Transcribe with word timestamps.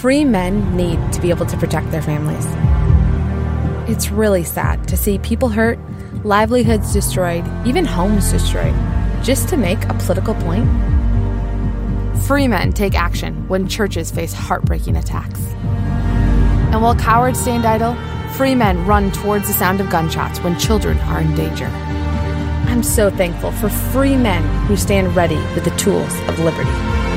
free 0.00 0.24
men 0.24 0.76
need 0.76 1.12
to 1.12 1.20
be 1.20 1.28
able 1.28 1.44
to 1.44 1.56
protect 1.56 1.90
their 1.90 2.00
families. 2.00 2.46
It's 3.90 4.12
really 4.12 4.44
sad 4.44 4.86
to 4.86 4.96
see 4.96 5.18
people 5.18 5.48
hurt, 5.48 5.76
livelihoods 6.22 6.92
destroyed, 6.92 7.44
even 7.66 7.84
homes 7.84 8.30
destroyed, 8.30 8.74
just 9.24 9.48
to 9.48 9.56
make 9.56 9.82
a 9.86 9.94
political 9.94 10.34
point. 10.36 10.68
Free 12.26 12.46
men 12.46 12.72
take 12.72 12.94
action 12.94 13.48
when 13.48 13.66
churches 13.66 14.12
face 14.12 14.32
heartbreaking 14.32 14.96
attacks. 14.96 15.40
And 16.70 16.80
while 16.80 16.94
cowards 16.94 17.40
stand 17.40 17.64
idle, 17.64 17.96
free 18.34 18.54
men 18.54 18.86
run 18.86 19.10
towards 19.10 19.48
the 19.48 19.54
sound 19.54 19.80
of 19.80 19.90
gunshots 19.90 20.38
when 20.40 20.56
children 20.60 20.96
are 21.00 21.20
in 21.20 21.34
danger. 21.34 21.66
I'm 21.66 22.84
so 22.84 23.10
thankful 23.10 23.50
for 23.50 23.68
free 23.68 24.16
men 24.16 24.44
who 24.66 24.76
stand 24.76 25.16
ready 25.16 25.42
with 25.56 25.64
the 25.64 25.76
tools 25.76 26.14
of 26.28 26.38
liberty. 26.38 27.07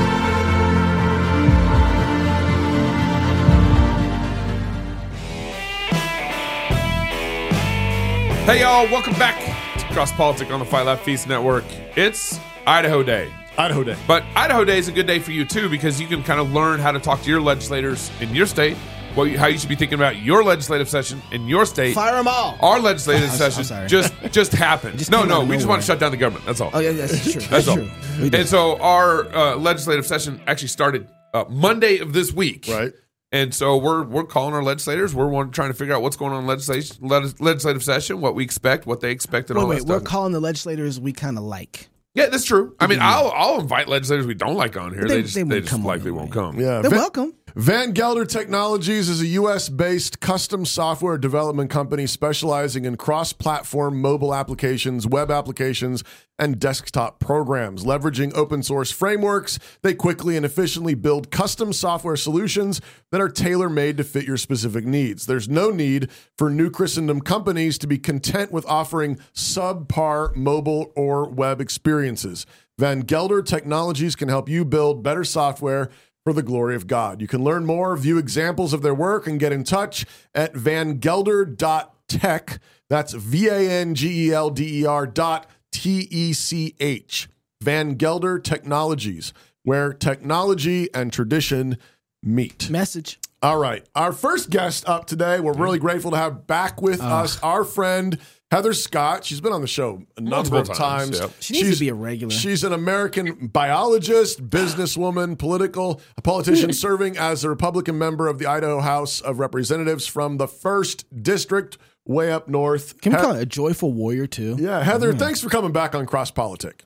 Hey, 8.44 8.60
y'all, 8.62 8.86
welcome 8.90 9.12
back 9.14 9.38
to 9.78 9.84
Cross 9.94 10.12
Politic 10.12 10.50
on 10.50 10.58
the 10.58 10.64
Fight 10.66 10.84
Laugh 10.84 11.00
Feast 11.02 11.28
Network. 11.28 11.64
It's 11.96 12.40
Idaho 12.66 13.02
Day. 13.04 13.32
Idaho 13.56 13.84
Day. 13.84 13.96
But 14.08 14.24
Idaho 14.34 14.64
Day 14.64 14.78
is 14.78 14.88
a 14.88 14.92
good 14.92 15.06
day 15.06 15.20
for 15.20 15.30
you, 15.30 15.44
too, 15.44 15.68
because 15.68 16.00
you 16.00 16.08
can 16.08 16.24
kind 16.24 16.40
of 16.40 16.52
learn 16.52 16.80
how 16.80 16.90
to 16.90 16.98
talk 16.98 17.22
to 17.22 17.30
your 17.30 17.40
legislators 17.40 18.10
in 18.20 18.34
your 18.34 18.46
state, 18.46 18.76
what 19.14 19.24
you, 19.24 19.38
how 19.38 19.46
you 19.46 19.58
should 19.58 19.68
be 19.68 19.76
thinking 19.76 19.94
about 19.94 20.16
your 20.22 20.42
legislative 20.42 20.88
session 20.88 21.22
in 21.30 21.46
your 21.46 21.64
state. 21.64 21.94
Fire 21.94 22.16
them 22.16 22.26
all. 22.26 22.56
Our 22.60 22.80
legislative 22.80 23.30
I'm 23.30 23.36
session 23.36 23.62
sorry. 23.64 23.86
just 23.88 24.12
just 24.32 24.52
happened. 24.52 24.98
Just 24.98 25.10
no, 25.12 25.20
came 25.20 25.28
no, 25.28 25.36
out 25.36 25.42
of 25.44 25.48
we 25.48 25.54
just 25.54 25.66
nowhere. 25.66 25.74
want 25.74 25.82
to 25.82 25.86
shut 25.86 26.00
down 26.00 26.10
the 26.10 26.16
government. 26.16 26.44
That's 26.44 26.60
all. 26.60 26.70
Oh 26.74 26.80
yeah, 26.80 26.92
that's 26.92 27.22
true. 27.22 27.32
That's 27.42 27.48
That's 27.50 27.68
all. 27.68 27.76
true. 27.76 27.90
We 28.20 28.28
did. 28.30 28.40
And 28.40 28.48
so 28.48 28.76
our 28.80 29.32
uh, 29.34 29.56
legislative 29.56 30.04
session 30.04 30.40
actually 30.48 30.68
started 30.68 31.08
uh, 31.32 31.44
Monday 31.48 31.98
of 31.98 32.12
this 32.12 32.32
week. 32.32 32.66
Right. 32.68 32.92
And 33.32 33.54
so 33.54 33.78
we're 33.78 34.02
we're 34.04 34.24
calling 34.24 34.54
our 34.54 34.62
legislators. 34.62 35.14
We're 35.14 35.26
one, 35.28 35.50
trying 35.50 35.70
to 35.70 35.74
figure 35.74 35.94
out 35.94 36.02
what's 36.02 36.16
going 36.16 36.32
on 36.32 36.42
in 36.42 36.46
legislation, 36.46 36.96
legis- 37.00 37.40
legislative 37.40 37.82
session, 37.82 38.20
what 38.20 38.34
we 38.34 38.44
expect, 38.44 38.86
what 38.86 39.00
they 39.00 39.10
expect, 39.10 39.48
and 39.50 39.56
wait, 39.56 39.62
all 39.62 39.68
that 39.70 39.74
wait, 39.76 39.84
we're 39.86 39.98
stuff. 40.00 40.08
calling 40.08 40.32
the 40.32 40.40
legislators 40.40 41.00
we 41.00 41.12
kind 41.14 41.38
of 41.38 41.44
like. 41.44 41.88
yeah, 42.14 42.26
that's 42.26 42.44
true. 42.44 42.76
I 42.78 42.86
mean, 42.86 42.98
I'll 43.00 43.32
I'll 43.34 43.60
invite 43.60 43.88
legislators 43.88 44.26
we 44.26 44.34
don't 44.34 44.56
like 44.56 44.76
on 44.76 44.92
here. 44.92 45.02
But 45.02 45.08
They, 45.08 45.14
they- 45.16 45.22
just 45.22 45.34
they 45.34 45.42
they, 45.44 45.48
won't 45.48 45.62
just 45.62 45.70
come 45.72 45.80
on 45.80 45.86
likely 45.86 46.10
won't 46.10 46.30
come. 46.30 46.60
Yeah. 46.60 46.82
They're 46.82 46.90
Van, 46.90 46.98
welcome. 46.98 47.34
Van 47.54 47.92
Gelder 47.92 48.24
Technologies 48.24 49.10
is 49.10 49.20
a 49.20 49.26
U.S. 49.26 49.68
based 49.68 50.20
custom 50.20 50.64
software 50.64 51.18
development 51.18 51.68
company 51.68 52.06
specializing 52.06 52.86
in 52.86 52.96
cross 52.96 53.34
platform 53.34 54.00
mobile 54.00 54.34
applications, 54.34 55.06
web 55.06 55.30
applications, 55.30 56.02
and 56.38 56.58
desktop 56.58 57.20
programs. 57.20 57.84
Leveraging 57.84 58.34
open 58.34 58.62
source 58.62 58.90
frameworks, 58.90 59.58
they 59.82 59.92
quickly 59.92 60.34
and 60.34 60.46
efficiently 60.46 60.94
build 60.94 61.30
custom 61.30 61.74
software 61.74 62.16
solutions 62.16 62.80
that 63.10 63.20
are 63.20 63.28
tailor 63.28 63.68
made 63.68 63.98
to 63.98 64.04
fit 64.04 64.24
your 64.24 64.38
specific 64.38 64.86
needs. 64.86 65.26
There's 65.26 65.46
no 65.46 65.70
need 65.70 66.10
for 66.38 66.48
new 66.48 66.70
Christendom 66.70 67.20
companies 67.20 67.76
to 67.78 67.86
be 67.86 67.98
content 67.98 68.50
with 68.50 68.64
offering 68.64 69.18
subpar 69.34 70.34
mobile 70.34 70.90
or 70.96 71.28
web 71.28 71.60
experiences. 71.60 72.46
Van 72.78 73.00
Gelder 73.00 73.42
Technologies 73.42 74.16
can 74.16 74.30
help 74.30 74.48
you 74.48 74.64
build 74.64 75.02
better 75.02 75.22
software 75.22 75.90
for 76.24 76.32
the 76.32 76.42
glory 76.42 76.74
of 76.74 76.86
God. 76.86 77.20
You 77.20 77.26
can 77.26 77.42
learn 77.42 77.66
more, 77.66 77.96
view 77.96 78.18
examples 78.18 78.72
of 78.72 78.82
their 78.82 78.94
work, 78.94 79.26
and 79.26 79.40
get 79.40 79.52
in 79.52 79.64
touch 79.64 80.06
at 80.34 80.54
vangelder.tech. 80.54 82.60
That's 82.88 83.14
V 83.14 83.48
A 83.48 83.70
N 83.70 83.94
G 83.94 84.28
E 84.28 84.32
L 84.32 84.50
D 84.50 84.82
E 84.82 84.86
R 84.86 85.06
dot 85.06 85.46
T 85.70 86.08
E 86.10 86.32
C 86.32 86.74
H. 86.80 87.28
Van 87.62 87.94
Gelder 87.94 88.40
Technologies, 88.40 89.32
where 89.62 89.92
technology 89.92 90.92
and 90.92 91.12
tradition 91.12 91.78
meet. 92.22 92.68
Message. 92.68 93.20
All 93.40 93.58
right. 93.58 93.86
Our 93.94 94.12
first 94.12 94.50
guest 94.50 94.88
up 94.88 95.06
today, 95.06 95.40
we're 95.40 95.52
really 95.52 95.78
mm-hmm. 95.78 95.86
grateful 95.86 96.10
to 96.12 96.16
have 96.16 96.46
back 96.46 96.82
with 96.82 97.00
us 97.00 97.40
our 97.42 97.64
friend 97.64 98.18
Heather 98.52 98.74
Scott. 98.74 99.24
She's 99.24 99.40
been 99.40 99.52
on 99.54 99.62
the 99.62 99.66
show 99.66 100.02
a 100.16 100.20
number 100.20 100.36
Multiple 100.36 100.58
of 100.60 100.68
times, 100.68 101.18
times. 101.18 101.20
yep. 101.20 101.30
She 101.40 101.54
needs 101.54 101.72
to 101.78 101.80
be 101.80 101.88
a 101.88 101.94
regular. 101.94 102.30
She's 102.32 102.62
an 102.64 102.74
American 102.74 103.46
biologist, 103.48 104.48
businesswoman, 104.50 105.38
political, 105.38 106.02
a 106.18 106.22
politician 106.22 106.70
serving 106.74 107.16
as 107.16 107.44
a 107.44 107.48
Republican 107.48 107.96
member 107.96 108.28
of 108.28 108.38
the 108.38 108.44
Idaho 108.44 108.80
House 108.80 109.22
of 109.22 109.38
Representatives 109.38 110.06
from 110.06 110.36
the 110.36 110.46
first 110.46 111.22
district 111.22 111.78
way 112.04 112.30
up 112.30 112.46
north. 112.46 113.00
Can 113.00 113.12
we 113.12 113.18
He- 113.18 113.24
call 113.24 113.34
it 113.36 113.42
a 113.42 113.46
joyful 113.46 113.92
warrior 113.94 114.26
too? 114.26 114.56
yeah, 114.60 114.82
Heather, 114.82 115.14
mm. 115.14 115.18
thanks 115.18 115.40
for 115.40 115.48
coming 115.48 115.72
back 115.72 115.94
on 115.94 116.04
Cross 116.04 116.32
Politic. 116.32 116.84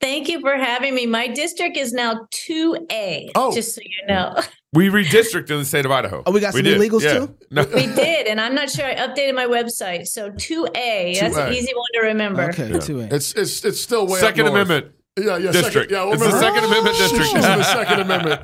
Thank 0.00 0.28
you 0.28 0.40
for 0.40 0.56
having 0.56 0.94
me. 0.94 1.06
My 1.06 1.28
district 1.28 1.76
is 1.76 1.92
now 1.92 2.26
2A, 2.32 3.30
Oh. 3.34 3.54
just 3.54 3.74
so 3.74 3.80
you 3.84 4.06
know. 4.08 4.34
We 4.74 4.90
redistricted 4.90 5.50
in 5.52 5.58
the 5.60 5.64
state 5.64 5.86
of 5.86 5.90
Idaho. 5.90 6.22
Oh, 6.26 6.30
we 6.30 6.40
got 6.40 6.52
some 6.52 6.62
did. 6.62 6.78
illegals 6.78 7.02
Yeah. 7.02 7.14
too? 7.20 7.34
No. 7.50 7.62
we 7.74 7.86
did, 7.86 8.26
and 8.26 8.38
I'm 8.38 8.54
not 8.54 8.68
sure 8.68 8.84
I 8.84 8.96
updated 8.96 9.34
my 9.34 9.46
website. 9.46 10.06
So 10.08 10.30
2A, 10.30 11.18
that's 11.18 11.34
2A. 11.34 11.46
an 11.48 11.54
easy 11.54 11.72
one 11.74 11.86
to 11.94 12.00
remember. 12.08 12.42
Okay, 12.50 12.78
two 12.78 13.00
A. 13.00 13.04
It's 13.04 13.32
it's 13.32 13.64
it's 13.64 13.80
still 13.80 14.06
way 14.06 14.20
Second 14.20 14.46
up 14.46 14.52
north. 14.52 14.68
Amendment. 14.68 14.94
Yeah, 15.18 15.38
yeah, 15.38 15.50
District. 15.52 15.72
Second, 15.72 15.90
yeah, 15.90 16.04
we'll 16.04 16.12
It's 16.14 16.22
the 16.22 16.38
Second 16.38 16.64
Amendment 16.64 16.96
district. 16.98 17.24
She's 17.24 17.34
in 17.34 17.40
the 17.40 17.62
Second 17.64 18.00
Amendment. 18.00 18.40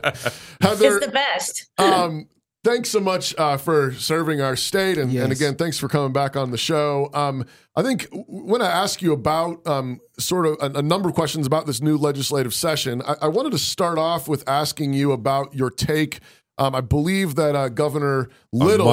Heather, 0.63 0.97
It's 0.97 1.07
the 1.07 1.13
best. 1.13 1.71
um, 1.77 2.27
thanks 2.65 2.89
so 2.89 2.99
much 2.99 3.35
uh, 3.39 3.57
for 3.57 3.93
serving 3.93 4.41
our 4.41 4.57
state, 4.57 4.99
and, 4.99 5.13
and 5.13 5.31
again, 5.31 5.55
thanks 5.55 5.79
for 5.79 5.89
coming 5.89 6.13
back 6.13 6.35
on 6.35 6.51
the 6.51 6.59
show. 6.59 7.11
Um, 7.13 7.45
I 7.77 7.83
think 7.83 8.09
when 8.11 8.63
I 8.63 8.71
ask 8.71 9.03
you 9.03 9.13
about 9.13 9.65
um, 9.67 10.01
sort 10.19 10.47
of 10.47 10.57
a, 10.61 10.79
a 10.79 10.83
number 10.83 11.09
of 11.09 11.15
questions 11.15 11.47
about 11.47 11.67
this 11.67 11.81
new 11.81 11.97
legislative 11.97 12.55
session, 12.55 13.03
I, 13.03 13.17
I 13.23 13.29
wanted 13.29 13.53
to 13.53 13.59
start 13.59 13.99
off 13.99 14.27
with 14.27 14.49
asking 14.49 14.95
you 14.95 15.13
about 15.13 15.55
your 15.55 15.71
take. 15.71 16.21
Um, 16.57 16.75
I 16.75 16.81
believe 16.81 17.35
that 17.35 17.55
uh, 17.55 17.69
Governor 17.69 18.31
Little 18.53 18.87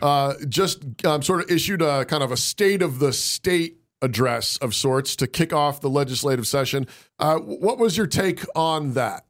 uh, 0.00 0.34
just 0.48 0.82
um, 1.04 1.22
sort 1.22 1.42
of 1.42 1.50
issued 1.50 1.82
a 1.82 2.04
kind 2.04 2.22
of 2.22 2.32
a 2.32 2.36
state 2.36 2.82
of 2.82 2.98
the 2.98 3.12
state 3.12 3.78
address 4.00 4.56
of 4.58 4.74
sorts 4.74 5.14
to 5.16 5.26
kick 5.26 5.52
off 5.52 5.80
the 5.80 5.90
legislative 5.90 6.46
session. 6.46 6.86
Uh, 7.18 7.36
what 7.36 7.78
was 7.78 7.96
your 7.96 8.06
take 8.06 8.44
on 8.56 8.94
that? 8.94 9.24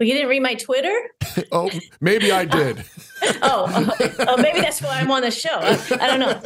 Well, 0.00 0.08
you 0.08 0.14
didn't 0.14 0.30
read 0.30 0.42
my 0.42 0.54
Twitter? 0.54 0.98
Oh, 1.52 1.70
maybe 2.00 2.32
I 2.32 2.44
did. 2.44 2.84
Oh, 3.42 3.66
oh, 4.20 4.36
maybe 4.38 4.60
that's 4.60 4.80
why 4.80 4.98
I'm 4.98 5.10
on 5.10 5.20
the 5.20 5.30
show. 5.30 5.50
I, 5.52 5.78
I 6.00 6.06
don't 6.06 6.20
know. 6.20 6.40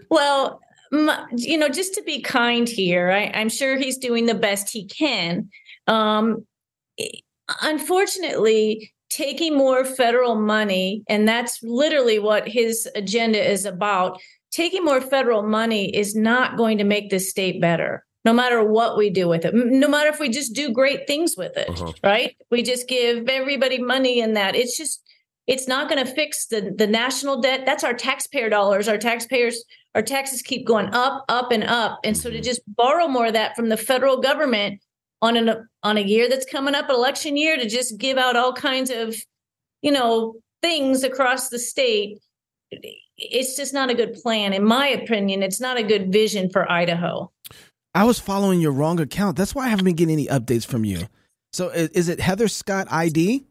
well, 0.10 0.60
m- 0.92 1.26
you 1.32 1.58
know, 1.58 1.68
just 1.68 1.92
to 1.94 2.02
be 2.02 2.22
kind 2.22 2.68
here, 2.68 3.10
I, 3.10 3.32
I'm 3.34 3.48
sure 3.48 3.76
he's 3.76 3.98
doing 3.98 4.26
the 4.26 4.34
best 4.34 4.70
he 4.70 4.86
can. 4.86 5.50
Um, 5.88 6.46
unfortunately, 7.62 8.92
taking 9.10 9.56
more 9.56 9.84
federal 9.84 10.36
money, 10.36 11.02
and 11.08 11.26
that's 11.26 11.60
literally 11.64 12.20
what 12.20 12.46
his 12.48 12.88
agenda 12.94 13.44
is 13.44 13.64
about. 13.64 14.20
Taking 14.52 14.84
more 14.84 15.00
federal 15.00 15.42
money 15.42 15.94
is 15.94 16.14
not 16.14 16.56
going 16.56 16.78
to 16.78 16.84
make 16.84 17.10
this 17.10 17.28
state 17.28 17.60
better, 17.60 18.05
no 18.26 18.32
matter 18.32 18.62
what 18.64 18.96
we 18.98 19.08
do 19.08 19.28
with 19.28 19.44
it. 19.44 19.54
No 19.54 19.88
matter 19.88 20.10
if 20.10 20.18
we 20.18 20.28
just 20.28 20.52
do 20.52 20.70
great 20.80 21.06
things 21.06 21.36
with 21.36 21.56
it, 21.56 21.68
Uh-huh. 21.70 21.92
right? 22.02 22.36
We 22.50 22.62
just 22.62 22.88
give 22.88 23.28
everybody 23.28 23.78
money 23.78 24.18
in 24.20 24.34
that. 24.34 24.56
It's 24.56 24.76
just 24.76 25.00
it's 25.46 25.68
not 25.68 25.88
going 25.88 26.04
to 26.04 26.12
fix 26.20 26.46
the 26.52 26.60
the 26.76 26.88
national 26.88 27.40
debt 27.40 27.60
that's 27.64 27.84
our 27.84 27.94
taxpayer 27.94 28.48
dollars 28.50 28.88
our 28.88 28.98
taxpayers 28.98 29.56
our 29.94 30.02
taxes 30.02 30.42
keep 30.42 30.66
going 30.66 30.88
up 30.92 31.24
up 31.28 31.52
and 31.52 31.62
up 31.62 32.00
and 32.02 32.16
so 32.20 32.28
to 32.30 32.40
just 32.40 32.62
borrow 32.82 33.06
more 33.06 33.26
of 33.28 33.32
that 33.34 33.54
from 33.54 33.68
the 33.68 33.76
federal 33.76 34.16
government 34.28 34.80
on 35.22 35.36
an 35.36 35.48
on 35.84 35.96
a 35.98 36.00
year 36.12 36.28
that's 36.28 36.48
coming 36.56 36.74
up 36.74 36.90
election 36.90 37.36
year 37.36 37.56
to 37.56 37.68
just 37.68 37.96
give 37.96 38.18
out 38.18 38.34
all 38.34 38.52
kinds 38.52 38.90
of 38.90 39.14
you 39.86 39.92
know 39.92 40.34
things 40.62 41.04
across 41.04 41.48
the 41.48 41.60
state 41.60 42.18
it's 43.16 43.54
just 43.56 43.72
not 43.72 43.88
a 43.88 43.94
good 43.94 44.14
plan 44.14 44.52
in 44.52 44.64
my 44.64 44.88
opinion 44.88 45.44
it's 45.44 45.60
not 45.60 45.76
a 45.76 45.82
good 45.92 46.12
vision 46.12 46.50
for 46.50 46.62
idaho 46.80 47.30
I 47.96 48.04
was 48.04 48.18
following 48.20 48.60
your 48.60 48.72
wrong 48.72 49.00
account. 49.00 49.36
That's 49.36 49.54
why 49.54 49.64
I 49.66 49.68
haven't 49.68 49.84
been 49.86 49.94
getting 49.96 50.12
any 50.12 50.26
updates 50.26 50.66
from 50.66 50.84
you. 50.84 51.08
So 51.52 51.70
i- 51.70 51.88
is 51.94 52.08
it 52.08 52.20
Heather 52.20 52.46
Scott 52.48 52.86
ID? 52.90 53.44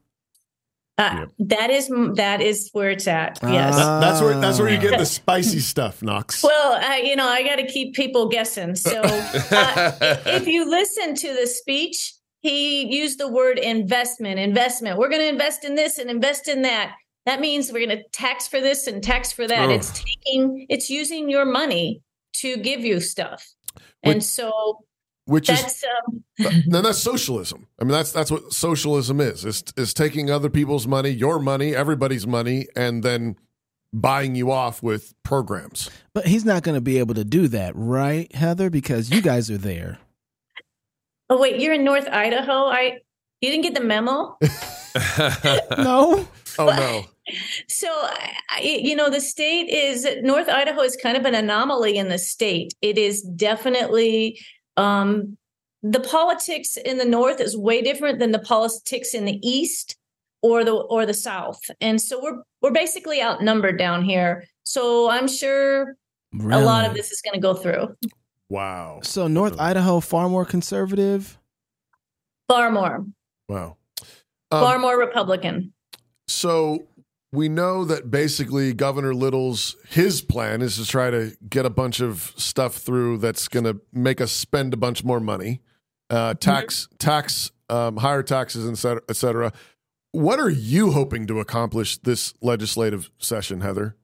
uh, 0.98 1.26
that 1.40 1.70
is 1.72 1.90
that 2.16 2.40
is 2.42 2.70
where 2.72 2.90
it's 2.90 3.06
at 3.06 3.38
yes 3.44 3.74
Ah. 3.78 4.00
That's 4.00 4.22
where 4.22 4.40
that's 4.40 4.60
where 4.60 4.70
you 4.70 4.80
get 4.80 4.98
the 4.98 5.06
spicy 5.06 5.60
stuff, 5.60 6.02
Knox. 6.02 6.42
Well, 6.50 6.80
I, 6.82 7.00
you 7.02 7.18
know, 7.18 7.28
I 7.28 7.44
got 7.44 7.58
to 7.58 7.66
keep 7.68 7.96
people 7.96 8.30
guessing. 8.30 8.76
So, 8.76 9.02
uh, 9.02 9.92
if 10.26 10.48
you 10.48 10.70
listen 10.70 11.16
to 11.16 11.34
the 11.34 11.48
speech, 11.48 12.14
he 12.42 12.86
used 12.96 13.20
the 13.20 13.28
word 13.28 13.60
investment. 13.60 14.40
Investment. 14.40 14.98
We're 14.98 15.10
going 15.10 15.22
to 15.22 15.28
invest 15.28 15.66
in 15.66 15.76
this 15.76 15.98
and 15.98 16.10
invest 16.10 16.48
in 16.48 16.62
that. 16.62 16.96
That 17.26 17.42
means 17.42 17.74
we're 17.74 17.86
going 17.86 17.98
to 17.98 18.04
tax 18.14 18.48
for 18.48 18.62
this 18.62 18.88
and 18.88 19.04
tax 19.04 19.32
for 19.34 19.48
that. 19.48 19.70
Oh. 19.70 19.74
It's 19.74 19.92
taking, 19.92 20.66
it's 20.70 20.90
using 20.90 21.30
your 21.30 21.44
money 21.44 22.02
to 22.36 22.56
give 22.58 22.82
you 22.82 23.02
stuff, 23.02 23.46
and 24.06 24.16
Which- 24.16 24.24
so 24.24 24.80
which 25.28 25.50
is 25.50 25.60
that's 25.60 25.84
um, 25.84 26.64
no, 26.68 26.82
that's 26.84 27.00
socialism. 27.00 27.66
I 27.82 27.84
mean, 27.84 27.94
that's 27.94 28.12
that's 28.12 28.30
what 28.30 28.54
socialism 28.54 29.20
is. 29.20 29.44
Is 29.44 29.64
is 29.76 29.92
taking 29.94 30.30
other 30.30 30.50
people's 30.52 30.86
money, 30.86 31.10
your 31.10 31.40
money, 31.40 31.76
everybody's 31.76 32.28
money, 32.28 32.68
and 32.76 33.02
then 33.02 33.36
buying 33.92 34.36
you 34.36 34.52
off 34.52 34.84
with 34.84 35.16
programs. 35.24 35.90
But 36.14 36.28
he's 36.28 36.46
not 36.46 36.62
going 36.62 36.76
to 36.76 36.82
be 36.82 37.00
able 37.00 37.16
to 37.16 37.24
do 37.24 37.48
that, 37.48 37.74
right, 37.76 38.32
Heather? 38.36 38.70
Because 38.70 39.10
you 39.10 39.20
guys 39.22 39.50
are 39.50 39.58
there. 39.58 39.98
oh 41.32 41.40
wait, 41.40 41.60
you're 41.60 41.74
in 41.74 41.84
North 41.84 42.08
Idaho. 42.08 42.66
I 42.68 43.00
you 43.42 43.50
didn't 43.50 43.64
get 43.64 43.74
the 43.74 43.82
memo. 43.82 44.38
no. 45.84 46.28
Oh 46.60 46.68
no. 46.68 47.06
So, 47.68 47.88
I, 47.92 48.62
you 48.62 48.96
know, 48.96 49.10
the 49.10 49.20
state 49.20 49.68
is 49.70 50.08
North 50.22 50.48
Idaho 50.48 50.82
is 50.82 50.96
kind 50.96 51.18
of 51.18 51.26
an 51.26 51.34
anomaly 51.36 51.98
in 51.98 52.08
the 52.10 52.20
state. 52.20 52.74
It 52.82 52.98
is 53.00 53.22
definitely 53.24 54.40
um, 54.78 55.38
the 55.82 56.00
politics 56.00 56.78
in 56.78 56.98
the 57.00 57.06
north 57.06 57.42
is 57.42 57.58
way 57.58 57.82
different 57.82 58.20
than 58.20 58.32
the 58.32 58.40
politics 58.40 59.14
in 59.14 59.26
the 59.26 59.40
east 59.48 59.98
or 60.42 60.64
the 60.64 60.74
or 60.74 61.06
the 61.06 61.14
south, 61.16 61.60
and 61.82 62.00
so 62.00 62.22
we're 62.22 62.42
we're 62.62 62.72
basically 62.72 63.22
outnumbered 63.24 63.80
down 63.80 64.04
here. 64.04 64.44
So 64.64 65.10
I'm 65.10 65.28
sure 65.28 65.96
Really? 66.34 66.62
a 66.62 66.66
lot 66.66 66.86
of 66.86 66.94
this 66.94 67.12
is 67.12 67.22
going 67.22 67.34
to 67.36 67.40
go 67.40 67.54
through. 67.54 67.96
Wow. 68.50 69.00
So 69.04 69.28
North 69.28 69.60
Idaho 69.60 70.00
far 70.00 70.30
more 70.30 70.46
conservative. 70.46 71.38
Far 72.48 72.70
more, 72.70 73.06
Wow. 73.50 73.78
far 74.52 74.76
Um, 74.76 74.82
more 74.82 75.00
Republican. 75.00 75.74
So 76.28 76.88
we 77.32 77.50
know 77.50 77.86
that 77.86 78.10
basically 78.10 78.74
Governor 78.74 79.14
Little's 79.14 79.76
his 79.90 80.22
plan 80.22 80.62
is 80.62 80.78
to 80.78 80.86
try 80.86 81.10
to 81.10 81.36
get 81.50 81.66
a 81.66 81.70
bunch 81.70 82.00
of 82.00 82.34
stuff 82.38 82.76
through 82.76 83.18
that's 83.18 83.48
going 83.48 83.66
to 83.66 83.82
make 83.92 84.22
us 84.22 84.32
spend 84.32 84.74
a 84.74 84.78
bunch 84.78 85.04
more 85.04 85.20
money, 85.20 85.62
uh, 86.10 86.34
tax 86.36 86.88
tax 86.98 87.52
um, 87.70 87.98
higher 87.98 88.24
taxes, 88.24 88.70
et 88.70 88.76
cetera, 88.76 89.02
et 89.10 89.16
cetera. 89.16 89.52
What 90.12 90.40
are 90.40 90.50
you 90.50 90.92
hoping 90.92 91.28
to 91.28 91.40
accomplish 91.40 91.98
this 91.98 92.34
legislative 92.42 93.10
session, 93.18 93.62
Heather? 93.62 93.98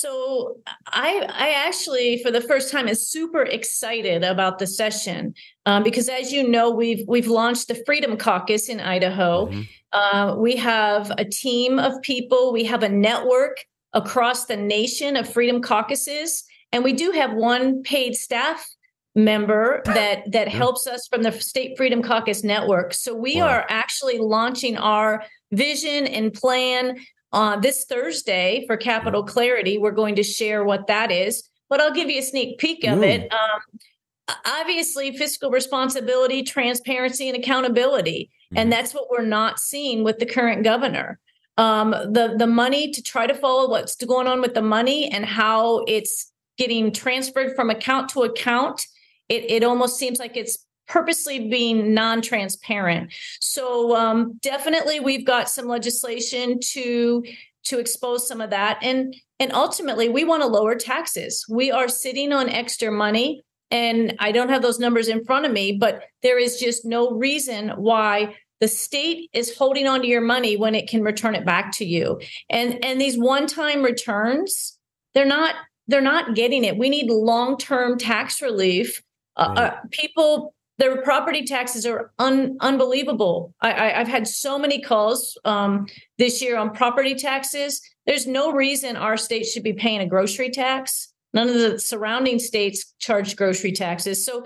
So 0.00 0.58
I 0.86 1.26
I 1.32 1.50
actually 1.66 2.22
for 2.22 2.30
the 2.30 2.40
first 2.40 2.70
time 2.70 2.86
is 2.88 3.06
super 3.10 3.42
excited 3.42 4.22
about 4.24 4.58
the 4.58 4.66
session 4.66 5.34
um, 5.64 5.82
because 5.82 6.08
as 6.08 6.32
you 6.32 6.46
know 6.48 6.70
we've 6.70 7.04
we've 7.08 7.28
launched 7.28 7.68
the 7.68 7.82
Freedom 7.86 8.16
Caucus 8.16 8.68
in 8.68 8.80
Idaho. 8.80 9.46
Mhm. 9.46 9.68
Uh, 9.92 10.34
we 10.38 10.56
have 10.56 11.10
a 11.16 11.24
team 11.24 11.78
of 11.78 11.92
people. 12.02 12.52
We 12.52 12.64
have 12.64 12.82
a 12.82 12.88
network 12.88 13.64
across 13.94 14.44
the 14.44 14.56
nation 14.56 15.16
of 15.16 15.32
Freedom 15.32 15.62
Caucuses, 15.62 16.44
and 16.72 16.84
we 16.84 16.92
do 16.92 17.12
have 17.12 17.32
one 17.32 17.82
paid 17.82 18.14
staff 18.14 18.68
member 19.14 19.80
that 19.86 20.30
that 20.32 20.48
helps 20.48 20.86
us 20.86 21.06
from 21.08 21.22
the 21.22 21.32
State 21.32 21.78
Freedom 21.78 22.02
Caucus 22.02 22.44
network. 22.44 22.92
So 22.92 23.14
we 23.14 23.40
Wow. 23.40 23.48
are 23.48 23.66
actually 23.70 24.18
launching 24.18 24.76
our 24.76 25.24
vision 25.52 26.06
and 26.06 26.34
plan 26.34 26.98
uh, 27.36 27.54
this 27.54 27.84
Thursday 27.84 28.64
for 28.66 28.78
Capital 28.78 29.22
Clarity. 29.22 29.76
We're 29.76 29.90
going 29.90 30.14
to 30.14 30.22
share 30.22 30.64
what 30.64 30.86
that 30.86 31.12
is, 31.12 31.46
but 31.68 31.80
I'll 31.80 31.92
give 31.92 32.08
you 32.08 32.20
a 32.20 32.22
sneak 32.22 32.58
peek 32.58 32.82
of 32.84 33.02
it. 33.02 33.30
Um, 33.30 34.36
obviously, 34.46 35.14
fiscal 35.14 35.50
responsibility, 35.50 36.42
transparency, 36.42 37.28
and 37.28 37.36
accountability, 37.36 38.30
and 38.54 38.72
that's 38.72 38.94
what 38.94 39.10
we're 39.10 39.26
not 39.26 39.58
seeing 39.58 40.02
with 40.02 40.18
the 40.18 40.24
current 40.24 40.64
governor. 40.64 41.18
Um, 41.58 41.90
the 41.90 42.34
the 42.38 42.46
money 42.46 42.90
to 42.92 43.02
try 43.02 43.26
to 43.26 43.34
follow 43.34 43.68
what's 43.68 43.96
going 43.96 44.26
on 44.26 44.40
with 44.40 44.54
the 44.54 44.62
money 44.62 45.10
and 45.10 45.26
how 45.26 45.84
it's 45.86 46.32
getting 46.56 46.90
transferred 46.90 47.54
from 47.54 47.68
account 47.68 48.08
to 48.10 48.22
account. 48.22 48.86
It 49.28 49.50
it 49.50 49.62
almost 49.62 49.98
seems 49.98 50.18
like 50.18 50.38
it's 50.38 50.65
purposely 50.88 51.48
being 51.48 51.94
non-transparent. 51.94 53.12
So 53.40 53.96
um, 53.96 54.38
definitely, 54.42 55.00
we've 55.00 55.26
got 55.26 55.48
some 55.48 55.66
legislation 55.66 56.58
to 56.72 57.24
to 57.64 57.78
expose 57.80 58.28
some 58.28 58.40
of 58.40 58.50
that, 58.50 58.78
and 58.82 59.14
and 59.40 59.52
ultimately, 59.52 60.08
we 60.08 60.24
want 60.24 60.42
to 60.42 60.46
lower 60.48 60.74
taxes. 60.74 61.44
We 61.48 61.70
are 61.70 61.88
sitting 61.88 62.32
on 62.32 62.48
extra 62.48 62.90
money, 62.92 63.42
and 63.70 64.14
I 64.18 64.32
don't 64.32 64.48
have 64.48 64.62
those 64.62 64.78
numbers 64.78 65.08
in 65.08 65.24
front 65.24 65.46
of 65.46 65.52
me, 65.52 65.72
but 65.72 66.04
there 66.22 66.38
is 66.38 66.58
just 66.58 66.84
no 66.84 67.10
reason 67.10 67.70
why 67.70 68.36
the 68.60 68.68
state 68.68 69.28
is 69.34 69.54
holding 69.56 69.86
on 69.86 70.00
to 70.00 70.06
your 70.06 70.22
money 70.22 70.56
when 70.56 70.74
it 70.74 70.88
can 70.88 71.02
return 71.02 71.34
it 71.34 71.44
back 71.44 71.72
to 71.72 71.84
you. 71.84 72.20
And 72.48 72.82
and 72.84 73.00
these 73.00 73.18
one-time 73.18 73.82
returns, 73.82 74.78
they're 75.12 75.26
not 75.26 75.56
they're 75.88 76.00
not 76.00 76.34
getting 76.34 76.64
it. 76.64 76.78
We 76.78 76.88
need 76.88 77.10
long-term 77.10 77.98
tax 77.98 78.40
relief. 78.40 79.02
Uh, 79.36 79.54
Right. 79.54 79.58
uh, 79.58 79.76
people 79.90 80.54
their 80.78 81.02
property 81.02 81.44
taxes 81.44 81.86
are 81.86 82.12
un- 82.18 82.56
unbelievable. 82.60 83.54
I, 83.60 83.72
I, 83.72 84.00
I've 84.00 84.08
had 84.08 84.26
so 84.26 84.58
many 84.58 84.80
calls 84.80 85.38
um, 85.44 85.86
this 86.18 86.42
year 86.42 86.56
on 86.58 86.70
property 86.70 87.14
taxes. 87.14 87.80
There's 88.06 88.26
no 88.26 88.52
reason 88.52 88.96
our 88.96 89.16
state 89.16 89.46
should 89.46 89.62
be 89.62 89.72
paying 89.72 90.00
a 90.00 90.06
grocery 90.06 90.50
tax. 90.50 91.12
None 91.32 91.48
of 91.48 91.54
the 91.54 91.78
surrounding 91.78 92.38
states 92.38 92.94
charge 92.98 93.36
grocery 93.36 93.72
taxes. 93.72 94.24
So, 94.24 94.44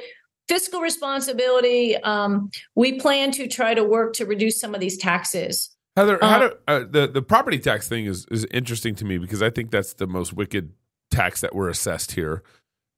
fiscal 0.48 0.80
responsibility. 0.80 1.96
Um, 1.98 2.50
we 2.74 2.98
plan 2.98 3.30
to 3.32 3.46
try 3.46 3.74
to 3.74 3.84
work 3.84 4.14
to 4.14 4.26
reduce 4.26 4.58
some 4.58 4.74
of 4.74 4.80
these 4.80 4.96
taxes. 4.96 5.70
Heather, 5.96 6.18
how 6.20 6.36
Uh, 6.36 6.48
do, 6.48 6.54
uh, 6.66 6.78
the 6.90 7.06
the 7.06 7.22
property 7.22 7.58
tax 7.58 7.88
thing 7.88 8.06
is 8.06 8.26
is 8.30 8.46
interesting 8.52 8.94
to 8.96 9.04
me 9.04 9.18
because 9.18 9.42
I 9.42 9.50
think 9.50 9.70
that's 9.70 9.94
the 9.94 10.06
most 10.06 10.32
wicked 10.32 10.72
tax 11.10 11.40
that 11.40 11.54
we're 11.54 11.68
assessed 11.68 12.12
here, 12.12 12.42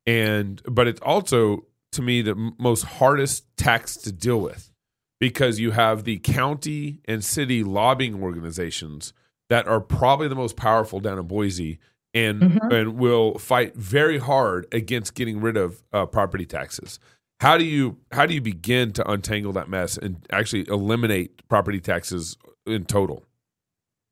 and 0.06 0.62
but 0.70 0.86
it's 0.86 1.00
also 1.00 1.66
to 1.92 2.02
me 2.02 2.22
the 2.22 2.34
most 2.58 2.82
hardest 2.84 3.44
tax 3.56 3.96
to 3.96 4.12
deal 4.12 4.40
with 4.40 4.70
because 5.20 5.60
you 5.60 5.70
have 5.70 6.04
the 6.04 6.18
county 6.18 7.00
and 7.06 7.24
city 7.24 7.62
lobbying 7.62 8.22
organizations 8.22 9.12
that 9.48 9.66
are 9.68 9.80
probably 9.80 10.28
the 10.28 10.34
most 10.34 10.56
powerful 10.56 10.98
down 11.00 11.18
in 11.18 11.26
Boise 11.26 11.78
and 12.14 12.40
Mhm. 12.42 12.72
and 12.72 12.94
will 12.98 13.38
fight 13.38 13.74
very 13.76 14.18
hard 14.18 14.66
against 14.72 15.14
getting 15.14 15.40
rid 15.40 15.56
of 15.56 15.82
uh, 15.92 16.04
property 16.06 16.44
taxes. 16.46 16.98
How 17.40 17.56
do 17.58 17.64
you 17.64 17.98
how 18.12 18.26
do 18.26 18.34
you 18.34 18.40
begin 18.40 18.92
to 18.92 19.10
untangle 19.10 19.52
that 19.54 19.68
mess 19.68 19.96
and 19.96 20.26
actually 20.30 20.66
eliminate 20.68 21.46
property 21.48 21.80
taxes 21.80 22.36
in 22.66 22.84
total? 22.84 23.24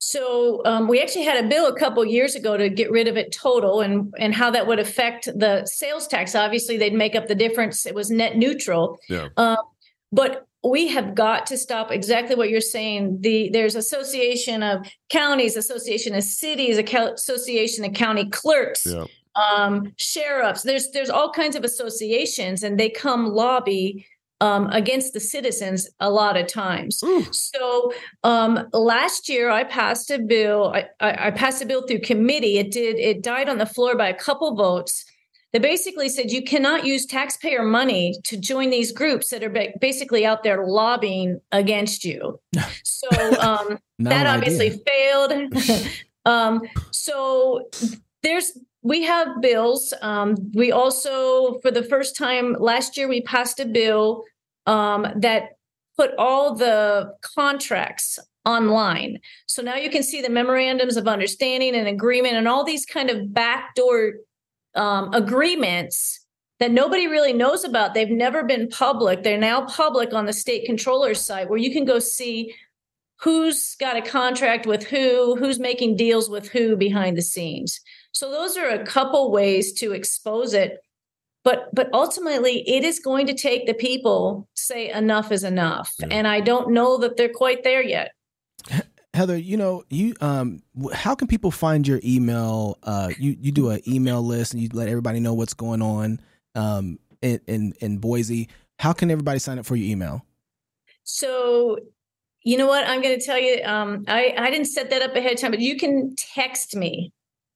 So 0.02 0.62
um, 0.64 0.88
we 0.88 1.00
actually 1.02 1.24
had 1.24 1.44
a 1.44 1.46
bill 1.46 1.66
a 1.66 1.78
couple 1.78 2.02
years 2.06 2.34
ago 2.34 2.56
to 2.56 2.70
get 2.70 2.90
rid 2.90 3.06
of 3.06 3.18
it 3.18 3.32
total, 3.32 3.82
and 3.82 4.12
and 4.18 4.34
how 4.34 4.50
that 4.50 4.66
would 4.66 4.78
affect 4.78 5.26
the 5.26 5.64
sales 5.66 6.06
tax. 6.08 6.34
Obviously, 6.34 6.78
they'd 6.78 6.94
make 6.94 7.14
up 7.14 7.28
the 7.28 7.34
difference. 7.34 7.84
It 7.84 7.94
was 7.94 8.10
net 8.10 8.36
neutral. 8.36 8.98
Yeah. 9.10 9.28
Um, 9.36 9.58
but 10.10 10.46
we 10.64 10.88
have 10.88 11.14
got 11.14 11.46
to 11.46 11.58
stop 11.58 11.90
exactly 11.90 12.34
what 12.34 12.48
you're 12.48 12.62
saying. 12.62 13.18
The 13.20 13.50
there's 13.52 13.74
association 13.76 14.62
of 14.62 14.86
counties, 15.10 15.54
association 15.54 16.14
of 16.14 16.24
cities, 16.24 16.78
association 16.78 17.84
of 17.84 17.92
county 17.92 18.26
clerks, 18.30 18.86
Yeah. 18.86 19.04
um, 19.36 19.92
sheriffs. 19.98 20.62
There's 20.62 20.90
there's 20.92 21.10
all 21.10 21.30
kinds 21.30 21.56
of 21.56 21.62
associations, 21.64 22.62
and 22.62 22.80
they 22.80 22.88
come 22.88 23.26
lobby 23.26 24.06
um, 24.40 24.68
against 24.70 25.12
the 25.12 25.20
citizens 25.20 25.88
a 26.00 26.10
lot 26.10 26.36
of 26.36 26.46
times. 26.46 27.02
So 27.30 27.92
um, 28.24 28.68
last 28.72 29.28
year, 29.28 29.50
I 29.50 29.64
passed 29.64 30.10
a 30.10 30.18
bill. 30.18 30.72
I, 30.74 30.88
I, 31.00 31.26
I 31.26 31.30
passed 31.30 31.62
a 31.62 31.66
bill 31.66 31.86
through 31.86 32.00
committee. 32.00 32.58
It 32.58 32.70
did. 32.70 32.98
It 32.98 33.22
died 33.22 33.48
on 33.48 33.58
the 33.58 33.66
floor 33.66 33.96
by 33.96 34.08
a 34.08 34.14
couple 34.14 34.54
votes. 34.54 35.04
That 35.52 35.62
basically 35.62 36.08
said 36.08 36.30
you 36.30 36.44
cannot 36.44 36.86
use 36.86 37.04
taxpayer 37.04 37.64
money 37.64 38.14
to 38.22 38.36
join 38.36 38.70
these 38.70 38.92
groups 38.92 39.30
that 39.30 39.42
are 39.42 39.50
ba- 39.50 39.72
basically 39.80 40.24
out 40.24 40.44
there 40.44 40.64
lobbying 40.64 41.40
against 41.50 42.04
you. 42.04 42.38
So 42.84 43.08
um, 43.40 43.80
that 43.98 44.28
obviously 44.28 44.66
idea. 44.66 44.78
failed. 44.86 45.88
um, 46.24 46.62
so 46.92 47.68
there's 48.22 48.56
we 48.82 49.02
have 49.02 49.40
bills. 49.42 49.92
Um, 50.02 50.36
we 50.54 50.72
also, 50.72 51.58
for 51.60 51.70
the 51.70 51.82
first 51.82 52.16
time 52.16 52.56
last 52.58 52.96
year, 52.96 53.08
we 53.08 53.20
passed 53.20 53.60
a 53.60 53.66
bill 53.66 54.24
um, 54.66 55.06
that 55.16 55.50
put 55.96 56.12
all 56.16 56.54
the 56.54 57.12
contracts 57.22 58.18
online. 58.44 59.18
So 59.46 59.62
now 59.62 59.76
you 59.76 59.90
can 59.90 60.02
see 60.02 60.22
the 60.22 60.30
memorandums 60.30 60.96
of 60.96 61.06
understanding 61.06 61.74
and 61.74 61.86
agreement 61.86 62.36
and 62.36 62.48
all 62.48 62.64
these 62.64 62.86
kind 62.86 63.10
of 63.10 63.32
backdoor 63.34 64.14
um, 64.74 65.12
agreements 65.12 66.24
that 66.58 66.70
nobody 66.70 67.06
really 67.06 67.32
knows 67.32 67.64
about. 67.64 67.94
They've 67.94 68.08
never 68.10 68.44
been 68.44 68.68
public. 68.68 69.22
They're 69.22 69.38
now 69.38 69.66
public 69.66 70.12
on 70.12 70.26
the 70.26 70.32
state 70.32 70.66
controller's 70.66 71.20
site 71.20 71.48
where 71.48 71.58
you 71.58 71.72
can 71.72 71.84
go 71.84 71.98
see 71.98 72.54
who's 73.20 73.76
got 73.76 73.96
a 73.96 74.02
contract 74.02 74.66
with 74.66 74.84
who, 74.84 75.36
who's 75.36 75.58
making 75.58 75.96
deals 75.96 76.30
with 76.30 76.48
who 76.48 76.76
behind 76.76 77.16
the 77.16 77.22
scenes. 77.22 77.80
So 78.12 78.30
those 78.30 78.56
are 78.56 78.68
a 78.68 78.84
couple 78.84 79.30
ways 79.30 79.72
to 79.74 79.92
expose 79.92 80.54
it. 80.54 80.78
But 81.42 81.74
but 81.74 81.88
ultimately 81.92 82.68
it 82.68 82.84
is 82.84 82.98
going 82.98 83.26
to 83.26 83.34
take 83.34 83.66
the 83.66 83.74
people 83.74 84.48
to 84.56 84.62
say 84.62 84.90
enough 84.90 85.32
is 85.32 85.44
enough. 85.44 85.94
Yeah. 85.98 86.08
And 86.10 86.28
I 86.28 86.40
don't 86.40 86.70
know 86.72 86.98
that 86.98 87.16
they're 87.16 87.32
quite 87.32 87.64
there 87.64 87.82
yet. 87.82 88.12
Heather, 89.14 89.36
you 89.36 89.56
know, 89.56 89.82
you 89.90 90.14
um, 90.20 90.62
how 90.92 91.14
can 91.14 91.26
people 91.26 91.50
find 91.50 91.88
your 91.88 92.00
email? 92.04 92.78
Uh, 92.82 93.10
you 93.18 93.36
you 93.40 93.52
do 93.52 93.70
an 93.70 93.80
email 93.88 94.22
list 94.22 94.52
and 94.52 94.62
you 94.62 94.68
let 94.72 94.88
everybody 94.88 95.18
know 95.18 95.34
what's 95.34 95.54
going 95.54 95.82
on 95.82 96.20
um 96.54 96.98
in 97.22 97.40
in, 97.46 97.72
in 97.80 97.98
Boise. 97.98 98.48
How 98.78 98.92
can 98.92 99.10
everybody 99.10 99.38
sign 99.38 99.58
up 99.58 99.66
for 99.66 99.76
your 99.76 99.90
email? 99.90 100.24
So 101.04 101.78
you 102.42 102.56
know 102.56 102.66
what? 102.66 102.86
I'm 102.86 103.02
going 103.02 103.18
to 103.18 103.24
tell 103.24 103.38
you. 103.38 103.62
Um, 103.64 104.04
I 104.08 104.34
I 104.36 104.50
didn't 104.50 104.66
set 104.66 104.90
that 104.90 105.02
up 105.02 105.14
ahead 105.14 105.32
of 105.32 105.40
time, 105.40 105.50
but 105.50 105.60
you 105.60 105.76
can 105.76 106.14
text 106.16 106.76
me. 106.76 107.12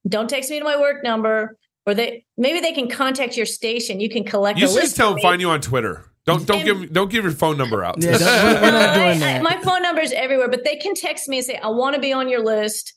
Don't 0.07 0.29
text 0.29 0.49
me 0.49 0.59
to 0.59 0.65
my 0.65 0.79
work 0.79 1.03
number, 1.03 1.57
or 1.85 1.93
they 1.93 2.25
maybe 2.37 2.59
they 2.59 2.71
can 2.73 2.89
contact 2.89 3.37
your 3.37 3.45
station. 3.45 3.99
You 3.99 4.09
can 4.09 4.23
collect. 4.23 4.59
You 4.59 4.65
a 4.65 4.67
should 4.67 4.75
list 4.75 4.85
just 4.87 4.95
tell 4.97 5.11
them 5.11 5.21
find 5.21 5.41
you 5.41 5.49
on 5.49 5.61
Twitter. 5.61 6.05
Don't 6.25 6.45
don't 6.47 6.61
And- 6.67 6.81
give 6.81 6.93
don't 6.93 7.11
give 7.11 7.23
your 7.23 7.33
phone 7.33 7.57
number 7.57 7.83
out. 7.83 8.01
Yeah, 8.01 8.11
we're, 8.17 8.61
we're 8.61 8.71
not 8.71 8.89
I- 8.89 8.95
doing 9.13 9.23
I- 9.23 9.41
my 9.41 9.61
phone 9.61 9.81
number 9.83 10.01
is 10.01 10.11
everywhere, 10.11 10.49
but 10.49 10.63
they 10.63 10.75
can 10.77 10.93
text 10.95 11.27
me 11.29 11.37
and 11.37 11.45
say, 11.45 11.57
"I 11.57 11.67
want 11.69 11.95
to 11.95 12.01
be 12.01 12.13
on 12.13 12.27
your 12.29 12.43
list." 12.43 12.93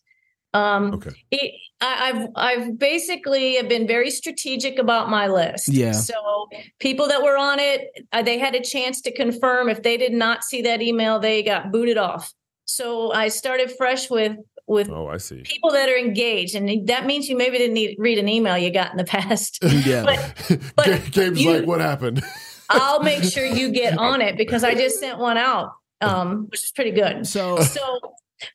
Um, 0.54 0.94
Okay. 0.94 1.10
it, 1.30 1.52
I, 1.82 2.08
I've 2.08 2.28
I've 2.68 2.78
basically 2.78 3.56
have 3.56 3.68
been 3.68 3.86
very 3.86 4.10
strategic 4.10 4.78
about 4.78 5.10
my 5.10 5.26
list. 5.28 5.68
Yeah. 5.68 5.92
So 5.92 6.48
people 6.80 7.06
that 7.08 7.22
were 7.22 7.36
on 7.36 7.58
it, 7.60 7.88
uh, 8.12 8.22
they 8.22 8.38
had 8.38 8.54
a 8.54 8.60
chance 8.62 9.02
to 9.02 9.12
confirm. 9.12 9.68
If 9.68 9.82
they 9.82 9.98
did 9.98 10.14
not 10.14 10.42
see 10.44 10.62
that 10.62 10.80
email, 10.80 11.18
they 11.18 11.42
got 11.42 11.70
booted 11.70 11.98
off. 11.98 12.32
So 12.64 13.12
I 13.12 13.28
started 13.28 13.70
fresh 13.76 14.08
with 14.08 14.36
with 14.68 14.90
Oh, 14.90 15.06
I 15.08 15.16
see. 15.16 15.42
people 15.42 15.70
that 15.72 15.88
are 15.88 15.96
engaged, 15.96 16.54
and 16.54 16.86
that 16.88 17.06
means 17.06 17.28
you 17.28 17.36
maybe 17.36 17.58
didn't 17.58 17.74
need, 17.74 17.96
read 17.98 18.18
an 18.18 18.28
email 18.28 18.56
you 18.58 18.70
got 18.72 18.90
in 18.90 18.96
the 18.98 19.04
past. 19.04 19.58
yeah. 19.86 20.04
but 20.04 20.60
but 20.76 20.84
Gabe- 20.86 21.10
Gabe's 21.12 21.42
you- 21.44 21.52
like, 21.58 21.66
what 21.66 21.80
happened? 21.80 22.22
I'll 22.70 23.02
make 23.02 23.22
sure 23.24 23.46
you 23.46 23.70
get 23.72 23.96
on 23.96 24.20
it 24.20 24.36
because 24.36 24.62
I 24.62 24.74
just 24.74 25.00
sent 25.00 25.18
one 25.18 25.38
out, 25.38 25.72
um, 26.02 26.48
which 26.50 26.64
is 26.64 26.70
pretty 26.72 26.90
good. 26.90 27.26
so 27.26 27.58
So, 27.60 27.98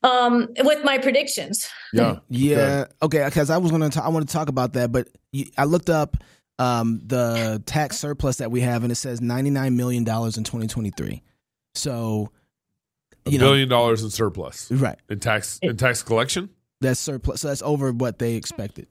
um, 0.03 0.50
with 0.60 0.84
my 0.84 1.00
predictions, 1.00 1.67
yeah. 1.93 2.20
Yeah. 2.29 2.86
Okay. 3.01 3.25
Because 3.25 3.50
I 3.50 3.58
was 3.58 3.72
going 3.72 3.89
to. 3.89 4.03
I 4.03 4.10
want 4.10 4.27
to 4.27 4.32
talk 4.32 4.50
about 4.50 4.74
that, 4.74 4.91
but 4.91 5.08
you, 5.32 5.46
I 5.58 5.63
looked 5.65 5.89
up 5.89 6.17
um, 6.60 7.01
the 7.05 7.63
tax 7.65 7.98
surplus 7.98 8.38
that 8.38 8.51
we 8.51 8.62
have, 8.62 8.84
and 8.84 8.91
it 8.91 8.96
says 8.96 9.20
ninety 9.20 9.50
nine 9.50 9.75
million 9.75 10.03
dollars 10.03 10.38
in 10.38 10.43
twenty 10.43 10.67
twenty 10.67 10.91
three. 10.91 11.24
So, 11.74 12.29
A 13.25 13.32
you 13.32 13.38
know, 13.38 13.46
billion 13.46 13.70
dollars 13.70 14.03
in 14.03 14.10
surplus 14.10 14.70
right? 14.72 14.98
in 15.10 15.20
tax 15.20 15.60
in 15.62 15.77
tax 15.77 16.03
collection. 16.03 16.50
That's 16.82 17.00
surplus. 17.00 17.42
So 17.42 17.48
that's 17.48 17.62
over 17.62 17.92
what 17.92 18.20
they 18.20 18.36
expected. 18.36 18.88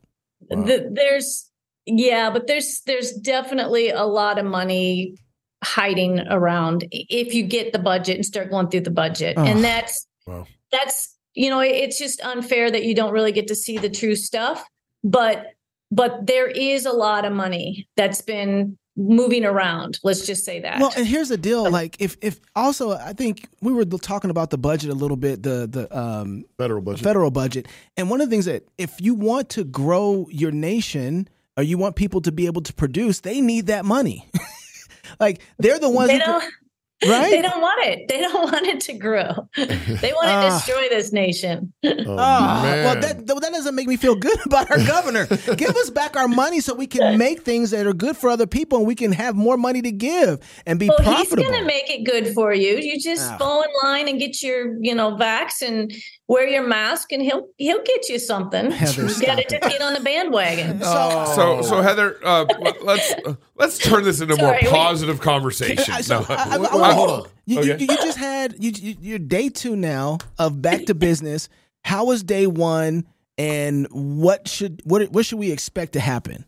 Wow. 0.48 0.64
the, 0.64 0.90
there's 0.92 1.50
yeah, 1.86 2.30
but 2.30 2.46
there's 2.46 2.80
there's 2.86 3.12
definitely 3.12 3.90
a 3.90 4.04
lot 4.04 4.38
of 4.38 4.46
money 4.46 5.16
hiding 5.64 6.20
around 6.20 6.84
if 6.90 7.34
you 7.34 7.42
get 7.44 7.72
the 7.72 7.78
budget 7.78 8.16
and 8.16 8.24
start 8.26 8.50
going 8.50 8.68
through 8.68 8.80
the 8.80 8.90
budget, 8.90 9.34
Oh. 9.36 9.44
and 9.44 9.62
that's 9.62 10.06
Wow. 10.26 10.46
that's 10.70 11.16
you 11.34 11.50
know 11.50 11.60
it's 11.60 11.98
just 11.98 12.20
unfair 12.22 12.70
that 12.70 12.84
you 12.84 12.94
don't 12.94 13.12
really 13.12 13.32
get 13.32 13.48
to 13.48 13.54
see 13.54 13.78
the 13.78 13.90
true 13.90 14.16
stuff, 14.16 14.64
but 15.04 15.48
but 15.90 16.26
there 16.26 16.48
is 16.48 16.86
a 16.86 16.92
lot 16.92 17.24
of 17.26 17.32
money 17.32 17.86
that's 17.96 18.22
been 18.22 18.78
moving 18.96 19.44
around. 19.44 19.98
Let's 20.02 20.26
just 20.26 20.44
say 20.44 20.60
that. 20.60 20.80
Well, 20.80 20.92
and 20.96 21.06
here's 21.06 21.28
the 21.28 21.36
deal. 21.36 21.70
Like, 21.70 21.96
if 22.00 22.16
if 22.20 22.40
also, 22.54 22.92
I 22.92 23.12
think 23.12 23.48
we 23.60 23.72
were 23.72 23.84
talking 23.84 24.30
about 24.30 24.50
the 24.50 24.58
budget 24.58 24.90
a 24.90 24.94
little 24.94 25.16
bit, 25.16 25.42
the 25.42 25.66
the 25.70 25.98
um, 25.98 26.44
Federal 26.58 26.82
budget. 26.82 27.04
federal 27.04 27.30
budget, 27.30 27.68
and 27.96 28.10
one 28.10 28.20
of 28.20 28.28
the 28.28 28.34
things 28.34 28.46
that 28.46 28.66
if 28.78 29.00
you 29.00 29.14
want 29.14 29.48
to 29.50 29.64
grow 29.64 30.26
your 30.30 30.50
nation 30.50 31.28
or 31.56 31.62
you 31.62 31.78
want 31.78 31.96
people 31.96 32.20
to 32.22 32.32
be 32.32 32.46
able 32.46 32.62
to 32.62 32.72
produce, 32.72 33.20
they 33.20 33.40
need 33.40 33.66
that 33.66 33.84
money. 33.84 34.28
like 35.20 35.42
they're 35.58 35.78
the 35.78 35.90
ones 35.90 36.08
they 36.08 36.18
who, 36.18 36.24
don't 36.24 36.44
right? 37.08 37.30
they 37.30 37.42
don't 37.42 37.60
want 37.60 37.84
it 37.86 38.08
they 38.08 38.20
don't 38.20 38.42
want 38.52 38.66
it 38.66 38.80
to 38.80 38.92
grow 38.94 39.30
they 39.56 40.12
want 40.12 40.28
to 40.28 40.32
Ah. 40.32 40.50
destroy 40.58 40.88
this 40.88 41.12
nation 41.12 41.72
Oh, 41.84 41.92
man. 42.16 42.84
well, 42.84 43.00
that 43.00 43.26
that 43.26 43.52
doesn't 43.52 43.74
make 43.74 43.86
me 43.88 43.96
feel 43.96 44.14
good 44.14 44.38
about 44.46 44.70
our 44.70 44.78
governor. 44.78 45.26
give 45.56 45.76
us 45.76 45.90
back 45.90 46.16
our 46.16 46.28
money 46.28 46.60
so 46.60 46.74
we 46.74 46.86
can 46.86 47.18
make 47.18 47.42
things 47.42 47.70
that 47.70 47.86
are 47.86 47.92
good 47.92 48.16
for 48.16 48.30
other 48.30 48.46
people, 48.46 48.78
and 48.78 48.86
we 48.86 48.94
can 48.94 49.12
have 49.12 49.34
more 49.36 49.56
money 49.56 49.82
to 49.82 49.92
give 49.92 50.38
and 50.66 50.78
be 50.78 50.88
well 50.88 51.16
he's 51.16 51.32
going 51.34 51.52
to 51.52 51.64
make 51.64 51.88
it 51.90 52.04
good 52.04 52.32
for 52.34 52.52
you 52.54 52.76
you 52.78 52.98
just 52.98 53.30
Ah. 53.30 53.36
fall 53.38 53.62
in 53.62 53.70
line 53.84 54.08
and 54.08 54.18
get 54.18 54.42
your 54.42 54.76
you 54.80 54.94
know 54.94 55.12
vax 55.16 55.62
and 55.62 55.92
wear 56.28 56.46
your 56.48 56.66
mask 56.66 57.12
and 57.12 57.20
he'll 57.22 57.48
he'll 57.58 57.82
get 57.82 58.08
you 58.08 58.18
something 58.18 58.70
Heather, 58.70 59.02
you 59.06 59.26
got 59.26 59.36
to 59.38 59.44
just 59.48 59.62
get 59.62 59.82
on 59.82 59.92
the 59.94 60.00
bandwagon 60.00 60.80
Oh. 60.84 61.32
So 61.34 61.62
so 61.62 61.82
Heather, 61.82 62.18
uh, 62.24 62.46
let's 62.82 63.12
uh, 63.26 63.34
let's 63.56 63.78
turn 63.78 64.04
this 64.04 64.20
into 64.20 64.34
a 64.34 64.36
more 64.38 64.48
Sorry, 64.48 64.60
we- 64.62 64.68
positive 64.70 65.20
conversation. 65.20 65.92
I- 65.94 66.00
so 66.00 66.20
No. 66.20 66.26
I- 66.28 66.34
I- 66.34 66.56
I- 66.56 66.90
I- 66.90 66.94
hold 66.94 67.10
on. 67.10 67.26
You, 67.44 67.58
Okay. 67.60 67.68
you, 67.78 67.86
you 67.90 67.96
just 67.96 68.18
had 68.18 68.54
you, 68.62 68.70
you 68.70 68.96
you're 69.00 69.18
day 69.18 69.48
two 69.48 69.76
now 69.76 70.18
of 70.38 70.62
back 70.62 70.84
to 70.86 70.94
business. 70.94 71.48
How 71.84 72.04
was 72.04 72.22
day 72.22 72.46
one, 72.46 73.04
and 73.36 73.86
what 73.90 74.46
should 74.48 74.80
what 74.84 75.10
what 75.10 75.26
should 75.26 75.38
we 75.38 75.50
expect 75.52 75.92
to 75.94 76.00
happen? 76.00 76.44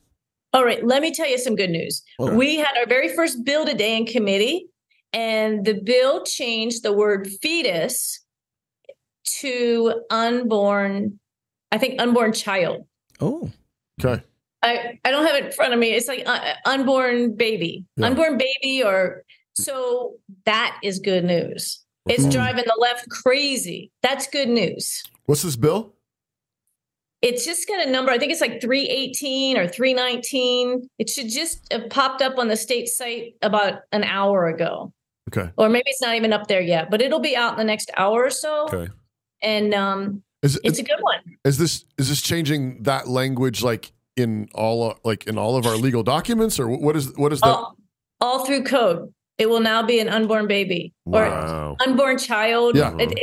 all 0.52 0.64
right 0.64 0.86
let 0.86 1.02
me 1.02 1.10
tell 1.12 1.28
you 1.28 1.36
some 1.36 1.56
good 1.56 1.70
news 1.70 2.00
Okay. 2.20 2.36
we 2.36 2.54
had 2.54 2.76
our 2.78 2.86
very 2.86 3.08
first 3.12 3.44
bill 3.44 3.66
today 3.66 3.96
in 3.96 4.06
committee 4.06 4.68
and 5.12 5.64
the 5.64 5.74
bill 5.74 6.22
changed 6.22 6.84
the 6.84 6.92
word 6.92 7.26
fetus 7.42 8.20
to 9.24 10.02
unborn 10.10 11.18
i 11.72 11.78
think 11.78 12.00
unborn 12.00 12.32
child 12.32 12.86
Oh, 13.20 13.50
Okay. 14.04 14.22
I, 14.62 14.98
I 15.04 15.10
don't 15.12 15.24
have 15.26 15.36
it 15.36 15.44
in 15.44 15.52
front 15.52 15.72
of 15.72 15.78
me. 15.78 15.92
It's 15.92 16.08
like 16.08 16.24
uh, 16.26 16.54
unborn 16.66 17.36
baby, 17.36 17.84
Yeah. 17.96 18.06
unborn 18.06 18.38
baby, 18.38 18.82
or 18.82 19.22
so 19.54 20.14
that 20.46 20.78
is 20.82 20.98
good 20.98 21.22
news. 21.24 21.84
It's 22.08 22.24
Mhm. 22.24 22.32
driving 22.32 22.64
the 22.66 22.76
left 22.80 23.08
crazy. 23.08 23.92
That's 24.02 24.26
good 24.26 24.48
news. 24.48 25.04
What's 25.26 25.42
this 25.42 25.54
bill? 25.54 25.94
It's 27.22 27.44
just 27.44 27.68
got 27.68 27.86
a 27.86 27.90
number. 27.90 28.10
I 28.10 28.18
think 28.18 28.32
it's 28.32 28.40
like 28.40 28.60
318 28.60 29.56
or 29.58 29.68
319. 29.68 30.88
It 30.98 31.08
should 31.08 31.28
just 31.28 31.72
have 31.72 31.88
popped 31.88 32.20
up 32.20 32.36
on 32.38 32.48
the 32.48 32.56
state 32.56 32.88
site 32.88 33.34
about 33.42 33.82
an 33.92 34.02
hour 34.02 34.46
ago. 34.48 34.92
Okay. 35.30 35.50
Or 35.56 35.68
maybe 35.68 35.84
it's 35.86 36.02
not 36.02 36.16
even 36.16 36.32
up 36.32 36.48
there 36.48 36.60
yet, 36.60 36.90
but 36.90 37.00
it'll 37.00 37.20
be 37.20 37.36
out 37.36 37.52
in 37.52 37.58
the 37.58 37.64
next 37.64 37.90
hour 37.96 38.24
or 38.24 38.30
so. 38.30 38.64
Okay. 38.64 38.88
And 39.44 39.74
um, 39.74 40.22
Is, 40.42 40.58
it's 40.64 40.78
a 40.78 40.82
good 40.82 41.00
one. 41.00 41.20
is 41.44 41.58
this 41.58 41.84
is 41.98 42.08
this 42.08 42.20
changing 42.22 42.82
that 42.84 43.06
language 43.08 43.62
like 43.62 43.92
in 44.16 44.48
all 44.54 44.98
like 45.04 45.26
in 45.26 45.36
all 45.38 45.56
of 45.56 45.66
our 45.66 45.76
legal 45.76 46.02
documents 46.02 46.58
or 46.58 46.66
what 46.68 46.96
is 46.96 47.14
what 47.16 47.32
is 47.32 47.40
that? 47.40 47.48
All, 47.48 47.76
all 48.20 48.44
through 48.46 48.64
code. 48.64 49.12
It 49.36 49.50
will 49.50 49.60
now 49.60 49.82
be 49.82 49.98
an 50.00 50.08
unborn 50.08 50.46
baby 50.46 50.92
or 51.04 51.24
unborn 51.86 52.18
child. 52.18 52.76
Yeah. 52.76 52.96
It, 52.98 53.12
it, 53.12 53.18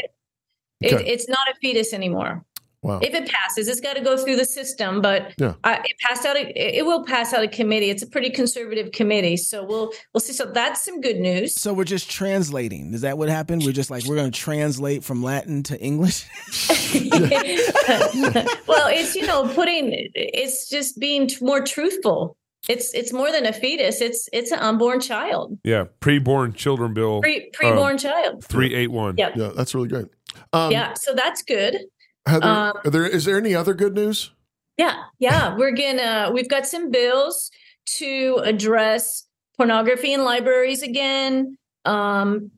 it- 0.81 1.07
it's 1.07 1.27
not 1.29 1.47
a 1.51 1.55
fetus 1.61 1.93
anymore. 1.93 2.43
Wow. 2.83 2.99
If 3.03 3.13
it 3.13 3.27
passes, 3.29 3.67
it's 3.67 3.79
got 3.79 3.95
to 3.95 4.01
go 4.01 4.17
through 4.17 4.37
the 4.37 4.45
system, 4.45 5.01
but 5.01 5.33
Yeah. 5.37 5.53
I, 5.63 5.75
it 5.75 5.99
passed 5.99 6.25
out. 6.25 6.35
A, 6.35 6.77
it 6.77 6.83
will 6.83 7.03
pass 7.05 7.31
out 7.31 7.43
a 7.43 7.47
committee. 7.47 7.91
It's 7.91 8.01
a 8.01 8.07
pretty 8.07 8.31
conservative 8.31 8.91
committee, 8.91 9.37
so 9.37 9.63
we'll 9.63 9.91
we'll 10.13 10.21
see. 10.21 10.33
So 10.33 10.45
that's 10.45 10.81
some 10.83 10.99
good 10.99 11.17
news. 11.17 11.53
so 11.53 11.73
we're 11.73 11.83
just 11.83 12.09
translating. 12.09 12.93
Is 12.95 13.01
that 13.01 13.19
what 13.19 13.29
happened? 13.29 13.63
We're 13.65 13.71
just 13.71 13.91
like 13.91 14.05
we're 14.05 14.15
going 14.15 14.31
to 14.31 14.39
translate 14.39 15.03
from 15.03 15.21
Latin 15.21 15.61
to 15.63 15.79
English. 15.79 16.25
well, 18.67 18.87
it's 18.89 19.15
you 19.15 19.25
know 19.27 19.47
putting. 19.53 20.09
It's 20.15 20.67
just 20.69 20.99
being 20.99 21.27
t- 21.27 21.37
more 21.45 21.61
truthful. 21.61 22.35
It's 22.69 22.93
it's 22.93 23.11
more 23.11 23.31
than 23.31 23.45
a 23.45 23.53
fetus. 23.53 24.01
It's 24.01 24.27
it's 24.33 24.51
an 24.51 24.59
unborn 24.59 25.01
child, 25.01 25.57
Yeah. 25.63 25.85
Preborn 25.99 26.55
children 26.55 26.93
bill 26.93 27.21
pre 27.21 27.49
preborn 27.51 27.99
child. 27.99 28.43
three 28.45 28.73
eight 28.75 28.91
one. 28.91 29.15
Yeah, 29.17 29.31
yeah, 29.35 29.51
that's 29.55 29.73
really 29.73 29.87
great. 29.87 30.05
Um, 30.53 30.71
yeah. 30.71 30.93
So 30.95 31.13
that's 31.13 31.41
good. 31.43 31.77
Heather, 32.25 32.45
Um, 32.45 32.73
are 32.85 32.91
there 32.91 33.05
is 33.05 33.25
there 33.25 33.37
any 33.37 33.55
other 33.55 33.73
good 33.73 33.93
news? 33.95 34.31
Yeah, 34.77 35.03
yeah. 35.19 35.55
We're 35.55 35.71
gonna 35.75 36.31
we've 36.33 36.49
got 36.49 36.65
some 36.67 36.91
bills 36.91 37.51
to 37.97 38.39
address 38.43 39.25
pornography 39.57 40.13
in 40.13 40.23
libraries 40.23 40.81
again, 40.81 41.57
um, 41.85 42.51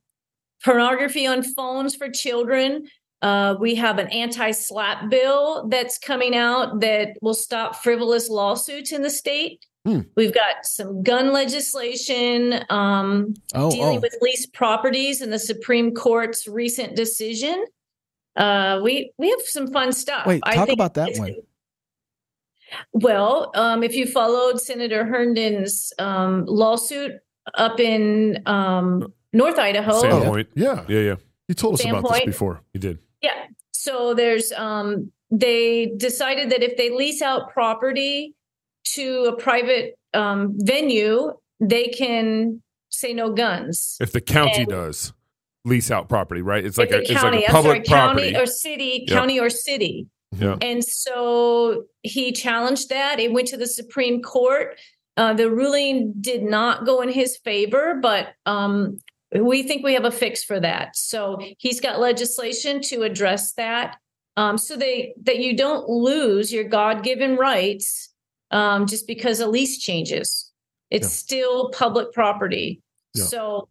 pornography 0.63 1.25
on 1.25 1.43
phones 1.43 1.95
for 1.95 2.09
children. 2.09 2.87
Uh, 3.21 3.55
we 3.57 3.73
have 3.75 3.99
an 3.99 4.07
anti-SLAPP 4.09 5.09
bill 5.09 5.67
that's 5.69 5.97
coming 5.97 6.35
out 6.35 6.81
that 6.81 7.15
will 7.21 7.33
stop 7.33 7.77
frivolous 7.77 8.29
lawsuits 8.29 8.91
in 8.91 9.01
the 9.01 9.09
state. 9.09 9.65
Hmm. 9.85 10.01
We've 10.17 10.33
got 10.33 10.65
some 10.65 11.03
gun 11.03 11.31
legislation 11.31 12.65
um, 12.69 13.33
Oh, 13.55 13.71
dealing 13.71 13.97
oh. 13.97 14.01
with 14.01 14.15
leased 14.21 14.53
properties 14.53 15.21
and 15.21 15.31
the 15.31 15.39
Supreme 15.39 15.93
Court's 15.93 16.47
recent 16.47 16.95
decision. 16.97 17.63
Uh, 18.35 18.79
we 18.83 19.11
we 19.17 19.29
have 19.29 19.41
some 19.45 19.67
fun 19.71 19.91
stuff. 19.93 20.25
Wait, 20.25 20.41
I 20.43 20.55
talk 20.55 20.67
think 20.67 20.77
about 20.77 20.93
that 20.95 21.17
one. 21.17 21.35
Well, 22.91 23.51
um, 23.55 23.83
if 23.83 23.95
you 23.95 24.07
followed 24.07 24.59
Senator 24.59 25.05
Herndon's 25.05 25.93
um, 25.99 26.45
lawsuit 26.45 27.11
up 27.55 27.79
in 27.79 28.41
um, 28.47 29.13
North 29.31 29.59
Idaho, 29.59 30.01
Sandpoint. 30.01 30.47
Yeah, 30.55 30.83
Yeah, 30.87 30.99
yeah. 30.99 31.15
you 31.47 31.55
told 31.55 31.75
us 31.75 31.85
about 31.85 32.09
this 32.11 32.25
before. 32.25 32.61
You 32.73 32.79
did. 32.79 32.99
yeah. 33.21 33.45
So 33.73 34.13
there's 34.13 34.51
um, 34.53 35.11
they 35.29 35.87
decided 35.97 36.49
that 36.51 36.63
if 36.63 36.77
they 36.77 36.89
lease 36.89 37.21
out 37.21 37.51
property 37.51 38.33
to 38.95 39.25
a 39.25 39.35
private 39.35 39.97
um, 40.13 40.53
venue, 40.57 41.33
they 41.59 41.87
can 41.89 42.61
say 42.89 43.13
no 43.13 43.33
guns. 43.33 43.97
If 43.99 44.13
the 44.13 44.21
county 44.21 44.61
And- 44.61 44.69
does 44.69 45.13
lease 45.65 45.91
out 45.91 46.09
property, 46.09 46.41
right? 46.41 46.65
It's 46.65 46.77
like 46.77 46.89
a 46.89 46.95
the 46.97 47.01
it's 47.01 47.11
county, 47.11 47.37
like 47.37 47.45
a 47.45 47.47
I'm 47.47 47.51
sorry, 47.63 47.63
public 47.79 47.85
property. 47.85 48.31
county 48.31 48.43
or 48.43 48.45
city, 48.45 49.05
Yep. 49.07 49.17
county 49.17 49.39
or 49.39 49.49
city. 49.49 50.07
Yeah. 50.37 50.57
And 50.61 50.83
so 50.83 51.85
he 52.01 52.31
challenged 52.31 52.89
that. 52.89 53.19
It 53.19 53.31
went 53.31 53.47
to 53.49 53.57
the 53.57 53.67
Supreme 53.67 54.21
Court. 54.21 54.79
Uh, 55.15 55.33
the 55.33 55.49
ruling 55.49 56.13
did 56.19 56.43
not 56.43 56.85
go 56.85 57.01
in 57.01 57.09
his 57.09 57.37
favor, 57.37 57.99
but 58.01 58.33
um, 58.45 58.99
we 59.31 59.63
think 59.63 59.83
we 59.83 59.93
have 59.93 60.05
a 60.05 60.11
fix 60.11 60.43
for 60.43 60.59
that. 60.59 60.97
So 60.97 61.39
he's 61.59 61.79
got 61.79 61.99
legislation 61.99 62.81
to 62.83 63.03
address 63.03 63.53
that, 63.53 63.97
um, 64.37 64.57
so 64.57 64.75
they 64.75 65.13
that 65.23 65.37
you 65.37 65.55
don't 65.55 65.87
lose 65.87 66.51
your 66.51 66.63
God-given 66.63 67.35
rights 67.37 68.09
um, 68.49 68.87
just 68.87 69.05
because 69.07 69.39
a 69.39 69.47
lease 69.47 69.77
changes. 69.77 70.51
It's 70.89 71.05
Yeah. 71.05 71.09
still 71.09 71.69
public 71.69 72.11
property. 72.11 72.81
Yeah. 73.13 73.25
So 73.25 73.69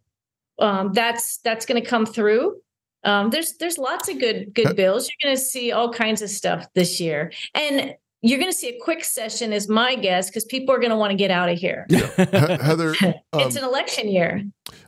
um, 0.59 0.93
that's 0.93 1.39
that's 1.39 1.67
going 1.67 1.83
to 1.83 1.89
come 1.89 2.07
through. 2.07 2.57
Um, 3.05 3.31
there's 3.31 3.55
there's 3.59 3.79
lots 3.79 4.09
of 4.09 4.19
good 4.21 4.55
good 4.55 4.77
bills. 4.77 5.09
You're 5.09 5.29
going 5.31 5.37
to 5.37 5.43
see 5.43 5.73
all 5.73 5.93
kinds 5.93 6.23
of 6.23 6.31
stuff 6.31 6.67
this 6.75 7.01
year, 7.01 7.33
and 7.55 7.95
you're 8.25 8.39
going 8.39 8.53
to 8.53 8.57
see 8.57 8.69
a 8.69 8.79
quick 8.81 9.03
session, 9.05 9.53
is 9.53 9.69
my 9.69 9.97
guess, 9.97 10.29
because 10.31 10.45
people 10.45 10.73
are 10.73 10.79
going 10.79 10.91
to 10.91 10.97
want 10.97 11.11
to 11.11 11.17
get 11.17 11.33
out 11.33 11.49
of 11.49 11.59
here. 11.59 11.87
He- 11.89 11.97
Heather, 11.97 12.95
um, 13.03 13.15
it's 13.41 13.57
an 13.57 13.65
election 13.65 14.07
year. 14.09 14.45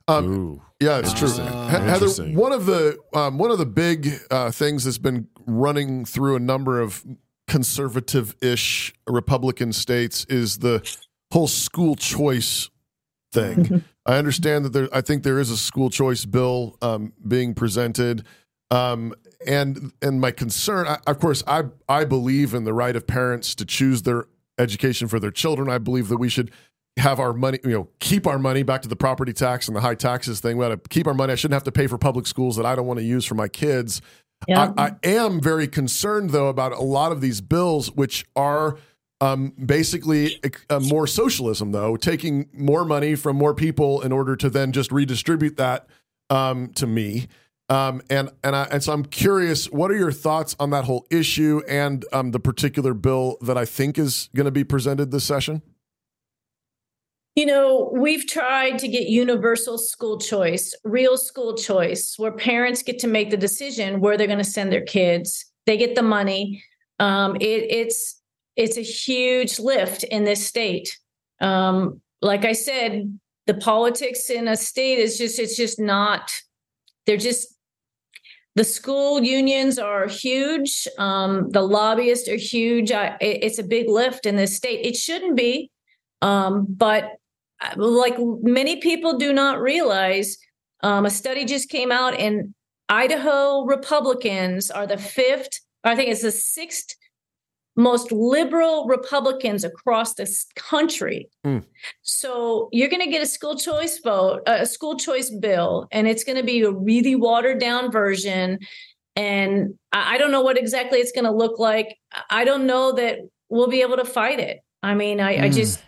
um, 0.07 0.61
Yeah, 0.81 0.99
it's 0.99 1.13
true. 1.13 1.27
Interesting. 1.29 1.47
He- 2.27 2.31
Heather, 2.31 2.39
one 2.41 2.53
of 2.53 2.67
the 2.67 2.97
um, 3.15 3.39
one 3.39 3.51
of 3.51 3.59
the 3.59 3.67
big 3.67 4.11
uh, 4.31 4.53
things 4.53 4.85
that's 4.85 4.99
been 4.99 5.27
running 5.47 6.05
through 6.05 6.37
a 6.37 6.41
number 6.41 6.81
of 6.81 7.05
conservative-ish 7.49 8.95
Republican 9.09 9.73
states 9.73 10.25
is 10.29 10.59
the 10.59 10.81
whole 11.33 11.47
school 11.49 11.97
choice 11.97 12.71
thing. 13.35 13.85
I 14.07 14.17
understand 14.17 14.65
that 14.65 14.73
there. 14.73 14.89
I 14.93 15.01
think 15.01 15.23
there 15.23 15.39
is 15.39 15.51
a 15.51 15.57
school 15.57 15.91
choice 15.91 16.25
bill 16.25 16.79
um, 16.81 17.13
being 17.27 17.55
presented, 17.55 18.25
um, 18.71 19.13
and 19.47 19.93
and 20.01 20.21
my 20.21 20.31
concern, 20.31 20.87
I, 20.87 20.99
of 21.07 21.19
course, 21.19 21.43
I 21.47 21.65
I 21.89 22.05
believe 22.05 22.55
in 22.55 22.65
the 22.65 22.73
right 22.73 22.97
of 22.97 23.07
parents 23.07 23.55
to 23.57 23.65
choose 23.65 24.03
their 24.03 24.27
education 24.59 25.09
for 25.09 25.21
their 25.21 25.31
children. 25.31 25.69
I 25.69 25.79
believe 25.79 26.09
that 26.09 26.19
we 26.19 26.29
should 26.29 26.51
have 26.97 27.19
our 27.19 27.33
money, 27.33 27.59
you 27.65 27.71
know, 27.71 27.89
keep 27.99 28.27
our 28.27 28.39
money 28.39 28.63
back 28.63 28.83
to 28.83 28.89
the 28.89 28.97
property 28.97 29.33
tax 29.33 29.67
and 29.67 29.77
the 29.77 29.81
high 29.81 29.97
taxes 29.97 30.41
thing. 30.41 30.57
We 30.57 30.65
got 30.65 30.83
to 30.83 30.89
keep 30.89 31.07
our 31.07 31.15
money. 31.15 31.33
I 31.33 31.37
shouldn't 31.37 31.55
have 31.55 31.65
to 31.65 31.73
pay 31.73 31.87
for 31.87 31.99
public 31.99 32.27
schools 32.27 32.57
that 32.57 32.65
I 32.65 32.77
don't 32.77 32.87
want 32.87 33.01
to 33.01 33.05
use 33.05 33.25
for 33.25 33.35
my 33.35 33.49
kids. 33.49 34.01
Yeah. 34.47 34.73
I, 34.77 34.85
I 34.87 34.93
am 35.03 35.41
very 35.41 35.67
concerned 35.67 36.31
though 36.31 36.49
about 36.49 36.73
a 36.73 36.83
lot 36.83 37.11
of 37.11 37.21
these 37.21 37.41
bills, 37.41 37.91
which 37.91 38.25
are 38.37 38.77
um, 39.21 39.53
basically 39.65 40.41
uh, 40.69 40.81
more 40.81 41.07
socialism, 41.07 41.73
though, 41.73 41.97
taking 41.97 42.49
more 42.53 42.85
money 42.85 43.15
from 43.15 43.37
more 43.37 43.55
people 43.55 44.01
in 44.03 44.13
order 44.13 44.37
to 44.37 44.51
then 44.51 44.73
just 44.73 44.93
redistribute 44.93 45.57
that 45.57 45.87
um, 46.31 46.73
to 46.75 46.87
me. 46.87 47.29
Um, 47.71 48.03
and 48.11 48.31
and 48.43 48.55
I, 48.55 48.65
and 48.65 48.83
so 48.83 48.93
I'm 48.93 49.05
curious, 49.05 49.71
what 49.71 49.91
are 49.91 49.97
your 49.97 50.13
thoughts 50.13 50.55
on 50.61 50.71
that 50.71 50.85
whole 50.85 51.07
issue 51.11 51.63
and 51.67 52.05
um, 52.13 52.33
the 52.33 52.41
particular 52.41 52.93
bill 52.93 53.39
that 53.41 53.57
I 53.57 53.65
think 53.65 53.99
is 53.99 54.29
going 54.37 54.45
to 54.45 54.51
be 54.51 54.65
presented 54.65 55.11
this 55.11 55.25
session? 55.25 55.63
You 57.37 57.47
know, 57.47 57.91
we've 57.93 58.29
tried 58.29 58.79
to 58.81 58.89
get 58.89 59.09
universal 59.09 59.77
school 59.77 60.19
choice, 60.19 60.73
real 60.85 61.17
school 61.17 61.57
choice, 61.57 62.15
where 62.17 62.31
parents 62.31 62.83
get 62.83 62.99
to 63.01 63.09
make 63.09 63.31
the 63.31 63.37
decision 63.37 64.01
where 64.01 64.17
they're 64.17 64.29
going 64.29 64.39
to 64.39 64.45
send 64.45 64.71
their 64.71 64.85
kids. 64.85 65.45
They 65.67 65.77
get 65.77 65.97
the 65.97 66.03
money. 66.03 66.63
Um, 67.01 67.37
it, 67.37 67.67
it's 67.71 68.21
it's 68.57 68.77
a 68.77 68.83
huge 68.83 69.59
lift 69.59 70.05
in 70.05 70.25
this 70.25 70.47
state. 70.47 70.99
Um, 71.41 72.01
like 72.23 72.45
I 72.45 72.53
said, 72.53 73.19
the 73.47 73.55
politics 73.55 74.31
in 74.31 74.49
a 74.49 74.57
state 74.57 74.99
is 74.99 75.19
just 75.19 75.39
it's 75.39 75.57
just 75.57 75.79
not. 75.81 76.33
They're 77.07 77.17
just 77.17 77.55
the 78.57 78.65
school 78.65 79.21
unions 79.23 79.79
are 79.79 80.07
huge. 80.07 80.87
Um, 80.99 81.51
the 81.51 81.61
lobbyists 81.63 82.29
are 82.29 82.37
huge. 82.37 82.93
I, 82.93 83.17
it- 83.21 83.43
it's 83.43 83.59
a 83.59 83.65
big 83.65 83.89
lift 83.89 84.27
in 84.27 84.37
this 84.37 84.57
state. 84.57 84.87
It 84.87 84.97
shouldn't 84.97 85.37
be, 85.37 85.71
um, 86.23 86.67
but 86.69 87.05
uh, 87.61 87.75
like 87.77 88.15
many 88.43 88.77
people 88.77 89.19
do 89.19 89.33
not 89.33 89.61
realize, 89.61 90.39
um, 90.83 91.05
a 91.07 91.11
study 91.11 91.45
just 91.45 91.69
came 91.69 91.91
out, 91.91 92.15
and 92.19 92.55
Idaho 92.89 93.65
Republicans 93.65 94.71
are 94.71 94.87
the 94.87 94.99
fifth. 94.99 95.61
I 95.83 95.97
think 95.97 96.11
it's 96.11 96.23
the 96.23 96.31
sixth 96.31 96.95
most 97.77 98.13
liberal 98.13 98.87
Republicans 98.87 99.65
across 99.65 100.15
this 100.15 100.47
country. 100.55 101.29
Mm. 101.45 101.65
So 102.03 102.69
you're 102.73 102.89
going 102.89 103.03
to 103.03 103.11
get 103.11 103.23
a 103.23 103.27
school 103.27 103.57
choice 103.57 103.99
vote, 103.99 104.43
a 104.47 104.65
school 104.67 104.97
choice 104.97 105.31
bill, 105.31 105.89
and 105.91 106.07
it's 106.07 106.25
going 106.25 106.39
to 106.39 106.45
be 106.45 106.63
a 106.63 106.71
really 106.71 107.17
watered 107.17 107.59
down 107.59 107.91
version. 107.91 108.61
And 109.17 109.75
I 109.93 110.19
don't 110.19 110.31
know 110.31 110.41
what 110.41 110.59
exactly 110.59 110.99
it's 110.99 111.13
going 111.13 111.25
to 111.25 111.33
look 111.33 111.59
like. 111.59 111.97
I 112.31 112.45
don't 112.45 112.67
know 112.67 112.93
that 112.93 113.19
we'll 113.49 113.69
be 113.69 113.83
able 113.83 113.97
to 113.97 114.05
fight 114.05 114.41
it. 114.41 114.61
I 114.83 114.95
mean, 114.95 115.21
I, 115.21 115.45
I 115.45 115.49
Mm. 115.49 115.55
just, 115.55 115.83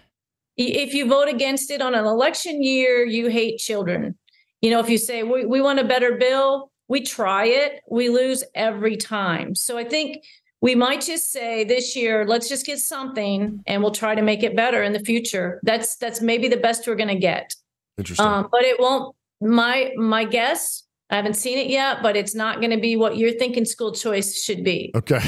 if 0.56 0.94
you 0.94 1.06
vote 1.06 1.28
against 1.28 1.70
it 1.70 1.82
on 1.82 1.94
an 1.94 2.04
election 2.04 2.62
year, 2.62 3.04
you 3.04 3.28
hate 3.28 3.58
children. 3.58 4.16
You 4.62 4.70
know, 4.70 4.80
if 4.80 4.88
you 4.88 4.98
say 4.98 5.22
we, 5.22 5.44
we 5.44 5.60
want 5.60 5.78
a 5.78 5.84
better 5.84 6.16
bill, 6.16 6.70
we 6.88 7.02
try 7.02 7.46
it, 7.46 7.80
we 7.90 8.08
lose 8.08 8.42
every 8.54 8.96
time. 8.96 9.54
So 9.54 9.76
I 9.76 9.84
think 9.84 10.24
we 10.62 10.74
might 10.74 11.00
just 11.02 11.30
say 11.30 11.64
this 11.64 11.94
year, 11.94 12.24
let's 12.26 12.48
just 12.48 12.64
get 12.66 12.78
something 12.78 13.62
and 13.66 13.82
we'll 13.82 13.92
try 13.92 14.14
to 14.14 14.22
make 14.22 14.42
it 14.42 14.56
better 14.56 14.82
in 14.82 14.92
the 14.92 15.00
future. 15.00 15.60
That's 15.62 15.96
that's 15.96 16.20
maybe 16.20 16.48
the 16.48 16.56
best 16.56 16.86
we're 16.86 16.94
gonna 16.96 17.18
get. 17.18 17.54
Interesting. 17.98 18.26
Um, 18.26 18.48
but 18.50 18.62
it 18.62 18.78
won't 18.80 19.14
my 19.40 19.92
my 19.96 20.24
guess, 20.24 20.84
I 21.10 21.16
haven't 21.16 21.34
seen 21.34 21.58
it 21.58 21.68
yet, 21.68 21.98
but 22.02 22.16
it's 22.16 22.34
not 22.34 22.60
gonna 22.60 22.80
be 22.80 22.96
what 22.96 23.16
you're 23.16 23.32
thinking 23.32 23.64
school 23.64 23.92
choice 23.92 24.42
should 24.42 24.64
be. 24.64 24.90
okay. 24.94 25.20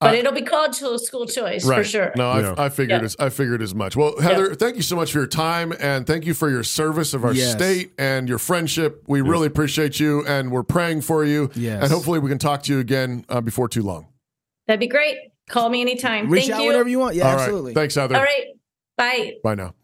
But 0.00 0.14
Uh, 0.14 0.18
it'll 0.18 0.32
be 0.32 0.42
called 0.42 0.74
school 0.74 1.26
choice 1.26 1.64
right. 1.64 1.76
for 1.76 1.84
sure. 1.84 2.10
No, 2.16 2.36
Yeah. 2.36 2.54
I, 2.58 2.64
I 2.64 2.68
figured 2.70 3.02
Yeah. 3.02 3.04
as 3.04 3.14
I 3.20 3.28
figured 3.28 3.62
as 3.62 3.72
much. 3.72 3.94
Well, 3.94 4.18
Heather, 4.20 4.52
thank 4.56 4.74
you 4.74 4.82
so 4.82 4.96
much 4.96 5.12
for 5.12 5.18
your 5.18 5.28
time 5.28 5.72
and 5.78 6.04
thank 6.08 6.26
you 6.26 6.34
for 6.34 6.50
your 6.50 6.64
service 6.64 7.14
of 7.14 7.24
our 7.24 7.32
Yes. 7.32 7.52
state 7.52 7.92
and 7.98 8.28
your 8.28 8.38
friendship. 8.38 9.04
We 9.06 9.20
really 9.20 9.46
appreciate 9.46 10.00
you, 10.00 10.24
and 10.26 10.50
we're 10.50 10.64
praying 10.64 11.02
for 11.02 11.24
you. 11.24 11.50
Yes. 11.54 11.84
And 11.84 11.92
hopefully, 11.92 12.18
we 12.18 12.28
can 12.28 12.38
talk 12.38 12.64
to 12.64 12.72
you 12.72 12.80
again 12.80 13.24
uh, 13.28 13.40
before 13.40 13.68
too 13.68 13.82
long. 13.84 14.06
That'd 14.66 14.80
be 14.80 14.86
great. 14.86 15.16
Call 15.48 15.68
me 15.68 15.80
anytime. 15.80 16.30
Reach 16.30 16.44
Thank 16.44 16.54
out 16.54 16.62
you. 16.62 16.68
whenever 16.68 16.88
you 16.88 16.98
want. 16.98 17.14
Yeah, 17.14 17.24
All 17.28 17.36
right. 17.36 17.42
absolutely. 17.42 17.74
Thanks, 17.74 17.94
Heather. 17.94 18.16
All 18.16 18.22
right. 18.22 18.46
Bye. 18.96 19.34
Bye 19.42 19.54
now. 19.56 19.74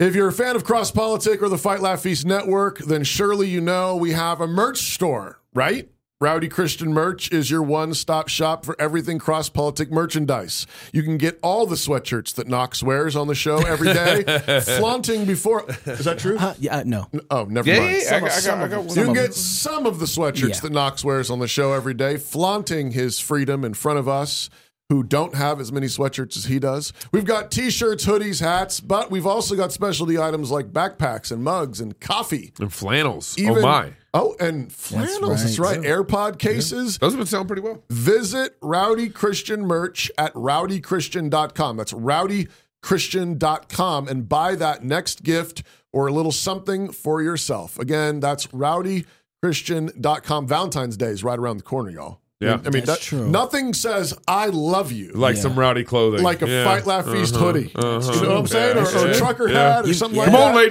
If 0.00 0.14
you're 0.14 0.28
a 0.28 0.32
fan 0.32 0.56
of 0.56 0.64
Cross 0.64 0.90
Politic 0.90 1.40
or 1.42 1.48
the 1.48 1.58
Fight 1.58 1.80
Laugh 1.80 2.00
Feast 2.00 2.26
Network, 2.26 2.78
then 2.78 3.04
surely 3.04 3.48
you 3.48 3.60
know 3.60 3.94
we 3.94 4.10
have 4.12 4.40
a 4.40 4.46
merch 4.46 4.92
store, 4.94 5.40
right? 5.54 5.88
Rowdy 6.24 6.48
Christian 6.48 6.90
Merch 6.94 7.30
is 7.32 7.50
your 7.50 7.62
one 7.62 7.92
stop 7.92 8.28
shop 8.28 8.64
for 8.64 8.74
everything 8.80 9.18
cross 9.18 9.50
politic 9.50 9.90
merchandise. 9.92 10.66
You 10.90 11.02
can 11.02 11.18
get 11.18 11.38
all 11.42 11.66
the 11.66 11.74
sweatshirts 11.74 12.34
that 12.36 12.48
Knox 12.48 12.82
wears 12.82 13.14
on 13.14 13.26
the 13.28 13.34
show 13.34 13.58
every 13.58 13.92
day, 13.92 14.22
flaunting 14.78 15.26
before. 15.26 15.66
Is 15.84 16.06
that 16.06 16.18
true? 16.18 16.38
Huh? 16.38 16.54
Yeah, 16.58 16.78
uh, 16.78 16.82
no. 16.86 17.08
Oh, 17.30 17.44
never 17.44 17.68
Yeah, 17.68 17.78
mind. 17.80 17.92
yeah, 17.92 17.98
yeah. 18.10 18.16
I 18.16 18.20
got, 18.20 18.30
I 18.30 18.34
some 18.36 18.58
got, 18.60 18.64
I 18.64 18.68
got 18.68 18.84
one. 18.84 18.96
You 18.96 19.04
can 19.04 19.12
get 19.12 19.34
some 19.34 19.84
of 19.84 19.98
the 19.98 20.06
sweatshirts 20.06 20.48
Yeah. 20.54 20.60
that 20.60 20.72
Knox 20.72 21.04
wears 21.04 21.28
on 21.28 21.40
the 21.40 21.46
show 21.46 21.74
every 21.74 21.92
day, 21.92 22.16
flaunting 22.16 22.92
his 22.92 23.20
freedom 23.20 23.62
in 23.62 23.74
front 23.74 23.98
of 23.98 24.08
us 24.08 24.48
who 24.88 25.02
don't 25.02 25.34
have 25.34 25.60
as 25.60 25.72
many 25.72 25.88
sweatshirts 25.88 26.38
as 26.38 26.46
he 26.46 26.58
does. 26.58 26.94
We've 27.12 27.26
got 27.26 27.50
t 27.50 27.68
shirts, 27.68 28.06
hoodies, 28.06 28.40
hats, 28.40 28.80
but 28.80 29.10
we've 29.10 29.26
also 29.26 29.56
got 29.56 29.72
specialty 29.72 30.18
items 30.18 30.50
like 30.50 30.72
backpacks 30.72 31.30
and 31.30 31.44
mugs 31.44 31.80
and 31.80 32.00
coffee. 32.00 32.54
and 32.58 32.72
flannels. 32.72 33.36
Even- 33.36 33.58
oh 33.58 33.60
my, 33.60 33.92
Oh, 34.16 34.36
and 34.38 34.72
flannels. 34.72 35.42
That's 35.42 35.58
right. 35.58 35.78
right. 35.78 35.84
AirPod 35.86 36.38
cases. 36.38 36.98
those 36.98 37.10
have 37.12 37.18
been 37.18 37.26
selling 37.26 37.48
pretty 37.48 37.62
well. 37.62 37.82
Visit 37.90 38.56
Rowdy 38.62 39.08
Christian 39.08 39.66
merch 39.66 40.08
at 40.16 40.32
rowdychristian.com. 40.34 41.76
That's 41.76 41.92
rowdychristian.com 41.92 44.08
and 44.08 44.28
buy 44.28 44.54
that 44.54 44.84
next 44.84 45.24
gift 45.24 45.64
or 45.92 46.06
a 46.06 46.12
little 46.12 46.30
something 46.32 46.92
for 46.92 47.20
yourself. 47.22 47.76
Again, 47.78 48.20
that's 48.20 48.46
rowdychristian.com. 48.48 50.46
Valentine's 50.46 50.96
Day 50.96 51.08
is 51.10 51.22
right 51.24 51.38
around 51.38 51.56
the 51.58 51.62
corner, 51.64 51.90
y'all. 51.90 52.20
Yeah. 52.40 52.54
I 52.64 52.70
mean, 52.70 52.84
That's 52.84 52.86
that- 52.86 53.00
true. 53.00 53.28
nothing 53.28 53.74
says 53.74 54.12
I 54.28 54.46
love 54.46 54.90
you 54.92 55.10
Like 55.12 55.36
Yeah. 55.36 55.42
some 55.42 55.56
rowdy 55.58 55.82
clothing, 55.84 56.22
like 56.22 56.42
a 56.42 56.48
Yeah. 56.48 56.64
Fight 56.64 56.84
Laugh 56.86 57.06
Feast 57.06 57.34
Uh-huh, 57.36 57.52
hoodie. 57.52 57.70
uh-huh. 57.74 58.12
You 58.12 58.22
know 58.22 58.28
what 58.30 58.38
I'm 58.38 58.46
saying? 58.48 58.76
Yeah, 58.76 58.84
or, 58.84 58.98
or 59.06 59.08
a 59.08 59.14
trucker 59.14 59.48
yeah. 59.48 59.76
hat 59.76 59.86
or 59.88 59.94
something 59.94 60.16
yeah. 60.18 60.24
like 60.26 60.32
Come 60.32 60.42
on, 60.42 60.54
that. 60.54 60.70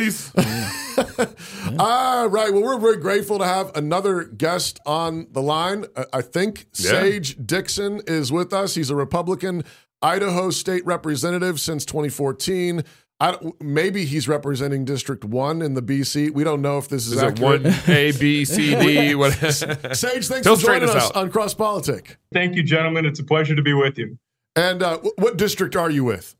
Ladies. 1.17 1.35
All 1.79 2.27
right. 2.29 2.51
Well, 2.53 2.63
we're 2.63 2.79
very 2.79 2.97
grateful 2.97 3.39
to 3.39 3.45
have 3.45 3.75
another 3.75 4.23
guest 4.23 4.79
on 4.85 5.27
the 5.31 5.41
line. 5.41 5.85
Uh, 5.95 6.05
I 6.13 6.21
think 6.21 6.65
Yeah. 6.75 6.91
Sage 6.91 7.37
Dixon 7.45 8.01
is 8.07 8.31
with 8.31 8.53
us. 8.53 8.75
He's 8.75 8.89
a 8.89 8.95
Republican 8.95 9.63
Idaho 10.01 10.49
state 10.49 10.85
representative 10.85 11.59
since 11.59 11.85
2014. 11.85 12.83
I, 13.19 13.31
don't- 13.31 13.61
maybe 13.61 14.03
he's 14.05 14.27
representing 14.27 14.83
District 14.85 15.23
1 15.23 15.61
in 15.61 15.75
the 15.75 15.81
BC. 15.81 16.31
We 16.31 16.43
don't 16.43 16.61
know 16.61 16.77
if 16.77 16.89
this 16.89 17.05
is, 17.07 17.13
Is 17.13 17.21
it 17.21 17.25
accurate. 17.25 17.63
one 17.63 17.73
A 17.87 18.11
B 18.11 18.43
C 18.43 18.75
D? 18.75 19.15
What? 19.15 19.31
Sage, 19.33 20.27
thanks 20.27 20.45
He'll 20.45 20.57
for 20.57 20.65
joining 20.65 20.89
us 20.89 20.95
us 20.95 21.05
out. 21.05 21.15
on 21.15 21.31
Cross 21.31 21.53
Politic. 21.53 22.17
Thank 22.33 22.55
you, 22.55 22.63
gentlemen. 22.63 23.05
It's 23.05 23.19
a 23.19 23.23
pleasure 23.23 23.55
to 23.55 23.61
be 23.61 23.73
with 23.73 23.97
you. 23.97 24.17
And 24.55 24.83
uh, 24.83 24.97
what 25.17 25.37
district 25.37 25.75
are 25.75 25.89
you 25.89 26.03
with? 26.03 26.35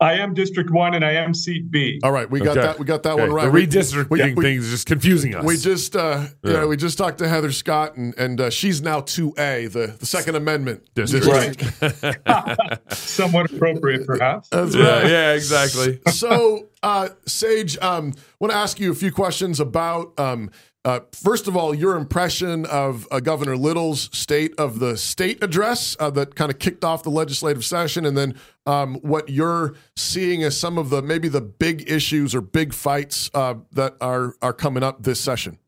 I 0.00 0.12
am 0.14 0.32
District 0.32 0.70
1 0.70 0.94
and 0.94 1.04
I 1.04 1.12
am 1.14 1.34
Seat 1.34 1.72
B. 1.72 1.98
All 2.04 2.12
right, 2.12 2.30
we 2.30 2.38
got 2.38 2.56
Okay. 2.56 2.66
that. 2.66 2.78
We 2.78 2.84
got 2.84 3.02
that 3.02 3.14
Okay, 3.14 3.22
one 3.22 3.32
right. 3.32 3.44
The 3.46 3.50
We- 3.50 3.66
redistricting 3.66 4.08
we- 4.10 4.34
we- 4.34 4.44
thing 4.44 4.58
is 4.58 4.70
just 4.70 4.86
confusing 4.86 5.34
us. 5.34 5.44
We 5.44 5.56
just, 5.56 5.96
uh, 5.96 6.26
yeah. 6.44 6.52
Yeah. 6.52 6.64
we 6.66 6.76
just 6.76 6.96
talked 6.98 7.18
to 7.18 7.28
Heather 7.28 7.50
Scott, 7.50 7.96
and 7.96 8.14
and 8.16 8.40
uh, 8.40 8.50
she's 8.50 8.80
now 8.80 9.00
two 9.00 9.34
A, 9.38 9.66
the 9.66 9.94
the 9.98 10.06
Second 10.06 10.36
Amendment 10.36 10.82
District. 10.94 11.64
Somewhat 12.92 13.50
appropriate, 13.52 14.06
perhaps. 14.06 14.48
That's 14.50 14.74
yeah, 14.76 14.82
right. 15.00 15.10
yeah, 15.10 15.32
exactly. 15.32 16.00
so, 16.12 16.68
uh, 16.84 17.08
Sage, 17.26 17.76
um, 17.82 18.12
want 18.38 18.52
to 18.52 18.56
ask 18.56 18.78
you 18.78 18.92
a 18.92 18.94
few 18.94 19.10
questions 19.10 19.58
about 19.58 20.12
um, 20.18 20.50
Uh, 20.84 21.00
first 21.12 21.48
of 21.48 21.56
all, 21.56 21.74
your 21.74 21.96
impression 21.96 22.64
of 22.66 23.06
uh, 23.10 23.18
Governor 23.20 23.56
Little's 23.58 24.08
state 24.16 24.54
of 24.58 24.78
the 24.78 24.96
state 24.96 25.42
address 25.42 25.96
uh, 26.00 26.08
that 26.10 26.34
kind 26.36 26.50
of 26.50 26.58
kicked 26.60 26.82
off 26.84 27.02
the 27.02 27.10
legislative 27.10 27.64
session, 27.64 28.06
and 28.06 28.16
then 28.16 28.32
um, 28.68 28.96
what 28.96 29.30
you're 29.30 29.74
seeing 29.96 30.44
as 30.44 30.56
some 30.56 30.76
of 30.76 30.90
the 30.90 31.00
maybe 31.00 31.28
the 31.28 31.40
big 31.40 31.90
issues 31.90 32.34
or 32.34 32.42
big 32.42 32.74
fights 32.74 33.30
uh, 33.34 33.54
that 33.72 33.96
are 34.00 34.34
are 34.42 34.52
coming 34.52 34.82
up 34.82 35.02
this 35.02 35.18
session. 35.18 35.58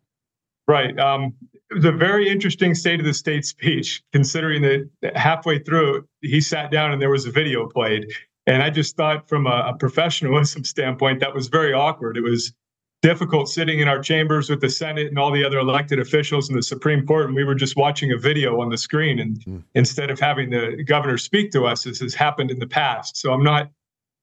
Right. 0.68 0.96
Um, 0.98 1.34
it 1.70 1.74
was 1.74 1.84
a 1.84 1.92
very 1.92 2.28
interesting 2.28 2.74
state 2.74 3.00
of 3.00 3.06
the 3.06 3.14
state 3.14 3.44
speech, 3.44 4.02
considering 4.12 4.62
that 4.62 5.16
halfway 5.16 5.58
through 5.60 6.06
he 6.20 6.40
sat 6.40 6.70
down 6.70 6.92
and 6.92 7.00
there 7.00 7.10
was 7.10 7.26
a 7.26 7.30
video 7.30 7.66
played. 7.66 8.06
And 8.46 8.62
I 8.62 8.70
just 8.70 8.96
thought, 8.96 9.28
from 9.28 9.46
a, 9.46 9.72
a 9.72 9.76
professionalism 9.78 10.64
standpoint, 10.64 11.20
that 11.20 11.34
was 11.34 11.48
very 11.48 11.72
awkward. 11.72 12.16
It 12.16 12.22
was 12.22 12.52
difficult 13.02 13.48
sitting 13.48 13.80
in 13.80 13.88
our 13.88 14.00
chambers 14.00 14.50
with 14.50 14.60
the 14.60 14.68
Senate 14.68 15.06
and 15.06 15.18
all 15.18 15.32
the 15.32 15.44
other 15.44 15.58
elected 15.58 15.98
officials 15.98 16.50
in 16.50 16.56
the 16.56 16.62
Supreme 16.62 17.06
Court, 17.06 17.26
and 17.26 17.34
we 17.34 17.44
were 17.44 17.54
just 17.54 17.76
watching 17.76 18.12
a 18.12 18.18
video 18.18 18.60
on 18.60 18.68
the 18.68 18.78
screen, 18.78 19.18
and 19.18 19.44
mm. 19.44 19.62
instead 19.74 20.10
of 20.10 20.20
having 20.20 20.50
the 20.50 20.84
governor 20.84 21.16
speak 21.16 21.50
to 21.52 21.64
us, 21.64 21.86
as 21.86 22.00
has 22.00 22.14
happened 22.14 22.50
in 22.50 22.58
the 22.58 22.66
past. 22.66 23.16
So 23.16 23.32
I'm 23.32 23.42
not 23.42 23.70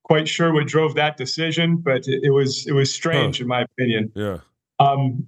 quite 0.04 0.28
sure 0.28 0.54
what 0.54 0.68
drove 0.68 0.96
that 0.96 1.18
decision, 1.18 1.78
but 1.78 2.08
it, 2.08 2.22
it 2.24 2.32
was 2.32 2.66
it 2.68 2.74
was 2.74 2.94
strange 2.94 3.40
huh. 3.40 3.44
in 3.44 3.48
my 3.48 3.62
opinion. 3.62 4.12
Yeah. 4.16 4.38
Um, 4.80 5.28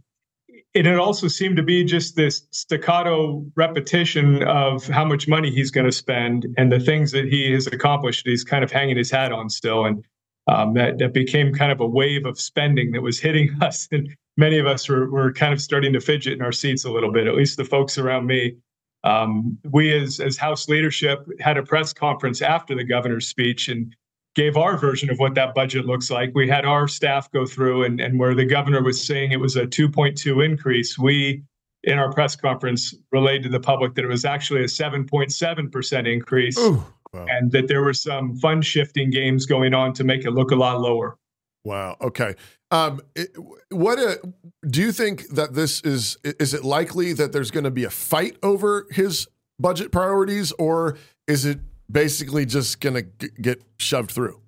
and 0.76 0.86
it 0.86 1.00
also 1.00 1.28
seemed 1.28 1.58
to 1.58 1.64
be 1.64 1.84
just 1.84 2.16
this 2.16 2.46
staccato 2.52 3.44
repetition 3.56 4.44
of 4.44 4.86
how 4.88 5.04
much 5.04 5.28
money 5.28 5.50
he's 5.50 5.72
going 5.72 5.88
to 5.88 5.92
spend 5.92 6.46
and 6.58 6.72
the 6.72 6.80
things 6.80 7.12
that 7.12 7.26
he 7.26 7.52
has 7.52 7.66
accomplished. 7.66 8.28
He's 8.28 8.44
kind 8.44 8.64
of 8.64 8.72
hanging 8.72 8.96
his 8.96 9.10
hat 9.10 9.32
on 9.32 9.50
still, 9.50 9.86
and 9.86 10.06
um, 10.50 10.74
that, 10.74 10.98
that 10.98 11.14
became 11.14 11.54
kind 11.54 11.72
of 11.72 11.80
a 11.80 11.86
wave 11.86 12.26
of 12.26 12.40
spending 12.40 12.92
that 12.92 13.02
was 13.02 13.20
hitting 13.20 13.50
us. 13.62 13.88
And 13.92 14.10
many 14.38 14.58
of 14.58 14.66
us 14.68 14.90
were, 14.90 15.10
were 15.10 15.32
kind 15.32 15.54
of 15.54 15.62
starting 15.62 15.94
to 15.94 16.02
fidget 16.02 16.34
in 16.34 16.42
our 16.42 16.52
seats 16.52 16.86
a 16.86 16.92
little 16.92 17.12
bit, 17.12 17.28
at 17.28 17.36
least 17.36 17.58
the 17.58 17.66
folks 17.66 17.98
around 17.98 18.26
me. 18.26 18.56
Um, 19.04 19.58
we, 19.72 19.98
as, 19.98 20.20
as 20.20 20.38
House 20.38 20.68
leadership, 20.68 21.26
had 21.40 21.58
a 21.58 21.64
press 21.64 21.94
conference 21.94 22.42
after 22.42 22.76
the 22.76 22.84
governor's 22.84 23.28
speech 23.28 23.70
and 23.70 23.96
gave 24.36 24.58
our 24.58 24.78
version 24.78 25.10
of 25.10 25.20
what 25.20 25.36
that 25.36 25.54
budget 25.54 25.86
looks 25.86 26.10
like. 26.10 26.32
We 26.36 26.48
had 26.50 26.66
our 26.66 26.88
staff 26.88 27.32
go 27.32 27.46
through, 27.46 27.84
and, 27.84 28.02
and 28.02 28.20
where 28.20 28.36
the 28.36 28.46
governor 28.46 28.84
was 28.84 29.06
saying 29.06 29.32
it 29.32 29.40
was 29.40 29.56
a 29.56 29.66
2.2 29.66 30.44
increase, 30.44 30.98
we 30.98 31.44
in 31.84 31.98
our 31.98 32.12
press 32.12 32.36
conference 32.36 32.94
relayed 33.12 33.44
to 33.44 33.50
the 33.50 33.60
public 33.60 33.96
that 33.96 34.04
it 34.04 34.10
was 34.10 34.26
actually 34.26 34.62
a 34.62 34.66
7.7% 34.66 36.14
increase. 36.14 36.58
Ooh. 36.60 36.84
Wow. 37.13 37.26
And 37.28 37.52
that 37.52 37.67
there 37.67 37.82
were 37.82 37.93
some 37.93 38.36
fund 38.36 38.65
shifting 38.65 39.10
games 39.10 39.45
going 39.45 39.74
on 39.74 39.93
to 39.93 40.04
make 40.04 40.26
it 40.26 40.32
look 40.32 40.52
a 40.52 40.56
lot 40.56 40.80
lower. 40.80 41.17
Wow. 41.65 41.98
Okay. 42.02 42.36
Um, 42.72 43.02
it, 43.15 43.36
what 43.69 43.98
a, 44.00 44.19
do 44.67 44.82
you 44.82 44.91
think 44.91 45.28
that 45.30 45.54
this 45.54 45.82
is? 45.82 46.17
Is 46.24 46.54
it 46.54 46.63
likely 46.63 47.13
that 47.13 47.32
there's 47.32 47.52
going 47.52 47.63
to 47.63 47.72
be 47.72 47.84
a 47.84 47.89
fight 47.89 48.38
over 48.43 48.86
his 48.91 49.28
budget 49.60 49.91
priorities, 49.91 50.52
or 50.54 50.98
is 51.28 51.45
it 51.45 51.60
basically 51.91 52.45
just 52.45 52.80
going 52.80 52.95
to 52.95 53.30
get 53.41 53.63
shoved 53.78 54.12
through? 54.12 54.39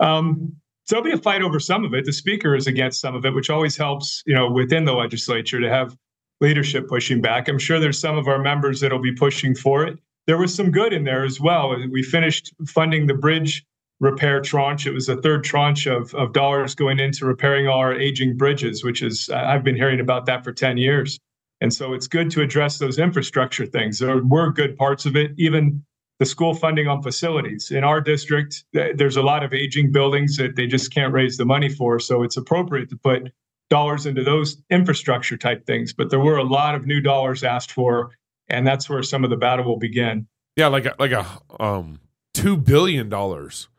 Um, 0.00 0.56
so 0.86 0.96
there'll 0.96 1.04
be 1.04 1.12
a 1.12 1.22
fight 1.22 1.42
over 1.42 1.60
some 1.60 1.84
of 1.84 1.94
it. 1.94 2.04
The 2.04 2.12
speaker 2.12 2.56
is 2.56 2.66
against 2.66 3.00
some 3.00 3.14
of 3.14 3.24
it, 3.24 3.32
which 3.32 3.48
always 3.48 3.76
helps, 3.76 4.24
you 4.26 4.34
know, 4.34 4.50
within 4.50 4.84
the 4.84 4.92
legislature 4.92 5.60
to 5.60 5.68
have 5.68 5.96
leadership 6.40 6.88
pushing 6.88 7.20
back. 7.20 7.48
I'm 7.48 7.58
sure 7.58 7.78
there's 7.78 8.00
some 8.00 8.18
of 8.18 8.26
our 8.26 8.40
members 8.40 8.80
that'll 8.80 8.98
be 8.98 9.14
pushing 9.14 9.54
for 9.54 9.84
it 9.84 9.98
there 10.26 10.38
was 10.38 10.54
some 10.54 10.70
good 10.70 10.92
in 10.92 11.04
there 11.04 11.24
as 11.24 11.40
well. 11.40 11.74
We 11.90 12.02
finished 12.02 12.52
funding 12.66 13.06
the 13.06 13.14
bridge 13.14 13.64
repair 14.00 14.40
tranche. 14.40 14.86
It 14.86 14.92
was 14.92 15.08
a 15.08 15.16
third 15.16 15.44
tranche 15.44 15.86
of, 15.86 16.14
of 16.14 16.32
dollars 16.32 16.74
going 16.74 16.98
into 16.98 17.26
repairing 17.26 17.68
all 17.68 17.78
our 17.78 17.94
aging 17.94 18.36
bridges, 18.36 18.82
which 18.82 19.02
is, 19.02 19.28
I've 19.28 19.62
been 19.62 19.76
hearing 19.76 20.00
about 20.00 20.26
that 20.26 20.42
for 20.42 20.52
10 20.52 20.78
years. 20.78 21.18
And 21.60 21.72
so 21.72 21.92
it's 21.92 22.08
good 22.08 22.30
to 22.32 22.40
address 22.40 22.78
those 22.78 22.98
infrastructure 22.98 23.66
things. 23.66 23.98
There 23.98 24.22
were 24.22 24.50
good 24.50 24.76
parts 24.76 25.04
of 25.04 25.16
it, 25.16 25.32
even 25.36 25.84
the 26.18 26.26
school 26.26 26.54
funding 26.54 26.88
on 26.88 27.02
facilities. 27.02 27.70
In 27.70 27.84
our 27.84 28.00
district, 28.00 28.64
there's 28.72 29.16
a 29.16 29.22
lot 29.22 29.44
of 29.44 29.52
aging 29.52 29.92
buildings 29.92 30.36
that 30.38 30.56
they 30.56 30.66
just 30.66 30.92
can't 30.92 31.12
raise 31.12 31.36
the 31.36 31.44
money 31.44 31.68
for. 31.68 31.98
So 31.98 32.22
it's 32.22 32.36
appropriate 32.38 32.88
to 32.90 32.96
put 32.96 33.30
dollars 33.68 34.06
into 34.06 34.24
those 34.24 34.56
infrastructure 34.70 35.36
type 35.36 35.66
things. 35.66 35.92
But 35.92 36.10
there 36.10 36.20
were 36.20 36.38
a 36.38 36.44
lot 36.44 36.74
of 36.74 36.86
new 36.86 37.00
dollars 37.00 37.44
asked 37.44 37.72
for 37.72 38.10
and 38.50 38.66
that's 38.66 38.88
where 38.88 39.02
some 39.02 39.24
of 39.24 39.30
the 39.30 39.36
battle 39.36 39.64
will 39.64 39.78
begin. 39.78 40.26
Yeah, 40.56 40.68
like 40.68 40.86
a, 40.86 40.94
like 40.98 41.12
a 41.12 41.26
um 41.58 42.00
two 42.34 42.56
billion 42.56 43.08
dollars. 43.08 43.68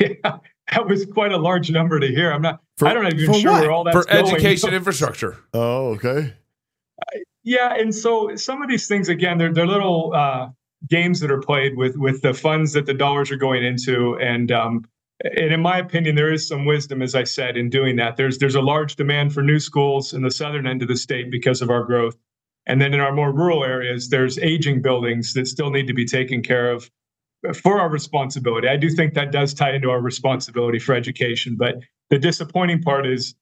Yeah, 0.00 0.38
that 0.72 0.86
was 0.86 1.06
quite 1.06 1.30
a 1.30 1.36
large 1.36 1.70
number 1.70 2.00
to 2.00 2.08
hear. 2.08 2.32
I'm 2.32 2.42
not. 2.42 2.60
For, 2.76 2.88
I 2.88 2.94
don't 2.94 3.06
even 3.06 3.32
sure 3.40 3.52
what? 3.52 3.60
where 3.62 3.70
all 3.70 3.84
that's 3.84 3.96
for 3.96 4.04
going. 4.04 4.26
education 4.26 4.74
infrastructure. 4.74 5.36
Oh, 5.54 5.90
okay. 5.94 6.34
Uh, 7.00 7.18
yeah, 7.44 7.74
and 7.74 7.94
so 7.94 8.34
some 8.36 8.60
of 8.60 8.68
these 8.68 8.88
things 8.88 9.08
again, 9.08 9.38
they're 9.38 9.52
they're 9.52 9.66
little 9.66 10.12
uh, 10.14 10.48
games 10.88 11.20
that 11.20 11.30
are 11.30 11.40
played 11.40 11.76
with 11.76 11.96
with 11.96 12.22
the 12.22 12.34
funds 12.34 12.72
that 12.72 12.86
the 12.86 12.94
dollars 12.94 13.30
are 13.30 13.36
going 13.36 13.64
into, 13.64 14.18
and 14.18 14.50
um, 14.50 14.84
and 15.22 15.52
in 15.52 15.60
my 15.60 15.78
opinion, 15.78 16.14
there 16.14 16.32
is 16.32 16.46
some 16.46 16.64
wisdom, 16.64 17.02
as 17.02 17.14
I 17.14 17.24
said, 17.24 17.56
in 17.56 17.70
doing 17.70 17.96
that. 17.96 18.16
There's 18.16 18.38
there's 18.38 18.54
a 18.54 18.60
large 18.60 18.96
demand 18.96 19.32
for 19.32 19.42
new 19.42 19.58
schools 19.58 20.12
in 20.12 20.22
the 20.22 20.30
southern 20.30 20.66
end 20.66 20.82
of 20.82 20.88
the 20.88 20.96
state 20.96 21.30
because 21.30 21.62
of 21.62 21.70
our 21.70 21.84
growth. 21.84 22.16
And 22.68 22.80
then 22.80 22.92
in 22.92 23.00
our 23.00 23.12
more 23.12 23.32
rural 23.32 23.64
areas, 23.64 24.10
there's 24.10 24.38
aging 24.38 24.82
buildings 24.82 25.32
that 25.32 25.48
still 25.48 25.70
need 25.70 25.86
to 25.86 25.94
be 25.94 26.04
taken 26.04 26.42
care 26.42 26.70
of 26.70 26.90
for 27.54 27.80
our 27.80 27.88
responsibility. 27.88 28.68
I 28.68 28.76
do 28.76 28.90
think 28.90 29.14
that 29.14 29.32
does 29.32 29.54
tie 29.54 29.72
into 29.72 29.90
our 29.90 30.00
responsibility 30.00 30.78
for 30.78 30.94
education. 30.94 31.56
But 31.56 31.76
the 32.10 32.18
disappointing 32.18 32.82
part 32.82 33.06
is 33.06 33.34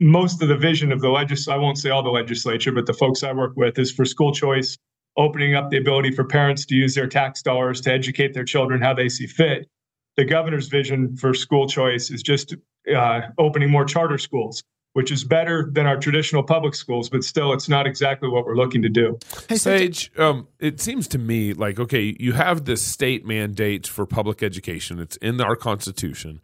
most 0.00 0.42
of 0.42 0.48
the 0.48 0.56
vision 0.56 0.92
of 0.92 1.00
the 1.00 1.08
legislature, 1.08 1.58
I 1.58 1.60
won't 1.60 1.78
say 1.78 1.88
all 1.90 2.02
the 2.02 2.10
legislature, 2.10 2.70
but 2.70 2.86
the 2.86 2.92
folks 2.92 3.22
I 3.22 3.32
work 3.32 3.54
with 3.56 3.78
is 3.78 3.90
for 3.90 4.04
school 4.04 4.32
choice, 4.32 4.76
opening 5.16 5.54
up 5.54 5.70
the 5.70 5.78
ability 5.78 6.10
for 6.10 6.24
parents 6.24 6.66
to 6.66 6.74
use 6.74 6.94
their 6.94 7.06
tax 7.06 7.42
dollars 7.42 7.80
to 7.82 7.92
educate 7.92 8.34
their 8.34 8.44
children 8.44 8.82
how 8.82 8.92
they 8.92 9.08
see 9.08 9.26
fit. 9.26 9.66
The 10.16 10.24
governor's 10.24 10.68
vision 10.68 11.16
for 11.16 11.32
school 11.32 11.68
choice 11.68 12.10
is 12.10 12.22
just 12.22 12.54
uh, 12.94 13.20
opening 13.38 13.70
more 13.70 13.84
charter 13.84 14.18
schools 14.18 14.62
which 14.94 15.12
is 15.12 15.24
better 15.24 15.68
than 15.72 15.86
our 15.86 15.96
traditional 15.96 16.42
public 16.42 16.74
schools, 16.74 17.08
but 17.08 17.22
still, 17.22 17.52
it's 17.52 17.68
not 17.68 17.86
exactly 17.86 18.28
what 18.28 18.44
we're 18.44 18.56
looking 18.56 18.82
to 18.82 18.88
do. 18.88 19.18
Hey, 19.48 19.56
Sage, 19.56 20.10
um, 20.18 20.48
it 20.58 20.80
seems 20.80 21.06
to 21.08 21.18
me 21.18 21.52
like 21.52 21.78
okay, 21.78 22.16
you 22.18 22.32
have 22.32 22.64
this 22.64 22.82
state 22.82 23.24
mandate 23.24 23.86
for 23.86 24.06
public 24.06 24.42
education; 24.42 24.98
it's 24.98 25.16
in 25.18 25.40
our 25.40 25.56
constitution, 25.56 26.40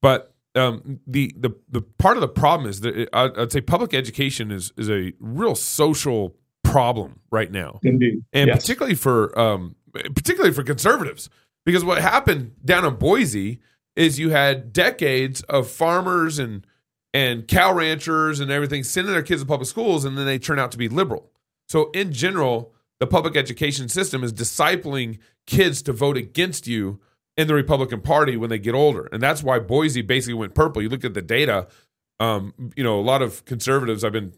but 0.00 0.34
um, 0.54 1.00
the 1.06 1.34
the 1.36 1.50
the 1.68 1.82
part 1.82 2.16
of 2.16 2.20
the 2.20 2.28
problem 2.28 2.68
is 2.68 2.80
that 2.80 2.96
it, 2.96 3.08
I'd 3.12 3.52
say 3.52 3.60
public 3.60 3.94
education 3.94 4.50
is 4.50 4.72
is 4.76 4.90
a 4.90 5.12
real 5.20 5.54
social 5.54 6.36
problem 6.64 7.20
right 7.30 7.50
now, 7.50 7.80
indeed, 7.82 8.24
and 8.32 8.48
yes. 8.48 8.60
particularly 8.60 8.94
for 8.94 9.38
um, 9.38 9.76
particularly 9.92 10.52
for 10.52 10.62
conservatives, 10.62 11.30
because 11.64 11.84
what 11.84 12.00
happened 12.02 12.52
down 12.64 12.84
in 12.84 12.96
Boise 12.96 13.60
is 13.94 14.18
you 14.18 14.30
had 14.30 14.72
decades 14.72 15.42
of 15.42 15.68
farmers 15.68 16.38
and 16.38 16.66
and 17.14 17.46
cow 17.46 17.74
ranchers 17.74 18.40
and 18.40 18.50
everything 18.50 18.82
sending 18.84 19.12
their 19.12 19.22
kids 19.22 19.42
to 19.42 19.46
public 19.46 19.68
schools 19.68 20.04
and 20.04 20.16
then 20.16 20.26
they 20.26 20.38
turn 20.38 20.58
out 20.58 20.72
to 20.72 20.78
be 20.78 20.88
liberal. 20.88 21.30
So 21.68 21.90
in 21.90 22.12
general, 22.12 22.74
the 23.00 23.06
public 23.06 23.36
education 23.36 23.88
system 23.88 24.22
is 24.22 24.32
discipling 24.32 25.18
kids 25.46 25.82
to 25.82 25.92
vote 25.92 26.16
against 26.16 26.66
you 26.66 27.00
in 27.36 27.48
the 27.48 27.54
Republican 27.54 28.00
Party 28.00 28.36
when 28.36 28.50
they 28.50 28.58
get 28.58 28.74
older. 28.74 29.08
And 29.12 29.22
that's 29.22 29.42
why 29.42 29.58
Boise 29.58 30.02
basically 30.02 30.34
went 30.34 30.54
purple. 30.54 30.82
You 30.82 30.88
look 30.88 31.04
at 31.04 31.14
the 31.14 31.22
data, 31.22 31.66
um, 32.20 32.54
you 32.76 32.84
know, 32.84 32.98
a 32.98 33.02
lot 33.02 33.22
of 33.22 33.44
conservatives 33.44 34.04
I've 34.04 34.12
been 34.12 34.34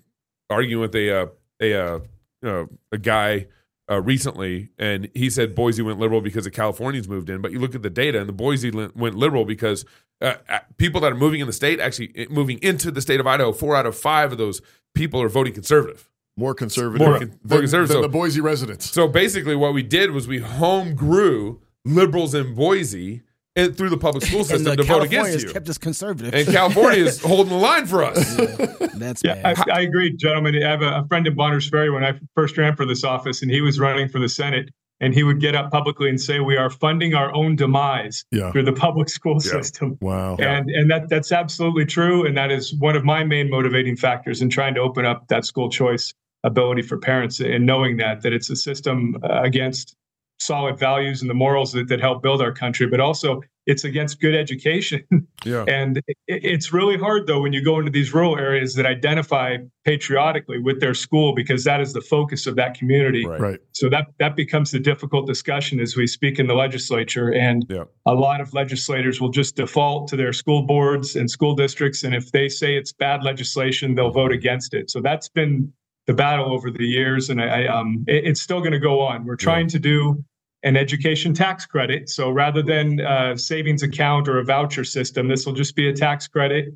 arguing 0.48 0.80
with 0.80 0.94
a 0.94 1.22
uh, 1.22 1.26
a 1.60 2.00
uh, 2.44 2.66
a 2.92 2.98
guy 2.98 3.46
uh, 3.90 4.00
recently, 4.00 4.70
and 4.78 5.10
he 5.14 5.28
said 5.28 5.54
Boise 5.54 5.82
went 5.82 5.98
liberal 5.98 6.20
because 6.20 6.44
the 6.44 6.50
Californians 6.50 7.08
moved 7.08 7.28
in. 7.28 7.40
But 7.40 7.52
you 7.52 7.58
look 7.58 7.74
at 7.74 7.82
the 7.82 7.90
data, 7.90 8.18
and 8.18 8.28
the 8.28 8.32
Boise 8.32 8.70
went 8.70 9.14
liberal 9.14 9.44
because 9.44 9.84
uh, 10.20 10.34
uh, 10.48 10.60
people 10.78 11.00
that 11.02 11.12
are 11.12 11.16
moving 11.16 11.40
in 11.40 11.46
the 11.46 11.52
state, 11.52 11.80
actually 11.80 12.12
eh, 12.16 12.26
moving 12.30 12.58
into 12.62 12.90
the 12.90 13.00
state 13.00 13.20
of 13.20 13.26
Idaho, 13.26 13.52
four 13.52 13.76
out 13.76 13.86
of 13.86 13.96
five 13.96 14.32
of 14.32 14.38
those 14.38 14.62
people 14.94 15.20
are 15.20 15.28
voting 15.28 15.52
conservative. 15.52 16.08
More 16.36 16.54
conservative, 16.54 17.06
more, 17.06 17.18
con- 17.18 17.38
more 17.44 17.60
conservative 17.60 17.94
than 17.94 18.02
the 18.02 18.08
Boise 18.08 18.40
residents. 18.40 18.90
So 18.90 19.06
basically, 19.06 19.54
what 19.54 19.74
we 19.74 19.82
did 19.82 20.10
was 20.10 20.26
we 20.26 20.38
home 20.38 20.94
grew 20.94 21.60
liberals 21.84 22.34
in 22.34 22.54
Boise 22.54 23.22
and 23.56 23.76
through 23.76 23.90
the 23.90 23.96
public 23.96 24.24
school 24.24 24.44
system 24.44 24.76
to 24.76 24.82
vote 24.82 25.02
against 25.04 25.46
you. 25.46 25.52
kept 25.52 25.68
us 25.68 25.78
conservative. 25.78 26.34
And 26.34 26.46
California 26.46 27.04
is 27.04 27.20
holding 27.22 27.52
the 27.52 27.58
line 27.58 27.86
for 27.86 28.04
us. 28.04 28.38
Yeah, 28.38 28.86
that's 28.94 29.22
yeah, 29.24 29.40
I, 29.44 29.54
I, 29.72 29.80
agree, 29.82 30.14
gentlemen. 30.16 30.62
I 30.62 30.68
have 30.68 30.82
a, 30.82 31.00
a 31.00 31.06
friend 31.08 31.26
in 31.26 31.34
Bonners 31.34 31.68
Ferry 31.68 31.90
when 31.90 32.04
I 32.04 32.18
first 32.34 32.56
ran 32.58 32.76
for 32.76 32.86
this 32.86 33.04
office, 33.04 33.42
and 33.42 33.50
he 33.50 33.60
was 33.60 33.78
running 33.78 34.08
for 34.08 34.18
the 34.18 34.28
Senate 34.28 34.70
and 35.00 35.12
he 35.12 35.22
would 35.22 35.40
get 35.40 35.54
up 35.54 35.70
publicly 35.70 36.08
and 36.08 36.20
say, 36.20 36.40
"We 36.40 36.56
are 36.56 36.70
funding 36.70 37.14
our 37.14 37.34
own 37.34 37.56
demise 37.56 38.24
yeah. 38.30 38.52
through 38.52 38.64
the 38.64 38.72
public 38.72 39.08
school 39.08 39.34
yeah. 39.34 39.50
system." 39.50 39.98
Wow, 40.00 40.36
and 40.36 40.70
and 40.70 40.90
that 40.90 41.08
that's 41.08 41.32
absolutely 41.32 41.84
true, 41.84 42.26
and 42.26 42.36
that 42.36 42.50
is 42.50 42.74
one 42.74 42.96
of 42.96 43.04
my 43.04 43.24
main 43.24 43.50
motivating 43.50 43.96
factors 43.96 44.40
in 44.40 44.50
trying 44.50 44.74
to 44.74 44.80
open 44.80 45.04
up 45.04 45.28
that 45.28 45.44
school 45.44 45.68
choice 45.68 46.14
ability 46.44 46.82
for 46.82 46.96
parents, 46.96 47.40
and 47.40 47.66
knowing 47.66 47.96
that 47.98 48.22
that 48.22 48.32
it's 48.32 48.50
a 48.50 48.56
system 48.56 49.16
uh, 49.22 49.42
against 49.42 49.96
solid 50.38 50.78
values 50.78 51.20
and 51.22 51.30
the 51.30 51.34
morals 51.34 51.72
that, 51.72 51.88
that 51.88 52.00
help 52.00 52.22
build 52.22 52.42
our 52.42 52.52
country, 52.52 52.86
but 52.86 53.00
also 53.00 53.40
it's 53.66 53.84
against 53.84 54.20
good 54.20 54.34
education. 54.34 55.02
Yeah. 55.46 55.64
and 55.68 55.98
it, 55.98 56.16
it's 56.26 56.72
really 56.72 56.96
hard 56.96 57.26
though 57.26 57.42
when 57.42 57.52
you 57.52 57.62
go 57.62 57.78
into 57.78 57.90
these 57.90 58.14
rural 58.14 58.38
areas 58.38 58.76
that 58.76 58.86
identify 58.86 59.58
patriotically 59.84 60.58
with 60.58 60.80
their 60.80 60.94
school 60.94 61.34
because 61.34 61.64
that 61.64 61.82
is 61.82 61.92
the 61.92 62.00
focus 62.00 62.46
of 62.46 62.56
that 62.56 62.72
community. 62.72 63.26
Right. 63.26 63.40
Right. 63.40 63.60
So 63.72 63.90
that 63.90 64.06
that 64.20 64.36
becomes 64.36 64.70
the 64.70 64.78
difficult 64.78 65.26
discussion 65.26 65.80
as 65.80 65.96
we 65.98 66.06
speak 66.06 66.38
in 66.38 66.46
the 66.46 66.54
legislature, 66.54 67.28
and 67.30 67.66
Yeah. 67.68 67.84
a 68.06 68.14
lot 68.14 68.40
of 68.40 68.54
legislators 68.54 69.20
will 69.20 69.28
just 69.28 69.56
default 69.56 70.08
to 70.08 70.16
their 70.16 70.32
school 70.32 70.62
boards 70.62 71.14
and 71.14 71.30
school 71.30 71.54
districts, 71.54 72.02
and 72.04 72.14
if 72.14 72.32
they 72.32 72.48
say 72.48 72.74
it's 72.74 72.92
bad 72.94 73.22
legislation, 73.22 73.94
they'll 73.94 74.10
vote 74.10 74.32
against 74.32 74.72
it. 74.72 74.90
So 74.90 75.02
that's 75.02 75.28
been 75.28 75.70
the 76.06 76.14
battle 76.14 76.52
over 76.52 76.70
the 76.70 76.84
years, 76.84 77.30
and 77.30 77.40
I, 77.40 77.62
I 77.64 77.66
um, 77.66 78.04
it- 78.08 78.24
it's 78.26 78.40
still 78.40 78.60
going 78.60 78.72
to 78.72 78.78
go 78.80 79.00
on. 79.00 79.24
We're 79.24 79.36
trying 79.36 79.68
to 79.68 79.78
do 79.78 80.22
an 80.62 80.76
education 80.76 81.34
tax 81.34 81.66
credit, 81.66 82.08
so 82.08 82.30
rather 82.30 82.62
than 82.62 83.00
a 83.00 83.36
savings 83.36 83.82
account 83.82 84.28
or 84.28 84.38
a 84.38 84.44
voucher 84.44 84.84
system, 84.84 85.28
this 85.28 85.44
will 85.46 85.52
just 85.52 85.76
be 85.76 85.88
a 85.88 85.92
tax 85.92 86.26
credit. 86.28 86.74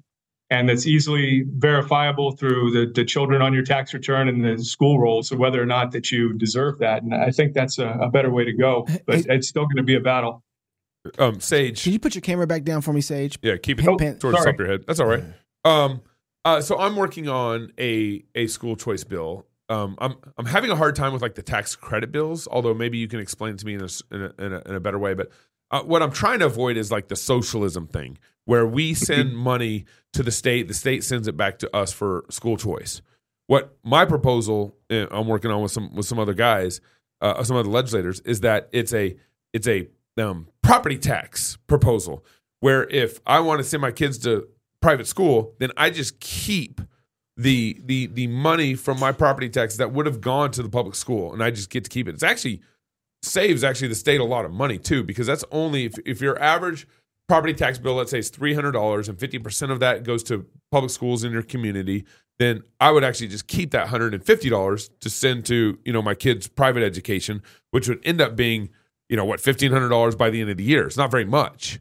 And 0.51 0.67
that's 0.67 0.87
easily 0.87 1.45
verifiable 1.59 2.31
through 2.33 2.71
the, 2.71 2.91
the 2.95 3.05
children 3.05 3.43
on 3.43 3.53
your 3.53 3.63
tax 3.65 3.93
return 3.93 4.29
and 4.29 4.43
the 4.43 4.65
school 4.65 4.99
rolls, 4.99 5.31
or 5.31 5.37
whether 5.37 5.61
or 5.63 5.67
not 5.67 5.91
that 5.93 6.11
you 6.11 6.33
deserve 6.33 6.79
that. 6.79 7.03
And 7.03 7.15
I 7.15 7.31
think 7.31 7.53
that's 7.53 7.79
a, 7.79 7.89
a 8.01 8.09
better 8.09 8.31
way 8.31 8.47
to 8.47 8.53
go, 8.55 8.87
but 9.07 9.27
it's 9.29 9.47
still 9.47 9.65
going 9.65 9.77
to 9.77 9.83
be 9.83 9.95
a 9.95 10.01
battle. 10.01 10.43
Um, 11.19 11.39
Sage. 11.41 11.83
Can 11.85 11.93
you 11.93 11.99
put 11.99 12.15
your 12.15 12.23
camera 12.23 12.47
back 12.47 12.63
down 12.65 12.81
for 12.81 12.95
me, 12.95 13.03
Sage? 13.03 13.39
Yeah, 13.43 13.59
keep 13.59 13.79
it 13.79 13.85
Pan- 13.85 13.99
pan- 13.99 14.19
towards 14.19 14.39
the 14.39 14.43
sorry. 14.43 14.53
top 14.53 14.55
of 14.55 14.59
your 14.61 14.69
head. 14.69 14.85
That's 14.87 15.01
all 15.01 15.07
right. 15.07 15.25
Um, 15.67 16.01
uh, 16.45 16.61
so 16.61 16.79
I'm 16.79 16.97
working 16.97 17.29
on 17.29 17.73
a 17.79 18.25
a 18.35 18.47
school 18.47 18.77
choice 18.77 19.05
bill. 19.05 19.47
Um, 19.69 19.97
I'm 20.01 20.15
I'm 20.37 20.47
having 20.47 20.71
a 20.71 20.77
hard 20.77 20.97
time 20.97 21.13
with 21.13 21.23
like 21.23 21.35
the 21.35 21.43
tax 21.43 21.77
credit 21.77 22.13
bills. 22.13 22.49
Although 22.51 22.75
maybe 22.75 22.99
you 22.99 23.09
can 23.09 23.21
explain 23.21 23.55
it 23.55 23.59
to 23.59 23.67
me 23.67 23.75
in 23.75 23.83
a 23.83 23.89
in 24.15 24.23
a, 24.23 24.45
in 24.45 24.53
a, 24.53 24.63
in 24.71 24.75
a 24.75 24.81
better 24.81 24.99
way. 24.99 25.15
But 25.15 25.31
uh, 25.71 25.83
what 25.83 26.03
I'm 26.03 26.13
trying 26.13 26.39
to 26.39 26.47
avoid 26.47 26.77
is 26.77 26.91
like 26.91 27.09
the 27.09 27.17
socialism 27.17 27.87
thing, 27.87 28.19
where 28.45 28.67
we 28.67 28.95
send 28.95 29.37
money 29.37 29.85
to 30.15 30.23
the 30.23 30.31
state, 30.31 30.69
the 30.69 30.75
state 30.75 31.05
sends 31.05 31.29
it 31.29 31.37
back 31.37 31.59
to 31.59 31.77
us 31.77 31.93
for 31.93 32.25
school 32.31 32.57
choice. 32.57 33.03
What 33.47 33.77
my 33.83 34.05
proposal 34.05 34.77
uh, 34.91 35.07
I'm 35.11 35.27
working 35.27 35.51
on 35.51 35.63
with 35.63 35.73
some 35.73 35.95
with 35.95 36.07
some 36.07 36.19
other 36.19 36.35
guys, 36.35 36.81
uh, 37.21 37.43
some 37.45 37.57
other 37.57 37.69
legislators, 37.69 38.21
is 38.21 38.41
that 38.41 38.69
it's 38.73 38.95
a 38.95 39.17
it's 39.53 39.69
a 39.69 39.89
um, 40.17 40.49
property 40.63 40.99
tax 40.99 41.59
proposal 41.67 42.25
where 42.61 42.85
if 42.89 43.21
I 43.27 43.41
want 43.41 43.59
to 43.59 43.65
send 43.65 43.81
my 43.81 43.93
kids 43.93 44.19
to 44.19 44.49
private 44.81 45.07
school, 45.07 45.55
then 45.59 45.71
I 45.77 45.91
just 45.91 46.21
keep 46.21 46.81
the 47.37 47.81
the 47.85 48.07
the 48.09 48.27
money 48.27 48.75
from 48.75 48.99
my 48.99 49.13
property 49.13 49.49
tax 49.49 49.77
that 49.77 49.93
would 49.93 50.07
have 50.07 50.21
gone 50.21 50.51
to 50.53 50.63
the 50.63 50.69
public 50.69 50.95
school, 50.95 51.33
and 51.33 51.43
I 51.43 51.51
just 51.51 51.71
get 51.71 51.85
to 51.85 51.91
keep 51.91 52.09
it. 52.09 52.15
It's 52.15 52.23
actually 52.23 52.61
saves 53.23 53.65
actually 53.65 53.89
the 53.89 53.95
state 53.95 54.21
a 54.21 54.25
lot 54.25 54.45
of 54.45 54.53
money 54.53 54.79
too, 54.79 55.03
because 55.05 55.27
that's 55.27 55.45
only 55.51 55.85
if 55.85 55.99
if 56.05 56.21
your 56.21 56.41
average 56.43 56.87
property 57.29 57.55
tax 57.55 57.79
bill, 57.79 57.95
let's 57.95 58.11
say, 58.11 58.19
is 58.19 58.31
three 58.31 58.55
hundred 58.55 58.73
dollars, 58.73 59.09
and 59.09 59.19
fifty 59.19 59.39
percent 59.39 59.71
of 59.71 59.81
that 59.81 60.03
goes 60.03 60.23
to 60.25 60.47
public 60.73 60.91
schools 60.91 61.23
in 61.25 61.33
your 61.33 61.43
community, 61.43 62.05
then 62.39 62.63
I 62.81 62.91
would 62.91 63.05
actually 63.05 63.29
just 63.29 63.47
keep 63.47 63.71
that 63.71 63.89
hundred 63.89 64.15
and 64.15 64.25
fifty 64.25 64.49
dollars 64.49 64.91
to 65.01 65.11
send 65.11 65.45
to 65.47 65.79
you 65.85 65.93
know 65.93 66.03
my 66.03 66.15
kids' 66.15 66.49
private 66.49 66.83
education, 66.83 67.43
which 67.71 67.89
would 67.89 68.01
end 68.05 68.21
up 68.21 68.35
being 68.35 68.71
you 69.09 69.17
know 69.17 69.25
what 69.25 69.41
fifteen 69.41 69.71
hundred 69.71 69.91
dollars 69.91 70.17
by 70.17 70.31
the 70.31 70.41
end 70.41 70.51
of 70.51 70.57
the 70.57 70.65
year. 70.65 70.87
It's 70.87 70.97
not 70.97 71.11
very 71.11 71.25
much, 71.25 71.79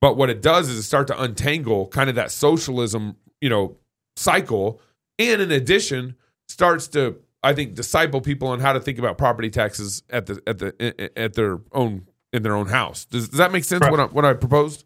but 0.00 0.16
what 0.16 0.30
it 0.30 0.42
does 0.42 0.68
is 0.68 0.78
it 0.78 0.82
start 0.82 1.06
to 1.08 1.22
untangle 1.22 1.86
kind 1.88 2.08
of 2.08 2.16
that 2.16 2.30
socialism 2.30 3.16
you 3.40 3.48
know 3.48 3.76
cycle, 4.16 4.80
and 5.18 5.40
in 5.40 5.50
addition 5.50 6.16
starts 6.48 6.88
to 6.88 7.16
I 7.42 7.54
think 7.54 7.74
disciple 7.74 8.20
people 8.20 8.48
on 8.48 8.60
how 8.60 8.72
to 8.72 8.80
think 8.80 8.98
about 8.98 9.16
property 9.18 9.50
taxes 9.50 10.02
at 10.10 10.26
the 10.26 10.42
at 10.46 10.58
the 10.58 11.10
at 11.16 11.34
their 11.34 11.58
own 11.72 12.06
in 12.32 12.42
their 12.42 12.54
own 12.54 12.68
house. 12.68 13.04
Does, 13.06 13.28
does 13.28 13.38
that 13.38 13.52
make 13.52 13.64
sense? 13.64 13.82
Right. 13.82 13.90
What 13.90 14.00
I, 14.00 14.04
what 14.04 14.24
I 14.24 14.34
proposed? 14.34 14.84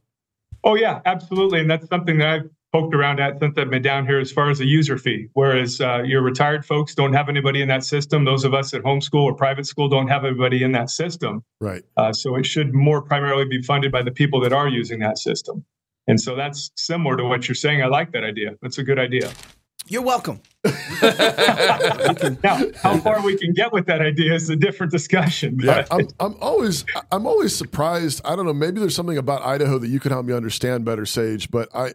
Oh 0.62 0.77
yeah, 0.77 1.00
absolutely, 1.05 1.61
and 1.61 1.70
that's 1.70 1.88
something 1.88 2.18
that 2.18 2.29
I've 2.29 2.50
poked 2.75 2.93
around 2.93 3.21
at 3.21 3.39
since 3.39 3.57
I've 3.57 3.71
been 3.71 3.83
down 3.83 4.05
here 4.05 4.19
as 4.19 4.33
far 4.33 4.51
as 4.51 4.61
a 4.61 4.67
user 4.67 4.99
fee. 4.99 5.29
Whereas 5.35 5.81
uh, 5.81 6.03
your 6.03 6.23
retired 6.23 6.67
folks 6.67 6.93
don't 6.93 7.13
have 7.13 7.29
anybody 7.29 7.63
in 7.63 7.69
that 7.69 7.85
system. 7.85 8.25
Those 8.25 8.45
of 8.45 8.53
us 8.53 8.75
at 8.75 8.83
homeschool 8.83 9.23
or 9.23 9.33
private 9.33 9.65
school 9.65 9.89
don't 9.89 10.09
have 10.09 10.25
anybody 10.25 10.65
in 10.65 10.73
that 10.73 10.91
system. 10.91 11.45
Right. 11.61 11.85
Uh, 11.97 12.13
so 12.13 12.35
it 12.35 12.45
should 12.45 12.75
more 12.75 13.01
primarily 13.01 13.45
be 13.45 13.63
funded 13.63 13.93
by 13.93 14.03
the 14.03 14.11
people 14.11 14.41
that 14.41 14.53
are 14.53 14.67
using 14.67 14.99
that 14.99 15.19
system. 15.19 15.65
And 16.09 16.21
so 16.21 16.35
that's 16.35 16.73
similar 16.75 17.17
to 17.17 17.25
what 17.25 17.47
you're 17.47 17.55
saying. 17.55 17.81
I 17.81 17.87
like 17.87 18.11
that 18.11 18.25
idea. 18.25 18.57
That's 18.61 18.79
a 18.79 18.83
good 18.83 18.99
idea. 18.99 19.31
You're 19.87 20.03
welcome. 20.03 20.41
Now, 22.43 22.61
how 22.83 22.99
far 22.99 23.23
we 23.23 23.37
can 23.37 23.53
get 23.53 23.73
with 23.73 23.87
that 23.87 24.01
idea 24.01 24.35
is 24.35 24.49
a 24.49 24.57
different 24.57 24.91
discussion. 24.91 25.59
Yeah, 25.61 25.87
I'm, 25.91 26.09
I'm 26.19 26.35
always 26.41 26.85
I'm 27.13 27.27
always 27.27 27.55
surprised. 27.55 28.23
I 28.25 28.35
don't 28.35 28.47
know. 28.47 28.55
Maybe 28.55 28.81
there's 28.81 28.95
something 28.95 29.19
about 29.19 29.43
Idaho 29.43 29.79
that 29.79 29.89
you 29.89 30.01
can 30.01 30.11
help 30.11 30.25
me 30.25 30.33
understand 30.33 30.85
better, 30.85 31.05
Sage. 31.05 31.51
But 31.51 31.69
I 31.75 31.93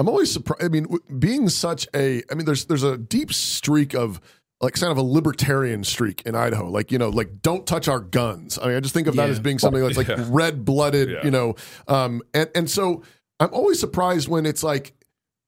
I'm 0.00 0.08
always 0.08 0.32
surprised. 0.32 0.64
I 0.64 0.68
mean, 0.68 0.86
being 1.18 1.50
such 1.50 1.86
a 1.94 2.22
I 2.30 2.34
mean, 2.34 2.46
there's 2.46 2.64
there's 2.64 2.82
a 2.82 2.96
deep 2.96 3.32
streak 3.34 3.94
of 3.94 4.18
like 4.62 4.72
kind 4.74 4.90
of 4.90 4.96
a 4.96 5.02
libertarian 5.02 5.84
streak 5.84 6.22
in 6.24 6.34
Idaho. 6.34 6.70
Like 6.70 6.90
you 6.90 6.96
know, 6.98 7.10
like 7.10 7.42
don't 7.42 7.66
touch 7.66 7.86
our 7.86 8.00
guns. 8.00 8.58
I 8.58 8.68
mean, 8.68 8.76
I 8.76 8.80
just 8.80 8.94
think 8.94 9.08
of 9.08 9.16
that 9.16 9.28
as 9.28 9.38
being 9.40 9.58
something 9.58 9.82
that's 9.82 9.98
like 9.98 10.08
Yeah. 10.08 10.26
red 10.30 10.64
blooded. 10.64 11.10
Yeah. 11.10 11.22
You 11.22 11.30
know, 11.30 11.54
um, 11.86 12.22
and 12.32 12.48
and 12.54 12.70
so 12.70 13.02
I'm 13.38 13.50
always 13.52 13.78
surprised 13.78 14.26
when 14.26 14.46
it's 14.46 14.62
like 14.62 14.94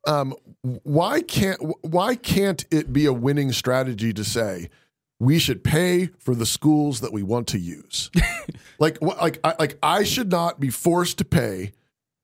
um, 0.06 0.34
why 0.82 1.22
can't 1.22 1.58
why 1.80 2.14
can't 2.14 2.64
it 2.70 2.92
be 2.92 3.06
a 3.06 3.12
winning 3.12 3.52
strategy 3.52 4.12
to 4.12 4.22
say 4.22 4.68
we 5.18 5.38
should 5.38 5.64
pay 5.64 6.10
for 6.18 6.34
the 6.34 6.44
schools 6.46 7.00
that 7.00 7.12
we 7.12 7.22
want 7.22 7.46
to 7.48 7.58
use? 7.58 8.10
like 8.78 8.98
what, 8.98 9.16
like 9.18 9.38
I, 9.44 9.54
like 9.58 9.78
I 9.82 10.04
should 10.04 10.30
not 10.30 10.60
be 10.60 10.68
forced 10.68 11.16
to 11.18 11.24
pay 11.24 11.72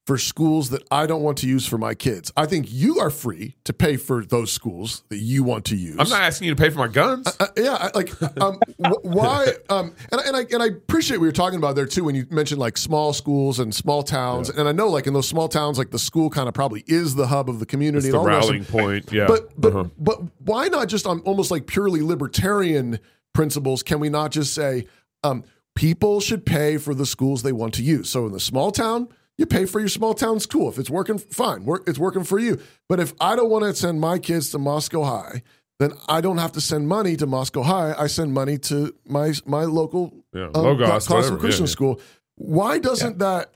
for 0.09 0.17
schools 0.17 0.71
that 0.71 0.83
I 0.91 1.07
don't 1.07 1.21
want 1.23 1.37
to 1.39 1.47
use 1.47 1.67
for 1.67 1.77
my 1.77 1.93
kids. 1.95 2.33
I 2.35 2.47
think 2.47 2.73
you 2.73 2.99
are 2.99 3.11
free 3.11 3.57
to 3.65 3.75
pay 3.75 3.99
for 3.99 4.25
those 4.25 4.51
schools 4.51 5.03
that 5.11 5.19
you 5.19 5.45
want 5.45 5.67
to 5.67 5.77
use. 5.77 5.97
I'm 5.99 6.09
not 6.09 6.23
asking 6.23 6.49
you 6.49 6.55
to 6.55 6.61
pay 6.63 6.71
for 6.71 6.79
my 6.79 6.89
guns. 6.89 7.27
Uh, 7.39 7.47
yeah, 7.59 7.77
I- 7.79 7.91
like 7.95 8.11
um, 8.41 8.59
wh- 8.79 9.05
why? 9.05 9.49
Um, 9.69 9.95
and, 10.11 10.19
I- 10.23 10.25
and 10.29 10.37
I 10.37 10.41
and 10.51 10.63
I 10.63 10.67
appreciate 10.69 11.19
what 11.19 11.25
you're 11.25 11.33
talking 11.33 11.59
about 11.59 11.75
there 11.77 11.85
too 11.85 12.05
when 12.05 12.15
you 12.15 12.25
mentioned 12.31 12.59
like 12.59 12.79
small 12.79 13.13
schools 13.13 13.59
and 13.59 13.75
small 13.75 14.03
towns. 14.03 14.49
And 14.49 14.67
I 14.67 14.73
know 14.73 14.89
like 14.89 15.07
in 15.07 15.13
those 15.13 15.29
small 15.29 15.47
towns, 15.47 15.77
like 15.77 15.91
the 15.91 15.99
school 15.99 16.31
kind 16.31 16.49
of 16.49 16.55
probably 16.55 16.85
is 16.87 17.15
the 17.15 17.27
hub 17.27 17.51
of 17.51 17.59
the 17.61 17.67
community. 17.67 18.07
it's 18.09 18.13
the 18.13 18.19
all 18.19 18.25
the 18.25 18.31
rest 18.31 18.49
of 18.49 18.55
rallying 18.55 18.65
point. 18.65 19.13
Yeah. 19.13 19.27
but 19.27 19.61
but 19.61 19.73
Uh-huh. 19.75 19.85
but 19.99 20.23
why 20.39 20.69
not 20.69 20.89
just 20.89 21.07
on 21.07 21.21
almost 21.21 21.51
like 21.51 21.67
purely 21.67 22.01
libertarian 22.01 22.99
principles? 23.35 23.83
Can 23.83 24.01
we 24.01 24.09
not 24.09 24.31
just 24.31 24.55
say 24.55 24.87
um, 25.23 25.45
people 25.75 26.21
should 26.21 26.47
pay 26.47 26.79
for 26.79 26.95
the 26.95 27.05
schools 27.07 27.43
they 27.43 27.53
want 27.53 27.75
to 27.75 27.83
use? 27.83 28.09
So 28.09 28.25
in 28.25 28.33
the 28.33 28.41
small 28.41 28.71
town, 28.73 29.09
you 29.39 29.47
pay 29.47 29.65
for 29.65 29.79
your 29.79 29.89
small 29.89 30.13
town 30.15 30.41
school. 30.41 30.69
If 30.69 30.79
it's 30.79 30.91
working, 30.91 31.17
fine, 31.19 31.65
work, 31.65 31.85
it's 31.87 31.99
working 31.99 32.25
for 32.25 32.39
you. 32.39 32.59
But 32.89 33.01
if 33.01 33.15
I 33.21 33.37
don't 33.37 33.49
want 33.49 33.65
to 33.65 33.75
send 33.75 34.01
my 34.01 34.19
kids 34.19 34.51
to 34.51 34.59
Moscow 34.59 35.05
High, 35.05 35.43
then 35.79 35.93
I 36.09 36.21
don't 36.21 36.39
have 36.39 36.53
to 36.53 36.61
send 36.61 36.89
money 36.89 37.17
to 37.17 37.27
Moscow 37.27 37.63
High. 37.63 37.95
I 37.97 38.09
send 38.09 38.35
money 38.35 38.59
to 38.59 38.95
my 39.07 39.33
my 39.47 39.65
local 39.65 40.13
Yeah, 40.35 40.47
um, 40.55 40.65
Logos, 40.65 40.89
Classical 40.89 41.17
whatever. 41.17 41.39
Christian 41.39 41.65
Yeah, 41.65 41.69
yeah. 41.69 41.73
school. 41.73 42.01
Why 42.35 42.79
doesn't 42.79 43.19
that? 43.19 43.55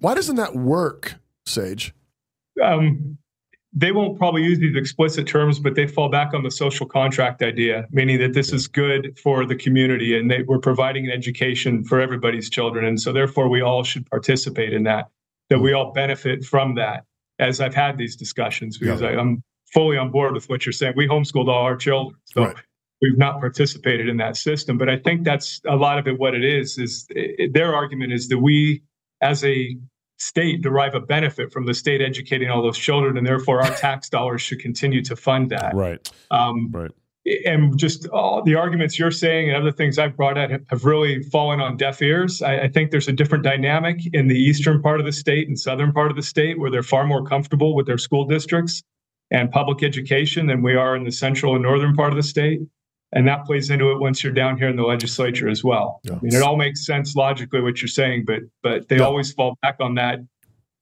Why 0.00 0.14
doesn't 0.14 0.36
that 0.36 0.54
work, 0.56 1.14
Sage? 1.46 1.94
um, 2.62 3.18
they 3.76 3.90
won't 3.90 4.16
probably 4.18 4.42
use 4.44 4.58
these 4.60 4.76
explicit 4.76 5.26
terms, 5.26 5.58
but 5.58 5.74
they 5.74 5.86
fall 5.86 6.08
back 6.08 6.32
on 6.32 6.44
the 6.44 6.50
social 6.50 6.86
contract 6.86 7.42
idea, 7.42 7.86
meaning 7.90 8.20
that 8.20 8.32
this 8.32 8.52
is 8.52 8.68
good 8.68 9.18
for 9.18 9.44
the 9.44 9.56
community 9.56 10.16
and 10.16 10.30
they, 10.30 10.42
we're 10.42 10.60
providing 10.60 11.06
an 11.06 11.12
education 11.12 11.82
for 11.84 12.00
everybody's 12.00 12.48
children. 12.48 12.84
And 12.84 13.00
so, 13.00 13.12
therefore, 13.12 13.48
we 13.48 13.62
all 13.62 13.82
should 13.82 14.08
participate 14.08 14.72
in 14.72 14.84
that, 14.84 15.08
that 15.50 15.58
we 15.58 15.72
all 15.72 15.92
benefit 15.92 16.44
from 16.44 16.76
that 16.76 17.04
as 17.40 17.60
I've 17.60 17.74
had 17.74 17.98
these 17.98 18.14
discussions, 18.14 18.78
because 18.78 19.00
Yeah. 19.00 19.08
I, 19.08 19.18
I'm 19.20 19.42
fully 19.72 19.96
on 19.96 20.12
board 20.12 20.34
with 20.34 20.48
what 20.48 20.64
you're 20.64 20.72
saying. 20.72 20.94
We 20.96 21.08
homeschooled 21.08 21.48
all 21.48 21.64
our 21.64 21.76
children. 21.76 22.16
So, 22.26 22.44
Right. 22.44 22.56
we've 23.02 23.18
not 23.18 23.40
participated 23.40 24.08
in 24.08 24.18
that 24.18 24.36
system. 24.36 24.78
But 24.78 24.88
I 24.88 24.98
think 24.98 25.24
that's 25.24 25.60
a 25.66 25.74
lot 25.74 25.98
of 25.98 26.06
it. 26.06 26.16
What 26.20 26.34
it 26.34 26.44
is, 26.44 26.78
is 26.78 27.06
it, 27.10 27.52
their 27.52 27.74
argument 27.74 28.12
is 28.12 28.28
that 28.28 28.38
we, 28.38 28.82
as 29.20 29.42
a 29.44 29.76
state 30.18 30.62
derive 30.62 30.94
a 30.94 31.00
benefit 31.00 31.52
from 31.52 31.66
the 31.66 31.74
state 31.74 32.00
educating 32.00 32.50
all 32.50 32.62
those 32.62 32.78
children, 32.78 33.16
and 33.16 33.26
therefore 33.26 33.62
our 33.62 33.70
tax 33.76 34.08
dollars 34.10 34.42
should 34.42 34.60
continue 34.60 35.02
to 35.02 35.16
fund 35.16 35.50
that. 35.50 35.74
right. 35.74 36.12
Um, 36.30 36.70
Right. 36.70 36.90
And 37.46 37.78
just 37.78 38.06
all 38.08 38.42
the 38.42 38.54
arguments 38.54 38.98
you're 38.98 39.10
saying 39.10 39.48
and 39.48 39.56
other 39.56 39.72
things 39.72 39.98
I've 39.98 40.14
brought 40.14 40.36
out 40.36 40.50
have, 40.50 40.60
have 40.68 40.84
really 40.84 41.22
fallen 41.22 41.58
on 41.58 41.78
deaf 41.78 42.02
ears. 42.02 42.42
I, 42.42 42.64
I 42.64 42.68
think 42.68 42.90
there's 42.90 43.08
a 43.08 43.14
different 43.14 43.44
dynamic 43.44 44.00
in 44.12 44.28
the 44.28 44.36
eastern 44.36 44.82
part 44.82 45.00
of 45.00 45.06
the 45.06 45.12
state 45.12 45.48
and 45.48 45.58
southern 45.58 45.90
part 45.90 46.10
of 46.10 46.16
the 46.16 46.22
state 46.22 46.58
where 46.58 46.70
they're 46.70 46.82
far 46.82 47.06
more 47.06 47.24
comfortable 47.24 47.74
with 47.74 47.86
their 47.86 47.96
school 47.96 48.26
districts 48.26 48.82
and 49.30 49.50
public 49.50 49.82
education 49.82 50.48
than 50.48 50.60
we 50.60 50.74
are 50.74 50.94
in 50.94 51.04
the 51.04 51.10
central 51.10 51.54
and 51.54 51.62
northern 51.62 51.94
part 51.94 52.12
of 52.12 52.16
the 52.16 52.22
state. 52.22 52.60
And 53.14 53.26
that 53.28 53.44
plays 53.46 53.70
into 53.70 53.90
it 53.92 54.00
once 54.00 54.22
you're 54.24 54.32
down 54.32 54.58
here 54.58 54.68
in 54.68 54.76
the 54.76 54.82
legislature 54.82 55.48
as 55.48 55.62
well. 55.62 56.00
Yeah. 56.02 56.14
I 56.14 56.18
mean, 56.20 56.34
it 56.34 56.42
all 56.42 56.56
makes 56.56 56.84
sense 56.84 57.14
logically 57.14 57.60
what 57.60 57.80
you're 57.80 57.88
saying, 57.88 58.24
but 58.26 58.40
but 58.62 58.88
they 58.88 58.96
Yeah. 58.98 59.04
always 59.04 59.32
fall 59.32 59.56
back 59.62 59.76
on 59.80 59.94
that, 59.94 60.18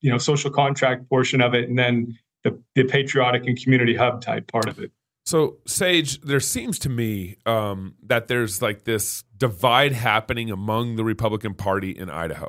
you 0.01 0.11
know, 0.11 0.19
social 0.19 0.51
contract 0.51 1.09
portion 1.09 1.41
of 1.43 1.55
it, 1.55 1.69
and 1.69 1.79
then 1.79 2.19
the, 2.43 2.59
the 2.75 2.85
patriotic 2.85 3.47
and 3.47 3.57
community 3.63 3.95
hub 3.95 4.23
type 4.23 4.51
part 4.51 4.67
of 4.67 4.79
it. 4.81 4.91
So, 5.25 5.59
Sage, 5.67 6.21
there 6.23 6.41
seems 6.41 6.81
to 6.81 6.89
me 6.89 7.37
um, 7.47 7.95
that 8.03 8.27
there's 8.27 8.61
like 8.61 8.83
this 8.85 9.23
divide 9.37 9.93
happening 9.93 10.51
among 10.51 10.97
the 10.97 11.05
Republican 11.05 11.55
Party 11.55 11.91
in 11.93 12.11
Idaho. 12.11 12.49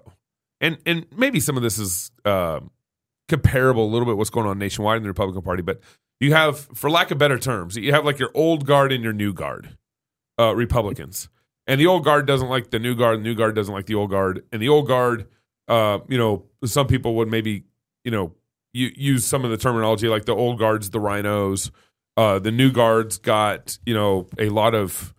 and 0.62 0.78
and 0.86 1.06
maybe 1.15 1.39
some 1.39 1.58
of 1.58 1.62
this 1.62 1.78
is 1.78 2.10
uh, 2.26 2.62
comparable 3.28 3.86
a 3.86 3.91
little 3.91 4.06
bit 4.06 4.17
what's 4.17 4.30
going 4.30 4.48
on 4.48 4.58
nationwide 4.58 4.98
in 4.98 5.04
the 5.04 5.10
Republican 5.10 5.41
Party, 5.43 5.62
but 5.62 5.82
you 6.24 6.34
have, 6.34 6.60
for 6.74 6.90
lack 6.90 7.12
of 7.12 7.18
better 7.18 7.38
terms, 7.38 7.76
you 7.76 7.92
have 7.92 8.06
like 8.06 8.18
your 8.18 8.32
old 8.34 8.66
guard 8.66 8.92
and 8.94 9.04
your 9.04 9.14
new 9.14 9.34
guard 9.34 9.78
uh, 10.40 10.56
Republicans, 10.56 11.28
and 11.68 11.80
the 11.80 11.88
old 11.88 12.06
guard 12.06 12.26
doesn't 12.26 12.50
like 12.50 12.70
the 12.70 12.80
new 12.80 12.96
guard, 12.96 13.20
the 13.20 13.24
new 13.24 13.36
guard 13.36 13.56
doesn't 13.56 13.74
like 13.74 13.88
the 13.88 13.96
old 13.96 14.10
guard, 14.10 14.44
and 14.52 14.62
the 14.62 14.70
old 14.70 14.88
guard, 14.88 15.28
uh, 15.68 16.00
you 16.08 16.18
know, 16.18 16.46
some 16.64 16.88
people 16.88 17.16
would 17.16 17.30
maybe 17.30 17.66
you 18.06 18.12
know 18.12 18.34
you, 18.72 18.92
use 18.96 19.26
some 19.26 19.44
of 19.44 19.52
the 19.52 19.58
terminology 19.58 20.08
like 20.08 20.24
the 20.24 20.36
old 20.36 20.60
guards, 20.60 20.90
the 20.92 21.00
rhinos, 21.00 21.72
uh, 22.16 22.40
the 22.40 22.52
new 22.52 22.72
guards 22.72 23.18
got 23.18 23.78
you 23.86 23.94
know 23.94 24.28
a 24.38 24.48
lot 24.48 24.74
of 24.74 25.14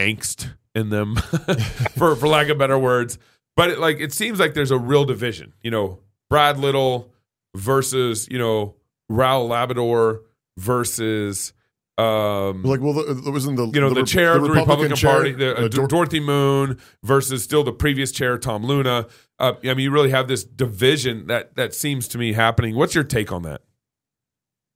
angst 0.00 0.52
in 0.74 0.90
them, 0.90 1.14
for 1.96 2.16
for 2.16 2.26
lack 2.26 2.48
of 2.48 2.58
better 2.58 2.78
words. 2.78 3.18
But 3.56 3.70
it, 3.70 3.78
like 3.78 4.00
it 4.00 4.12
seems 4.12 4.40
like 4.40 4.54
there's 4.54 4.72
a 4.72 4.78
real 4.78 5.04
division. 5.04 5.52
You 5.62 5.70
know, 5.70 6.00
Brad 6.28 6.58
Little 6.58 7.12
versus 7.54 8.26
you 8.28 8.38
know 8.38 8.74
Raul 9.10 9.48
Labrador 9.48 10.22
versus 10.56 11.52
um, 12.00 12.62
like 12.62 12.80
well, 12.80 12.98
it 12.98 13.30
was 13.30 13.44
in 13.44 13.56
the 13.56 13.66
you 13.66 13.80
know 13.80 13.90
the, 13.90 13.96
the 13.96 14.06
chair 14.06 14.34
of 14.34 14.42
the 14.42 14.50
Republican, 14.50 14.96
chair, 14.96 15.12
Party, 15.12 15.32
the, 15.32 15.56
uh, 15.56 15.64
uh, 15.64 15.68
Dor- 15.68 15.86
Dorothy 15.86 16.20
Moon 16.20 16.78
versus 17.02 17.44
still 17.44 17.62
the 17.62 17.72
previous 17.72 18.10
chair, 18.10 18.38
Tom 18.38 18.64
Luna. 18.64 19.06
Uh, 19.38 19.52
I 19.62 19.74
mean, 19.74 19.80
you 19.80 19.90
really 19.90 20.10
have 20.10 20.26
this 20.26 20.42
division 20.42 21.26
that 21.26 21.56
that 21.56 21.74
seems 21.74 22.08
to 22.08 22.18
me 22.18 22.32
happening. 22.32 22.74
What's 22.74 22.94
your 22.94 23.04
take 23.04 23.32
on 23.32 23.42
that? 23.42 23.62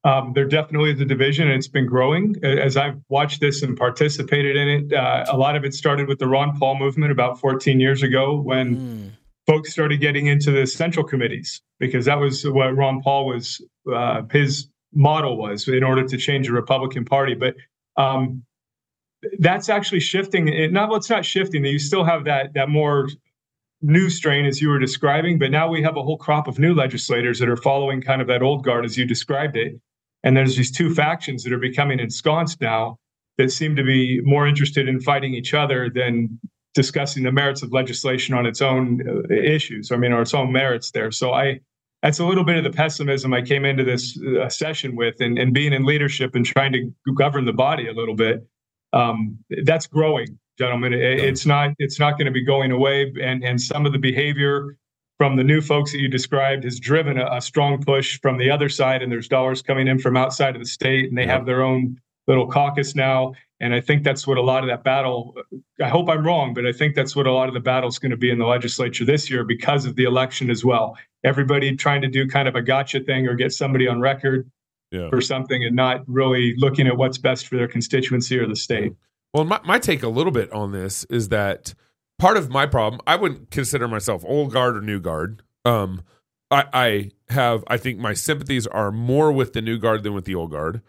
Um, 0.05 0.33
there 0.35 0.45
definitely 0.45 0.91
is 0.91 1.01
a 1.01 1.07
division, 1.07 1.49
and 1.49 1.57
it's 1.57 1.69
been 1.69 1.87
growing. 1.87 2.37
As 2.45 2.77
I've 2.77 3.01
watched 3.09 3.41
this 3.41 3.63
and 3.63 3.75
participated 3.75 4.55
in 4.55 4.69
it, 4.69 4.93
uh, 4.93 5.25
a 5.31 5.37
lot 5.39 5.57
of 5.57 5.65
it 5.65 5.73
started 5.73 6.09
with 6.09 6.19
the 6.19 6.29
Ron 6.29 6.59
Paul 6.59 6.79
movement 6.79 7.11
about 7.11 7.41
14 7.41 7.81
years 7.81 8.03
ago 8.03 8.39
when 8.39 8.77
mm. 8.77 9.11
folks 9.47 9.73
started 9.73 10.03
getting 10.03 10.27
into 10.27 10.51
the 10.51 10.67
central 10.67 11.07
committees 11.07 11.63
because 11.79 12.05
that 12.05 12.19
was 12.19 12.47
what 12.47 12.77
Ron 12.77 13.01
Paul 13.01 13.27
was 13.27 13.63
uh, 13.91 14.23
his 14.31 14.69
model 14.95 15.37
was 15.37 15.69
in 15.69 15.83
order 15.83 16.07
to 16.07 16.17
change 16.17 16.47
the 16.47 16.53
Republican 16.53 17.05
Party. 17.05 17.35
But 17.35 17.55
um, 17.97 18.45
that's 19.39 19.69
actually 19.69 20.01
shifting. 20.01 20.49
It, 20.49 20.73
not 20.73 20.89
well, 20.89 20.99
it's 20.99 21.11
not 21.11 21.25
shifting. 21.25 21.65
You 21.65 21.79
still 21.79 22.05
have 22.05 22.25
that 22.25 22.55
that 22.55 22.69
more 22.69 23.09
new 23.83 24.09
strain 24.09 24.47
as 24.47 24.63
you 24.63 24.69
were 24.69 24.79
describing, 24.79 25.39
but 25.39 25.51
now 25.51 25.69
we 25.69 25.83
have 25.83 25.97
a 25.97 26.03
whole 26.03 26.17
crop 26.17 26.49
of 26.49 26.59
new 26.59 26.75
legislators 26.75 27.39
that 27.39 27.49
are 27.49 27.57
following 27.57 28.01
kind 28.01 28.23
of 28.23 28.29
that 28.29 28.43
old 28.43 28.65
guard 28.65 28.85
as 28.85 28.97
you 28.97 29.05
described 29.05 29.57
it. 29.57 29.79
And 30.23 30.35
there's 30.35 30.57
these 30.57 30.73
two 30.73 30.95
factions 30.95 31.45
that 31.45 31.53
are 31.53 31.59
becoming 31.59 32.01
ensconced 32.01 32.63
now 32.63 32.99
that 33.37 33.51
seem 33.51 33.77
to 33.77 33.85
be 33.85 34.21
more 34.25 34.47
interested 34.47 34.89
in 34.89 35.01
fighting 35.01 35.35
each 35.35 35.53
other 35.53 35.91
than 35.95 36.41
discussing 36.73 37.25
the 37.25 37.33
merits 37.33 37.63
of 37.63 37.73
legislation 37.73 38.35
on 38.35 38.47
its 38.47 38.63
own 38.63 39.03
uh, 39.07 39.35
issues. 39.35 39.93
I 39.93 39.97
mean, 39.97 40.13
or 40.13 40.23
its 40.23 40.35
own 40.35 40.51
merits 40.51 40.91
there. 40.93 41.11
So 41.11 41.33
I, 41.33 41.61
that's 42.05 42.19
a 42.19 42.27
little 42.27 42.45
bit 42.45 42.59
of 42.59 42.65
the 42.65 42.71
pessimism 42.71 43.33
I 43.33 43.41
came 43.41 43.65
into 43.65 43.83
this 43.83 44.21
uh, 44.23 44.51
session 44.51 44.95
with, 44.95 45.15
and, 45.21 45.39
and 45.39 45.55
being 45.55 45.73
in 45.73 45.87
leadership 45.87 46.35
and 46.35 46.45
trying 46.45 46.73
to 46.73 46.93
govern 47.15 47.47
the 47.47 47.53
body 47.55 47.89
a 47.89 47.95
little 47.95 48.15
bit. 48.15 48.47
Um, 48.93 49.39
that's 49.65 49.87
growing, 49.87 50.39
gentlemen. 50.59 50.93
It, 50.93 51.01
it's 51.01 51.47
not 51.47 51.71
it's 51.79 51.99
not 51.99 52.19
going 52.19 52.27
to 52.27 52.31
be 52.31 52.45
going 52.45 52.73
away, 52.73 53.11
and 53.23 53.43
and 53.43 53.59
some 53.59 53.87
of 53.87 53.93
the 53.93 53.99
behavior 53.99 54.77
from 55.17 55.37
the 55.37 55.45
new 55.45 55.63
folks 55.63 55.93
that 55.93 55.99
you 55.99 56.09
described 56.09 56.65
has 56.65 56.79
driven 56.79 57.19
a, 57.19 57.27
a, 57.37 57.41
strong 57.41 57.83
push 57.83 58.21
from 58.21 58.37
the 58.37 58.51
other 58.51 58.69
side, 58.69 59.03
and 59.03 59.11
there's 59.11 59.29
dollars 59.29 59.63
coming 59.63 59.89
in 59.89 59.99
from 59.99 60.17
outside 60.17 60.55
of 60.55 60.61
the 60.61 60.69
state, 60.69 61.09
and 61.09 61.17
they 61.17 61.27
have 61.27 61.47
their 61.47 61.63
own 61.63 61.99
little 62.27 62.47
caucus 62.47 62.95
now. 62.95 63.33
And 63.61 63.73
I 63.73 63.81
think 63.81 64.05
that's 64.05 64.27
what 64.27 64.37
a 64.37 64.43
lot 64.43 64.63
of 64.63 64.69
that 64.69 64.85
battle. 64.85 65.35
I 65.81 65.89
hope 65.89 66.11
I'm 66.11 66.27
wrong, 66.27 66.53
but 66.53 66.67
I 66.67 66.73
think 66.73 66.95
that's 66.95 67.17
what 67.17 67.27
a 67.27 67.33
lot 67.33 67.49
of 67.49 67.55
the 67.55 67.61
battle 67.61 67.89
is 67.89 67.99
going 67.99 68.11
to 68.11 68.17
be 68.17 68.31
in 68.31 68.39
the 68.39 68.45
legislature 68.45 69.07
this 69.07 69.31
year 69.31 69.45
because 69.45 69.87
of 69.87 69.97
the 69.97 70.05
election 70.05 70.51
as 70.51 70.65
well. 70.65 70.99
Everybody 71.25 71.75
trying 71.77 72.03
to 72.03 72.09
do 72.09 72.29
kind 72.29 72.49
of 72.49 72.55
a 72.55 72.63
gotcha 72.63 73.01
thing 73.01 73.27
or 73.27 73.35
get 73.35 73.53
somebody 73.53 73.89
on 73.89 74.01
record 74.01 74.51
yeah. 74.91 75.09
for 75.09 75.21
something, 75.21 75.65
and 75.65 75.75
not 75.75 76.03
really 76.07 76.55
looking 76.57 76.87
at 76.87 76.97
what's 76.97 77.19
best 77.19 77.47
for 77.49 77.57
their 77.57 77.69
constituency 77.69 78.39
or 78.39 78.47
the 78.47 78.57
state. 78.57 78.93
Well, 79.33 79.45
my, 79.45 79.61
my 79.65 79.79
take 79.79 80.03
a 80.03 80.09
little 80.09 80.33
bit 80.33 80.53
on 80.53 80.73
this 80.73 81.05
is 81.05 81.31
that 81.31 81.75
part 82.19 82.37
of 82.37 82.51
my 82.51 82.67
problem, 82.67 83.01
I 83.07 83.17
wouldn't 83.17 83.51
consider 83.51 83.89
myself 83.89 84.25
old 84.25 84.53
guard 84.53 84.77
or 84.77 84.81
new 84.81 85.01
guard. 85.01 85.43
Um, 85.65 86.03
I, 86.51 86.65
I 86.73 87.11
have, 87.31 87.65
I 87.67 87.77
think 87.77 87.99
my 87.99 88.15
sympathies 88.15 88.67
are 88.69 88.93
more 88.93 89.33
with 89.33 89.53
the 89.53 89.63
new 89.63 89.79
guard 89.79 90.05
than 90.05 90.15
with 90.15 90.25
the 90.25 90.35
old 90.37 90.53
guard. 90.53 90.83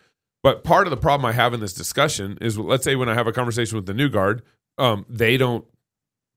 But 0.44 0.64
part 0.64 0.86
of 0.86 0.92
the 0.92 0.98
problem 0.98 1.26
I 1.26 1.32
have 1.32 1.56
in 1.56 1.60
this 1.60 1.74
discussion 1.74 2.38
is, 2.40 2.60
let's 2.60 2.84
say 2.84 2.96
when 2.96 3.10
I 3.10 3.16
have 3.16 3.26
a 3.26 3.32
conversation 3.32 3.78
with 3.78 3.88
the 3.88 3.96
new 3.96 4.10
guard, 4.10 4.44
um, 4.78 5.06
they 5.10 5.38
don't 5.38 5.66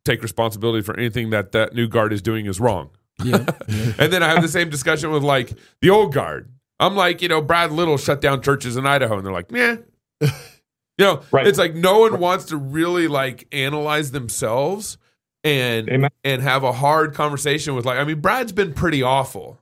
take 0.07 0.23
responsibility 0.23 0.83
for 0.83 0.97
anything 0.97 1.29
that 1.29 1.53
that 1.53 1.75
new 1.75 1.89
guard 1.89 2.15
is 2.15 2.23
doing 2.23 2.47
is 2.47 2.59
wrong. 2.59 2.89
Yeah. 3.22 3.46
yeah. 3.68 3.92
and 3.98 4.12
then 4.12 4.22
I 4.22 4.28
have 4.28 4.42
the 4.42 4.48
same 4.48 4.70
discussion 4.70 5.11
with 5.11 5.22
like 5.22 5.52
the 5.81 5.90
old 5.90 6.12
guard. 6.12 6.50
I'm 6.81 6.94
like, 6.94 7.22
you 7.22 7.28
know, 7.28 7.42
Brad 7.42 7.72
Little 7.72 7.96
shut 7.96 8.20
down 8.20 8.40
churches 8.40 8.76
in 8.76 8.87
Idaho, 8.87 9.16
and 9.16 9.26
they're 9.26 9.33
like, 9.33 9.50
yeah. 9.50 9.76
You 10.98 11.04
know, 11.04 11.22
right. 11.31 11.46
it's 11.46 11.59
like 11.59 11.74
no 11.74 12.00
one 12.00 12.18
wants 12.18 12.46
to 12.46 12.57
really 12.57 13.07
like 13.07 13.46
analyze 13.52 14.11
themselves 14.11 14.98
and 15.44 15.88
Amen. 15.88 16.11
and 16.24 16.42
have 16.42 16.64
a 16.64 16.72
hard 16.72 17.14
conversation 17.14 17.76
with 17.76 17.85
like 17.85 17.98
I 17.98 18.04
mean 18.04 18.20
Brad's 18.20 18.52
been 18.52 18.74
pretty 18.74 19.02
awful. 19.02 19.61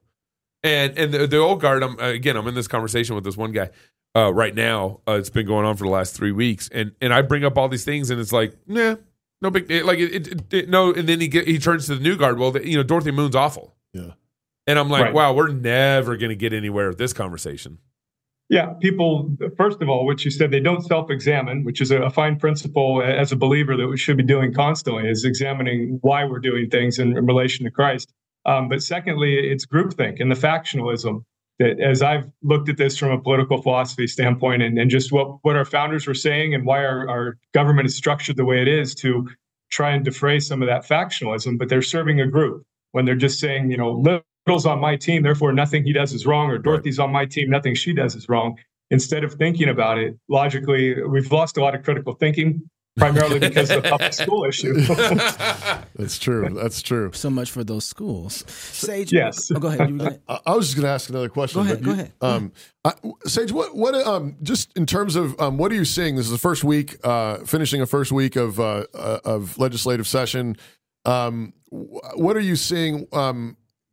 And 0.63 0.99
and 0.99 1.13
the, 1.13 1.27
the 1.27 1.37
old 1.37 1.61
guard 1.61 1.83
I'm 1.83 1.99
again 2.01 2.39
I'm 2.39 2.49
in 2.49 2.55
this 2.55 2.69
conversation 2.69 3.15
with 3.15 3.25
this 3.25 3.37
one 3.37 3.53
guy 3.53 3.69
uh, 4.17 4.33
right 4.33 4.55
now. 4.55 5.01
Uh, 5.07 5.13
it's 5.13 5.29
been 5.29 5.47
going 5.47 5.67
on 5.67 5.77
for 5.77 5.85
the 5.85 5.91
last 5.91 6.17
3 6.17 6.33
weeks 6.33 6.71
and 6.73 6.93
and 7.03 7.13
I 7.13 7.21
bring 7.21 7.45
up 7.45 7.59
all 7.59 7.69
these 7.69 7.85
things 7.85 8.09
and 8.09 8.19
it's 8.19 8.33
like, 8.33 8.57
nah, 8.67 8.97
no 9.47 9.51
big 9.51 9.71
it, 9.71 9.85
like 9.85 9.99
it, 9.99 10.27
it, 10.27 10.53
it, 10.53 10.69
no 10.69 10.93
and 10.93 11.09
then 11.09 11.21
he 11.21 11.29
get, 11.29 11.47
he 11.47 11.59
turns 11.59 11.87
to 11.87 11.95
the 11.95 12.03
new 12.03 12.17
guard, 12.17 12.39
well, 12.39 12.51
the, 12.51 12.69
you 12.69 12.77
know, 12.77 12.83
Dorothy 12.83 13.13
Moon's 13.13 13.37
awful. 13.37 13.75
Yeah. 13.93 14.13
And 14.67 14.79
I'm 14.79 14.91
like, 14.91 15.05
right. 15.05 15.15
wow, 15.15 15.33
we're 15.33 15.53
never 15.53 16.17
going 16.17 16.31
to 16.31 16.37
get 16.37 16.53
anywhere 16.53 16.89
with 16.89 16.99
this 16.99 17.13
conversation. 17.13 17.79
Yeah, 18.49 18.75
people, 18.81 19.37
first 19.57 19.81
of 19.83 19.89
all, 19.89 20.07
which 20.07 20.25
you 20.25 20.31
said 20.31 20.51
they 20.51 20.61
don't 20.61 20.83
self 20.83 21.11
examine, 21.11 21.65
which 21.65 21.81
is 21.81 21.91
a, 21.91 22.11
fine 22.11 22.39
principle 22.39 23.03
as 23.03 23.33
a 23.33 23.37
believer 23.37 23.77
that 23.77 23.89
we 23.89 23.97
should 23.97 24.17
be 24.17 24.23
doing 24.23 24.53
constantly, 24.53 25.09
is 25.09 25.25
examining 25.25 25.99
why 26.03 26.25
we're 26.25 26.39
doing 26.39 26.69
things 26.71 26.99
in, 26.99 27.17
in 27.17 27.27
relation 27.27 27.65
to 27.65 27.71
Christ. 27.71 28.13
Um, 28.45 28.69
but 28.69 28.83
secondly, 28.83 29.35
it's 29.35 29.67
groupthink 29.67 30.21
and 30.21 30.31
the 30.31 30.37
factionalism 30.37 31.25
that 31.59 31.81
as 31.81 32.03
I've 32.03 32.31
looked 32.43 32.69
at 32.69 32.77
this 32.77 32.99
from 32.99 33.11
a 33.11 33.21
political 33.21 33.63
philosophy 33.63 34.07
standpoint 34.07 34.63
and, 34.63 34.79
and 34.79 34.91
just 34.91 35.13
what, 35.13 35.39
what 35.43 35.57
our 35.57 35.65
founders 35.65 36.07
were 36.07 36.15
saying 36.15 36.55
and 36.55 36.67
why 36.67 36.85
our, 36.85 37.09
our 37.09 37.39
government 37.55 37.87
is 37.87 37.97
structured 37.97 38.37
the 38.37 38.45
way 38.45 38.61
it 38.61 38.69
is 38.69 38.95
to 38.97 39.29
try 39.71 39.91
and 39.91 40.05
defray 40.05 40.39
some 40.39 40.63
of 40.63 40.69
that 40.69 40.87
factionalism, 40.87 41.59
but 41.59 41.69
they're 41.69 41.83
serving 41.83 42.21
a 42.21 42.27
group 42.27 42.63
when 42.93 43.05
they're 43.05 43.15
just 43.15 43.41
saying, 43.41 43.71
you 43.71 43.77
know, 43.77 43.93
Little's 43.93 44.67
on 44.67 44.81
my 44.81 44.97
team, 44.97 45.23
therefore 45.23 45.53
nothing 45.53 45.85
he 45.85 45.93
does 45.93 46.13
is 46.13 46.27
wrong, 46.27 46.51
or 46.51 46.59
Dorothy's 46.59 46.99
on 46.99 47.11
my 47.11 47.25
team, 47.25 47.51
nothing 47.51 47.75
she 47.75 47.93
does 47.93 48.15
is 48.15 48.29
wrong. 48.29 48.57
Instead 48.91 49.25
of 49.25 49.35
thinking 49.35 49.69
about 49.69 49.99
it 49.99 50.17
logically, 50.29 51.03
we've 51.03 51.33
lost 51.33 51.57
a 51.57 51.61
lot 51.61 51.75
of 51.75 51.83
critical 51.83 52.15
thinking, 52.15 52.63
primarily 52.97 53.39
because 53.39 53.71
of 53.71 53.83
the 53.83 53.89
public 53.89 54.13
school 54.13 54.45
issue. 54.45 54.75
That's 55.97 56.19
true. 56.19 56.49
That's 56.51 56.83
true. 56.83 57.11
So 57.13 57.31
much 57.31 57.51
for 57.51 57.65
those 57.65 57.85
schools. 57.85 58.45
Sage, 58.49 59.13
yes. 59.13 59.51
Oh, 59.55 59.59
go 59.59 59.69
ahead. 59.69 59.99
Gonna... 59.99 60.19
I, 60.29 60.41
I, 60.47 60.55
was 60.55 60.67
just 60.67 60.77
going 60.77 60.85
to 60.87 60.91
ask 60.91 61.09
another 61.09 61.29
question. 61.29 61.63
Go 61.63 61.65
ahead. 61.65 61.83
Go 61.83 61.91
you, 61.91 61.95
ahead. 61.95 62.13
Um, 62.21 62.53
I, 62.85 62.93
Sage, 63.25 63.53
what, 63.53 63.77
what, 63.77 63.95
um, 63.95 64.37
just 64.43 64.77
in 64.77 64.87
terms 64.87 65.17
of 65.17 65.39
um, 65.41 65.59
what 65.59 65.71
are 65.73 65.77
you 65.77 65.85
seeing? 65.85 66.17
This 66.17 66.27
is 66.27 66.33
the 66.33 66.39
first 66.39 66.65
week, 66.65 66.97
uh, 67.05 67.39
finishing 67.39 67.81
a 67.81 67.87
first 67.87 68.13
week 68.13 68.37
of 68.37 68.59
uh, 68.59 68.85
uh, 68.95 69.19
of 69.25 69.59
legislative 69.59 70.07
session. 70.07 70.57
Um, 71.05 71.53
what 71.71 72.37
are 72.37 72.41
you 72.41 72.57
seeing? 72.57 73.07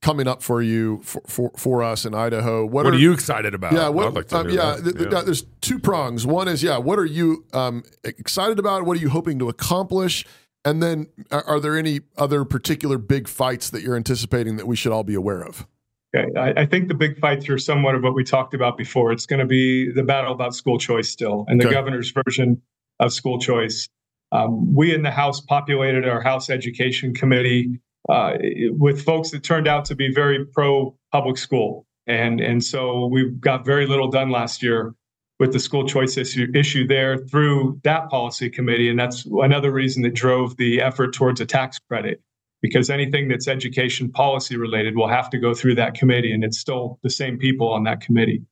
Coming 0.03 0.27
up 0.27 0.43
for 0.43 0.61
you 0.61 0.99
for, 1.01 1.21
for, 1.27 1.51
for 1.55 1.81
us 1.81 2.03
in 2.03 2.13
Idaho. 2.13 2.65
What, 2.65 2.83
what 2.83 2.87
are, 2.87 2.89
are, 2.89 2.99
you 2.99 3.13
excited 3.13 3.53
about? 3.53 3.71
Yeah, 3.71 3.87
what, 3.87 4.13
like 4.13 4.33
um, 4.33 4.49
yeah, 4.49 4.75
th- 4.75 4.97
th- 4.97 5.07
yeah, 5.09 5.21
There's 5.21 5.43
two 5.61 5.79
prongs. 5.79 6.27
One 6.27 6.49
is 6.49 6.61
yeah, 6.61 6.77
what 6.77 6.99
are 6.99 7.05
you 7.05 7.45
um, 7.53 7.83
excited 8.03 8.59
about? 8.59 8.83
What 8.83 8.97
are 8.97 8.99
you 8.99 9.07
hoping 9.07 9.39
to 9.39 9.47
accomplish? 9.47 10.25
And 10.65 10.83
then, 10.83 11.07
are, 11.31 11.45
are, 11.45 11.59
there 11.61 11.77
any 11.77 12.01
other 12.17 12.43
particular 12.43 12.97
big 12.97 13.29
fights 13.29 13.69
that 13.69 13.81
you're 13.81 13.95
anticipating 13.95 14.57
that 14.57 14.67
we 14.67 14.75
should 14.75 14.91
all 14.91 15.05
be 15.05 15.13
aware 15.13 15.41
of? 15.41 15.65
Okay, 16.13 16.37
I, 16.37 16.63
I 16.63 16.65
think 16.65 16.89
the 16.89 16.95
big 16.95 17.17
fights 17.19 17.47
are 17.47 17.57
somewhat 17.57 17.95
of 17.95 18.03
what 18.03 18.13
we 18.13 18.25
talked 18.25 18.53
about 18.53 18.77
before. 18.77 19.13
It's 19.13 19.25
going 19.25 19.39
to 19.39 19.45
be 19.45 19.89
the 19.89 20.03
battle 20.03 20.33
about 20.33 20.53
school 20.53 20.79
choice 20.79 21.09
still, 21.09 21.45
and 21.47 21.61
the 21.61 21.67
okay. 21.67 21.75
governor's 21.75 22.11
version 22.11 22.61
of 22.99 23.13
school 23.13 23.39
choice. 23.39 23.87
Um, 24.33 24.75
we 24.75 24.93
in 24.93 25.01
the 25.01 25.11
House 25.11 25.39
populated 25.39 26.05
our 26.05 26.19
House 26.19 26.49
Education 26.49 27.13
Committee 27.13 27.79
uh, 28.09 28.33
with 28.71 29.03
folks 29.03 29.31
that 29.31 29.43
turned 29.43 29.67
out 29.67 29.85
to 29.85 29.95
be 29.95 30.13
very 30.13 30.45
pro 30.45 30.95
public 31.11 31.37
school. 31.37 31.85
And, 32.05 32.41
and 32.41 32.63
so 32.63 33.05
we 33.05 33.29
got 33.29 33.65
very 33.65 33.85
little 33.87 34.09
done 34.09 34.29
last 34.29 34.61
year 34.61 34.93
with 35.39 35.53
the 35.53 35.59
school 35.59 35.87
choice 35.87 36.17
issue, 36.17 36.47
issue 36.53 36.85
there 36.85 37.17
through 37.17 37.79
that 37.83 38.09
policy 38.09 38.49
committee. 38.49 38.89
And 38.89 38.99
that's 38.99 39.25
another 39.25 39.71
reason 39.71 40.03
that 40.03 40.13
drove 40.13 40.57
the 40.57 40.81
effort 40.81 41.13
towards 41.13 41.41
a 41.41 41.45
tax 41.45 41.79
credit, 41.79 42.21
because 42.61 42.89
anything 42.89 43.29
that's 43.29 43.47
education 43.47 44.11
policy 44.11 44.57
related 44.57 44.95
will 44.95 45.07
have 45.07 45.29
to 45.31 45.37
go 45.37 45.53
through 45.53 45.75
that 45.75 45.95
committee. 45.95 46.33
And 46.33 46.43
it's 46.43 46.59
still 46.59 46.99
the 47.03 47.09
same 47.09 47.37
people 47.37 47.71
on 47.71 47.83
that 47.85 48.01
committee. 48.01 48.43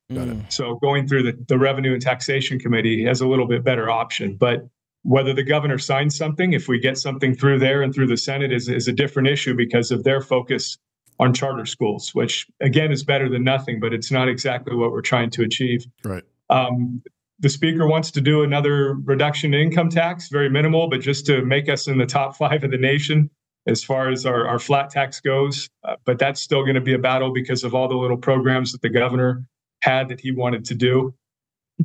So 0.50 0.76
going 0.76 1.08
through 1.08 1.24
the, 1.24 1.46
the 1.48 1.58
revenue 1.58 1.94
and 1.94 2.02
taxation 2.02 2.58
committee 2.58 3.04
has 3.06 3.22
a 3.22 3.28
little 3.28 3.48
bit 3.48 3.64
better 3.64 3.90
option. 3.90 4.38
But 4.38 4.68
whether 5.04 5.34
the 5.34 5.44
governor 5.44 5.78
signs 5.78 6.16
something, 6.16 6.54
if 6.54 6.68
we 6.68 6.80
get 6.80 6.98
something 6.98 7.36
through 7.36 7.60
there 7.60 7.82
and 7.82 7.94
through 7.94 8.08
the 8.08 8.18
Senate, 8.18 8.52
is, 8.52 8.70
is 8.70 8.88
a 8.88 8.94
different 8.94 9.28
issue 9.28 9.56
because 9.56 9.92
of 9.92 10.04
their 10.04 10.22
focus 10.22 10.78
on 11.20 11.34
charter 11.34 11.66
schools, 11.66 12.14
which 12.14 12.48
again 12.62 12.92
is 12.92 13.04
better 13.04 13.30
than 13.30 13.44
nothing, 13.44 13.80
but 13.80 13.94
it's 13.94 14.12
not 14.12 14.28
exactly 14.28 14.76
what 14.76 14.92
we're 14.92 15.02
trying 15.02 15.30
to 15.30 15.44
achieve. 15.44 15.86
Right. 16.04 16.24
Um, 16.50 17.02
the 17.40 17.50
speaker 17.50 17.88
wants 17.88 18.12
to 18.12 18.22
do 18.22 18.44
another 18.44 18.94
reduction 18.94 19.54
in 19.54 19.62
income 19.62 19.90
tax, 19.90 20.30
very 20.30 20.50
minimal, 20.50 20.90
but 20.90 21.02
just 21.02 21.26
to 21.26 21.44
make 21.44 21.70
us 21.70 21.88
in 21.88 21.98
the 21.98 22.06
top 22.06 22.36
five 22.38 22.64
of 22.64 22.72
the 22.72 22.78
nation 22.78 23.30
as 23.68 23.84
far 23.84 24.10
as 24.10 24.26
our, 24.26 24.48
our 24.48 24.60
flat 24.60 24.90
tax 24.90 25.20
goes. 25.20 25.70
Uh, 25.84 25.96
but 26.06 26.18
that's 26.18 26.42
still 26.42 26.64
going 26.64 26.76
to 26.76 26.82
be 26.82 26.94
a 26.94 27.00
battle 27.00 27.32
because 27.32 27.64
of 27.64 27.76
all 27.76 27.88
the 27.88 27.96
little 27.96 28.18
programs 28.18 28.72
that 28.72 28.82
the 28.82 28.90
governor 28.90 29.46
had 29.82 30.10
that 30.10 30.20
he 30.20 30.32
wanted 30.32 30.66
to 30.66 30.76
do. 30.76 31.14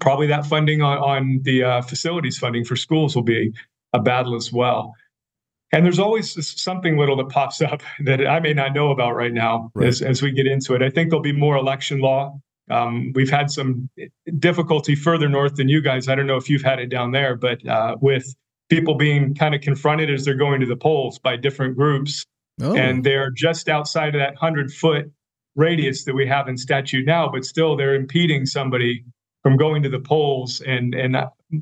Probably 0.00 0.26
that 0.28 0.46
funding 0.46 0.82
on, 0.82 0.98
on 0.98 1.40
the 1.42 1.62
uh, 1.62 1.82
facilities 1.82 2.38
funding 2.38 2.64
for 2.64 2.76
schools 2.76 3.14
will 3.14 3.22
be 3.22 3.52
a 3.92 4.00
battle 4.00 4.34
as 4.34 4.52
well. 4.52 4.94
And 5.72 5.84
there's 5.84 5.98
always 5.98 6.60
something 6.60 6.96
little 6.96 7.16
that 7.16 7.28
pops 7.28 7.60
up 7.60 7.82
that 8.04 8.26
I 8.26 8.40
may 8.40 8.54
not 8.54 8.74
know 8.74 8.90
about 8.90 9.12
right 9.12 9.32
now 9.32 9.70
right. 9.74 9.88
As, 9.88 10.02
as 10.02 10.22
we 10.22 10.32
get 10.32 10.46
into 10.46 10.74
it. 10.74 10.82
I 10.82 10.90
think 10.90 11.10
there'll 11.10 11.22
be 11.22 11.32
more 11.32 11.56
election 11.56 12.00
law. 12.00 12.38
Um, 12.68 13.12
we've 13.14 13.30
had 13.30 13.50
some 13.50 13.88
difficulty 14.38 14.96
further 14.96 15.28
north 15.28 15.54
than 15.54 15.68
you 15.68 15.80
guys. 15.80 16.08
I 16.08 16.16
don't 16.16 16.26
know 16.26 16.36
if 16.36 16.50
you've 16.50 16.62
had 16.62 16.80
it 16.80 16.88
down 16.88 17.12
there, 17.12 17.36
but 17.36 17.64
uh, 17.66 17.96
with 18.00 18.34
people 18.68 18.96
being 18.96 19.34
kind 19.34 19.54
of 19.54 19.60
confronted 19.60 20.10
as 20.10 20.24
they're 20.24 20.34
going 20.34 20.60
to 20.60 20.66
the 20.66 20.76
polls 20.76 21.18
by 21.18 21.36
different 21.36 21.76
groups. 21.76 22.24
Oh. 22.60 22.74
And 22.74 23.04
they're 23.04 23.30
just 23.30 23.68
outside 23.68 24.14
of 24.14 24.20
that 24.20 24.32
100 24.32 24.72
foot 24.72 25.12
radius 25.54 26.04
that 26.04 26.14
we 26.14 26.26
have 26.26 26.48
in 26.48 26.56
statute 26.56 27.06
now, 27.06 27.30
but 27.30 27.44
still 27.44 27.76
they're 27.76 27.94
impeding 27.94 28.46
somebody 28.46 29.04
from 29.46 29.56
going 29.56 29.80
to 29.80 29.88
the 29.88 30.00
polls. 30.00 30.60
And 30.62 30.92
and 30.92 31.16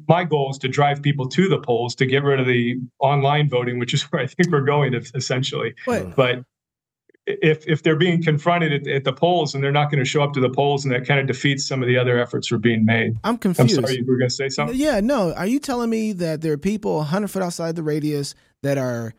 my 0.09 0.24
goal 0.24 0.51
is 0.51 0.57
to 0.59 0.68
drive 0.68 1.03
people 1.03 1.28
to 1.28 1.51
the 1.51 1.59
polls 1.59 1.95
to 1.97 2.07
get 2.07 2.22
rid 2.22 2.41
of 2.41 2.47
the 2.47 2.80
online 2.99 3.51
voting, 3.51 3.78
which 3.78 3.93
is 3.93 4.05
where 4.05 4.22
I 4.22 4.26
think 4.26 4.51
we're 4.51 4.62
going 4.62 4.95
essentially. 4.95 5.74
What? 5.85 6.16
But 6.16 6.45
if 7.26 7.68
if 7.68 7.82
they're 7.82 7.95
being 7.95 8.22
confronted 8.22 8.72
at, 8.72 8.87
at 8.91 9.05
the 9.05 9.12
polls 9.12 9.55
and 9.55 9.62
they're 9.62 9.70
not 9.70 9.91
going 9.91 10.03
to 10.03 10.09
show 10.09 10.22
up 10.22 10.32
to 10.32 10.41
the 10.41 10.49
polls, 10.49 10.87
and 10.87 10.95
that 10.95 11.07
kind 11.07 11.20
of 11.20 11.26
defeats 11.26 11.68
some 11.68 11.82
of 11.82 11.87
the 11.87 11.99
other 11.99 12.18
efforts 12.18 12.49
that 12.49 12.55
are 12.55 12.59
being 12.59 12.87
made. 12.87 13.18
I'm 13.22 13.37
confused. 13.37 13.76
I'm 13.76 13.85
sorry, 13.85 13.99
you 13.99 14.07
were 14.07 14.16
going 14.16 14.30
to 14.30 14.35
say 14.35 14.49
something. 14.49 14.74
Yeah, 14.74 15.01
no. 15.01 15.35
Are 15.35 15.47
you 15.47 15.61
telling 15.61 15.91
me 15.91 16.14
that 16.14 16.41
there 16.41 16.55
are 16.55 16.59
people 16.59 16.97
100 16.97 17.28
foot 17.28 17.43
outside 17.43 17.76
the 17.76 17.82
radius 17.82 18.35
that 18.62 18.78
are 18.78 19.12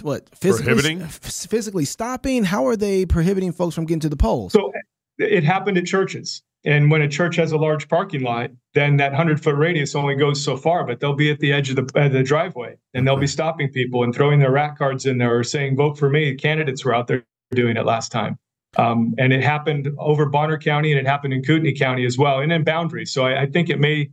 what 0.00 0.28
physically 0.34 0.72
prohibiting 0.72 1.06
physically 1.06 1.84
stopping? 1.84 2.42
How 2.42 2.66
are 2.66 2.74
they 2.74 3.06
prohibiting 3.06 3.52
folks 3.52 3.76
from 3.76 3.84
getting 3.84 4.00
to 4.00 4.08
the 4.08 4.16
polls? 4.16 4.54
So 4.54 4.72
it 5.18 5.44
happened 5.44 5.78
at 5.78 5.86
churches. 5.86 6.42
And 6.64 6.90
when 6.90 7.02
a 7.02 7.08
church 7.08 7.36
has 7.36 7.50
a 7.52 7.56
large 7.56 7.88
parking 7.88 8.22
lot, 8.22 8.50
then 8.74 8.96
that 8.98 9.10
100 9.10 9.42
foot 9.42 9.56
radius 9.56 9.94
only 9.94 10.14
goes 10.14 10.42
so 10.42 10.56
far, 10.56 10.86
but 10.86 11.00
they'll 11.00 11.14
be 11.14 11.30
at 11.30 11.40
the 11.40 11.52
edge 11.52 11.70
of 11.70 11.76
the, 11.76 12.00
uh, 12.00 12.08
the 12.08 12.22
driveway 12.22 12.76
and 12.94 13.06
they'll 13.06 13.16
be 13.16 13.26
stopping 13.26 13.68
people 13.68 14.04
and 14.04 14.14
throwing 14.14 14.38
their 14.38 14.52
rack 14.52 14.78
cards 14.78 15.04
in 15.04 15.18
there 15.18 15.36
or 15.36 15.42
saying, 15.42 15.76
vote 15.76 15.98
for 15.98 16.08
me. 16.08 16.34
Candidates 16.36 16.84
were 16.84 16.94
out 16.94 17.08
there 17.08 17.24
doing 17.50 17.76
it 17.76 17.84
last 17.84 18.12
time. 18.12 18.38
Um, 18.78 19.14
and 19.18 19.32
it 19.32 19.42
happened 19.42 19.90
over 19.98 20.26
Bonner 20.26 20.56
County 20.56 20.92
and 20.92 21.00
it 21.00 21.06
happened 21.06 21.34
in 21.34 21.42
Kootenai 21.42 21.74
County 21.74 22.06
as 22.06 22.16
well, 22.16 22.40
and 22.40 22.52
in 22.52 22.64
Boundary. 22.64 23.04
So 23.04 23.26
I, 23.26 23.42
I 23.42 23.46
think 23.46 23.68
it 23.68 23.78
may 23.78 24.10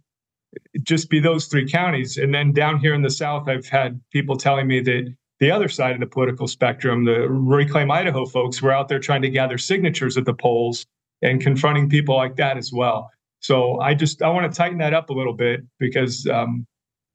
just 0.82 1.10
be 1.10 1.20
those 1.20 1.46
three 1.46 1.70
counties. 1.70 2.18
And 2.18 2.34
then 2.34 2.52
down 2.52 2.80
here 2.80 2.94
in 2.94 3.02
the 3.02 3.10
South, 3.10 3.48
I've 3.48 3.68
had 3.68 4.02
people 4.12 4.36
telling 4.36 4.68
me 4.68 4.82
that 4.82 5.16
the 5.40 5.52
other 5.52 5.70
side 5.70 5.94
of 5.94 6.02
the 6.02 6.08
political 6.08 6.48
spectrum, 6.48 7.06
the 7.06 7.30
Reclaim 7.30 7.90
Idaho 7.90 8.26
folks, 8.26 8.62
were 8.62 8.74
out 8.74 8.90
there 8.90 9.00
trying 9.00 9.22
to 9.22 9.30
gather 9.30 9.58
signatures 9.58 10.18
at 10.18 10.26
the 10.26 10.34
polls 10.34 10.86
and 11.22 11.42
confronting 11.42 11.90
people 11.90 12.16
like 12.16 12.36
that 12.38 12.58
as 12.58 12.72
well. 12.72 13.10
So 13.40 13.80
I 13.80 13.94
just 13.94 14.22
I 14.22 14.30
want 14.30 14.52
to 14.52 14.58
tighten 14.58 14.80
that 14.80 14.94
up 14.94 15.10
a 15.10 15.14
little 15.14 15.34
bit 15.34 15.62
because 15.80 16.28
um, 16.28 16.66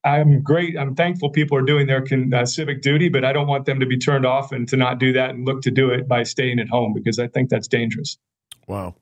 I'm 0.04 0.42
great. 0.42 0.76
I'm 0.78 0.94
thankful 0.94 1.30
people 1.30 1.56
are 1.56 1.62
doing 1.62 1.86
their 1.86 2.02
con, 2.02 2.32
uh, 2.32 2.44
civic 2.44 2.82
duty, 2.82 3.08
but 3.08 3.24
I 3.24 3.32
don't 3.32 3.46
want 3.46 3.66
them 3.66 3.80
to 3.80 3.86
be 3.86 3.98
turned 3.98 4.26
off 4.26 4.52
and 4.52 4.68
to 4.68 4.76
not 4.76 4.98
do 4.98 5.12
that 5.14 5.30
and 5.30 5.46
look 5.46 5.62
to 5.62 5.70
do 5.70 5.90
it 5.90 6.06
by 6.06 6.22
staying 6.22 6.60
at 6.60 6.68
home 6.68 6.92
because 6.92 7.18
I 7.18 7.28
think 7.28 7.50
that's 7.50 7.68
dangerous. 7.68 8.18
Wow. 8.66 8.94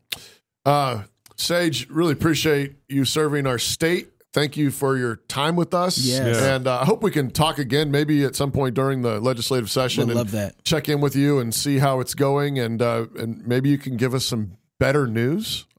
Uh, 0.64 1.03
Sage, 1.36 1.88
really 1.88 2.12
appreciate 2.12 2.74
you 2.88 3.05
serving 3.05 3.46
our 3.46 3.59
state. 3.59 4.11
Thank 4.32 4.57
you 4.57 4.70
for 4.70 4.96
your 4.96 5.16
time 5.28 5.57
with 5.57 5.74
us. 5.74 5.98
Yes. 5.98 6.40
Yeah. 6.40 6.55
And 6.55 6.66
uh, 6.66 6.80
I 6.80 6.84
hope 6.84 7.03
we 7.03 7.11
can 7.11 7.30
talk 7.30 7.59
again, 7.59 7.90
maybe 7.90 8.24
at 8.24 8.34
some 8.34 8.50
point 8.50 8.74
during 8.74 9.03
the 9.03 9.20
legislative 9.20 9.70
session. 9.70 10.07
We'll 10.07 10.16
love 10.16 10.30
that. 10.30 10.64
Check 10.64 10.88
in 10.88 11.00
with 11.00 11.14
you 11.14 11.38
and 11.38 11.55
see 11.55 11.78
how 11.78 12.00
it's 12.00 12.14
going, 12.14 12.59
and 12.59 12.80
uh, 12.80 13.07
and 13.18 13.46
maybe 13.46 13.68
you 13.68 13.76
can 13.76 13.98
give 13.98 14.14
us 14.14 14.24
some 14.24 14.57
better 14.83 15.07
news? 15.07 15.64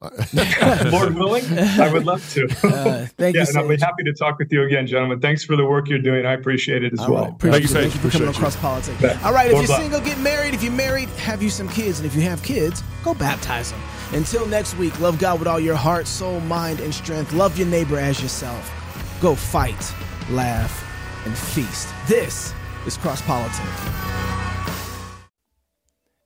Lord 0.90 1.14
willing, 1.14 1.44
I 1.58 1.92
would 1.92 2.06
love 2.06 2.26
to. 2.30 2.44
Uh, 2.64 3.06
thank 3.18 3.36
yeah, 3.36 3.42
you. 3.42 3.48
And 3.48 3.58
I'll 3.58 3.68
be 3.68 3.76
happy 3.76 4.02
to 4.04 4.12
talk 4.14 4.38
with 4.38 4.50
you 4.50 4.62
again, 4.62 4.86
gentlemen. 4.86 5.20
Thanks 5.20 5.44
for 5.44 5.54
the 5.54 5.64
work 5.64 5.88
you're 5.88 5.98
doing. 5.98 6.24
I 6.24 6.32
appreciate 6.32 6.82
it 6.82 6.92
as 6.94 7.00
All 7.00 7.10
well. 7.10 7.24
Right. 7.24 7.52
Thank 7.52 7.62
you, 7.62 7.68
thank 7.68 7.94
you 7.94 8.00
for 8.00 8.10
coming 8.10 8.28
across 8.28 8.56
politics. 8.56 9.00
Yeah. 9.00 9.20
All 9.22 9.32
right, 9.32 9.48
if 9.48 9.52
Lord 9.52 9.68
you're 9.68 9.78
single, 9.78 10.00
get 10.00 10.18
married. 10.20 10.54
If 10.54 10.62
you're 10.62 10.72
married, 10.72 11.08
have 11.10 11.42
you 11.42 11.50
some 11.50 11.68
kids. 11.68 11.98
And 11.98 12.06
if 12.06 12.14
you 12.14 12.22
have 12.22 12.42
kids, 12.42 12.82
go 13.02 13.14
baptize 13.14 13.70
them. 13.70 13.80
Until 14.12 14.46
next 14.46 14.76
week, 14.78 14.98
love 15.00 15.18
God 15.18 15.38
with 15.38 15.48
all 15.48 15.60
your 15.60 15.76
heart, 15.76 16.06
soul, 16.06 16.40
mind, 16.40 16.80
and 16.80 16.92
strength. 16.94 17.32
Love 17.32 17.58
your 17.58 17.68
neighbor 17.68 17.98
as 17.98 18.22
yourself. 18.22 18.72
Go 19.20 19.34
fight, 19.34 19.94
laugh, 20.30 20.84
and 21.26 21.36
feast. 21.36 21.88
This 22.08 22.54
is 22.86 22.96
Cross 22.96 23.22
Politics. 23.22 23.60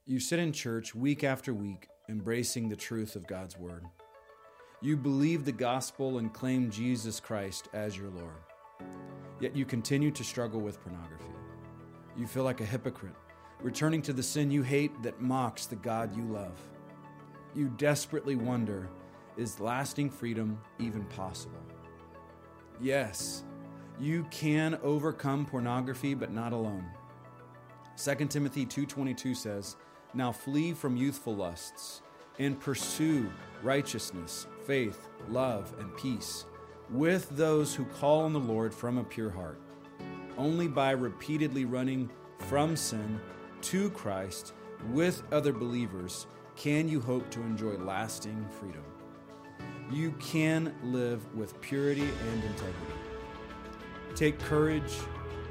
You 0.07 0.21
sit 0.21 0.39
in 0.39 0.53
church 0.53 0.95
week 0.95 1.25
after 1.25 1.53
week 1.53 1.89
embracing 2.09 2.69
the 2.69 2.77
truth 2.77 3.17
of 3.17 3.27
God's 3.27 3.59
Word. 3.59 3.85
You 4.81 4.97
believe 4.97 5.45
the 5.45 5.53
gospel 5.53 6.19
and 6.19 6.33
claim 6.33 6.71
Jesus 6.71 7.21
Christ 7.21 7.69
as 7.73 7.97
your 7.97 8.11
Lord. 8.11 8.89
Yet 9.41 9.55
you 9.55 9.65
continue 9.65 10.11
to 10.13 10.25
struggle 10.25 10.61
with 10.61 10.83
pornography. 10.83 11.25
You 12.17 12.27
feel 12.27 12.45
like 12.45 12.61
a 12.61 12.67
hypocrite, 12.67 13.15
returning 13.61 14.03
to 14.03 14.13
the 14.13 14.23
sin 14.23 14.51
you 14.51 14.63
hate 14.63 15.03
that 15.03 15.21
mocks 15.21 15.67
the 15.67 15.77
God 15.77 16.17
you 16.17 16.25
love. 16.25 16.59
You 17.55 17.69
desperately 17.77 18.37
wonder 18.37 18.89
is 19.37 19.61
lasting 19.61 20.11
freedom 20.11 20.61
even 20.79 21.05
possible? 21.05 21.63
Yes, 22.81 23.45
you 24.01 24.27
can 24.31 24.79
overcome 24.83 25.47
pornography, 25.47 26.15
but 26.15 26.33
not 26.33 26.53
alone. 26.53 26.85
2 27.97 28.15
Timothy 28.27 28.65
2:22 28.65 29.37
says, 29.37 29.77
now 30.15 30.33
flee 30.33 30.73
from 30.73 30.97
youthful 30.97 31.37
lusts 31.37 32.03
and 32.39 32.59
pursue 32.59 33.31
righteousness, 33.63 34.47
faith, 34.67 35.09
love, 35.29 35.75
and 35.79 35.97
peace 35.97 36.47
with 36.91 37.29
those 37.31 37.75
who 37.75 37.85
call 37.85 38.23
on 38.23 38.33
the 38.33 38.41
Lord 38.41 38.73
from 38.73 38.99
a 38.99 39.05
pure 39.05 39.31
heart. 39.31 39.61
Only 40.37 40.69
by 40.69 40.93
repeatedly 40.93 41.65
running 41.65 42.11
from 42.39 42.77
sin 42.77 43.21
to 43.63 43.91
Christ 43.91 44.55
with 44.91 45.23
other 45.33 45.53
believers 45.53 46.27
can 46.57 46.89
you 46.89 47.01
hope 47.01 47.29
to 47.31 47.41
enjoy 47.41 47.75
lasting 47.77 48.47
freedom. 48.51 48.85
You 49.91 50.13
can 50.13 50.75
live 50.83 51.35
with 51.35 51.61
purity 51.61 52.03
and 52.03 52.45
integrity. 52.45 52.95
Take 54.15 54.39
courage, 54.39 54.93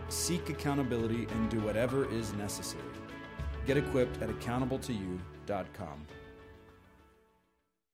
seek 0.09 0.49
accountability, 0.49 1.27
and 1.31 1.49
do 1.49 1.59
whatever 1.59 2.09
is 2.11 2.33
necessary. 2.33 2.83
Get 3.67 3.75
equipped 3.75 4.21
at 4.21 4.29
accountable2you.com. 4.29 6.16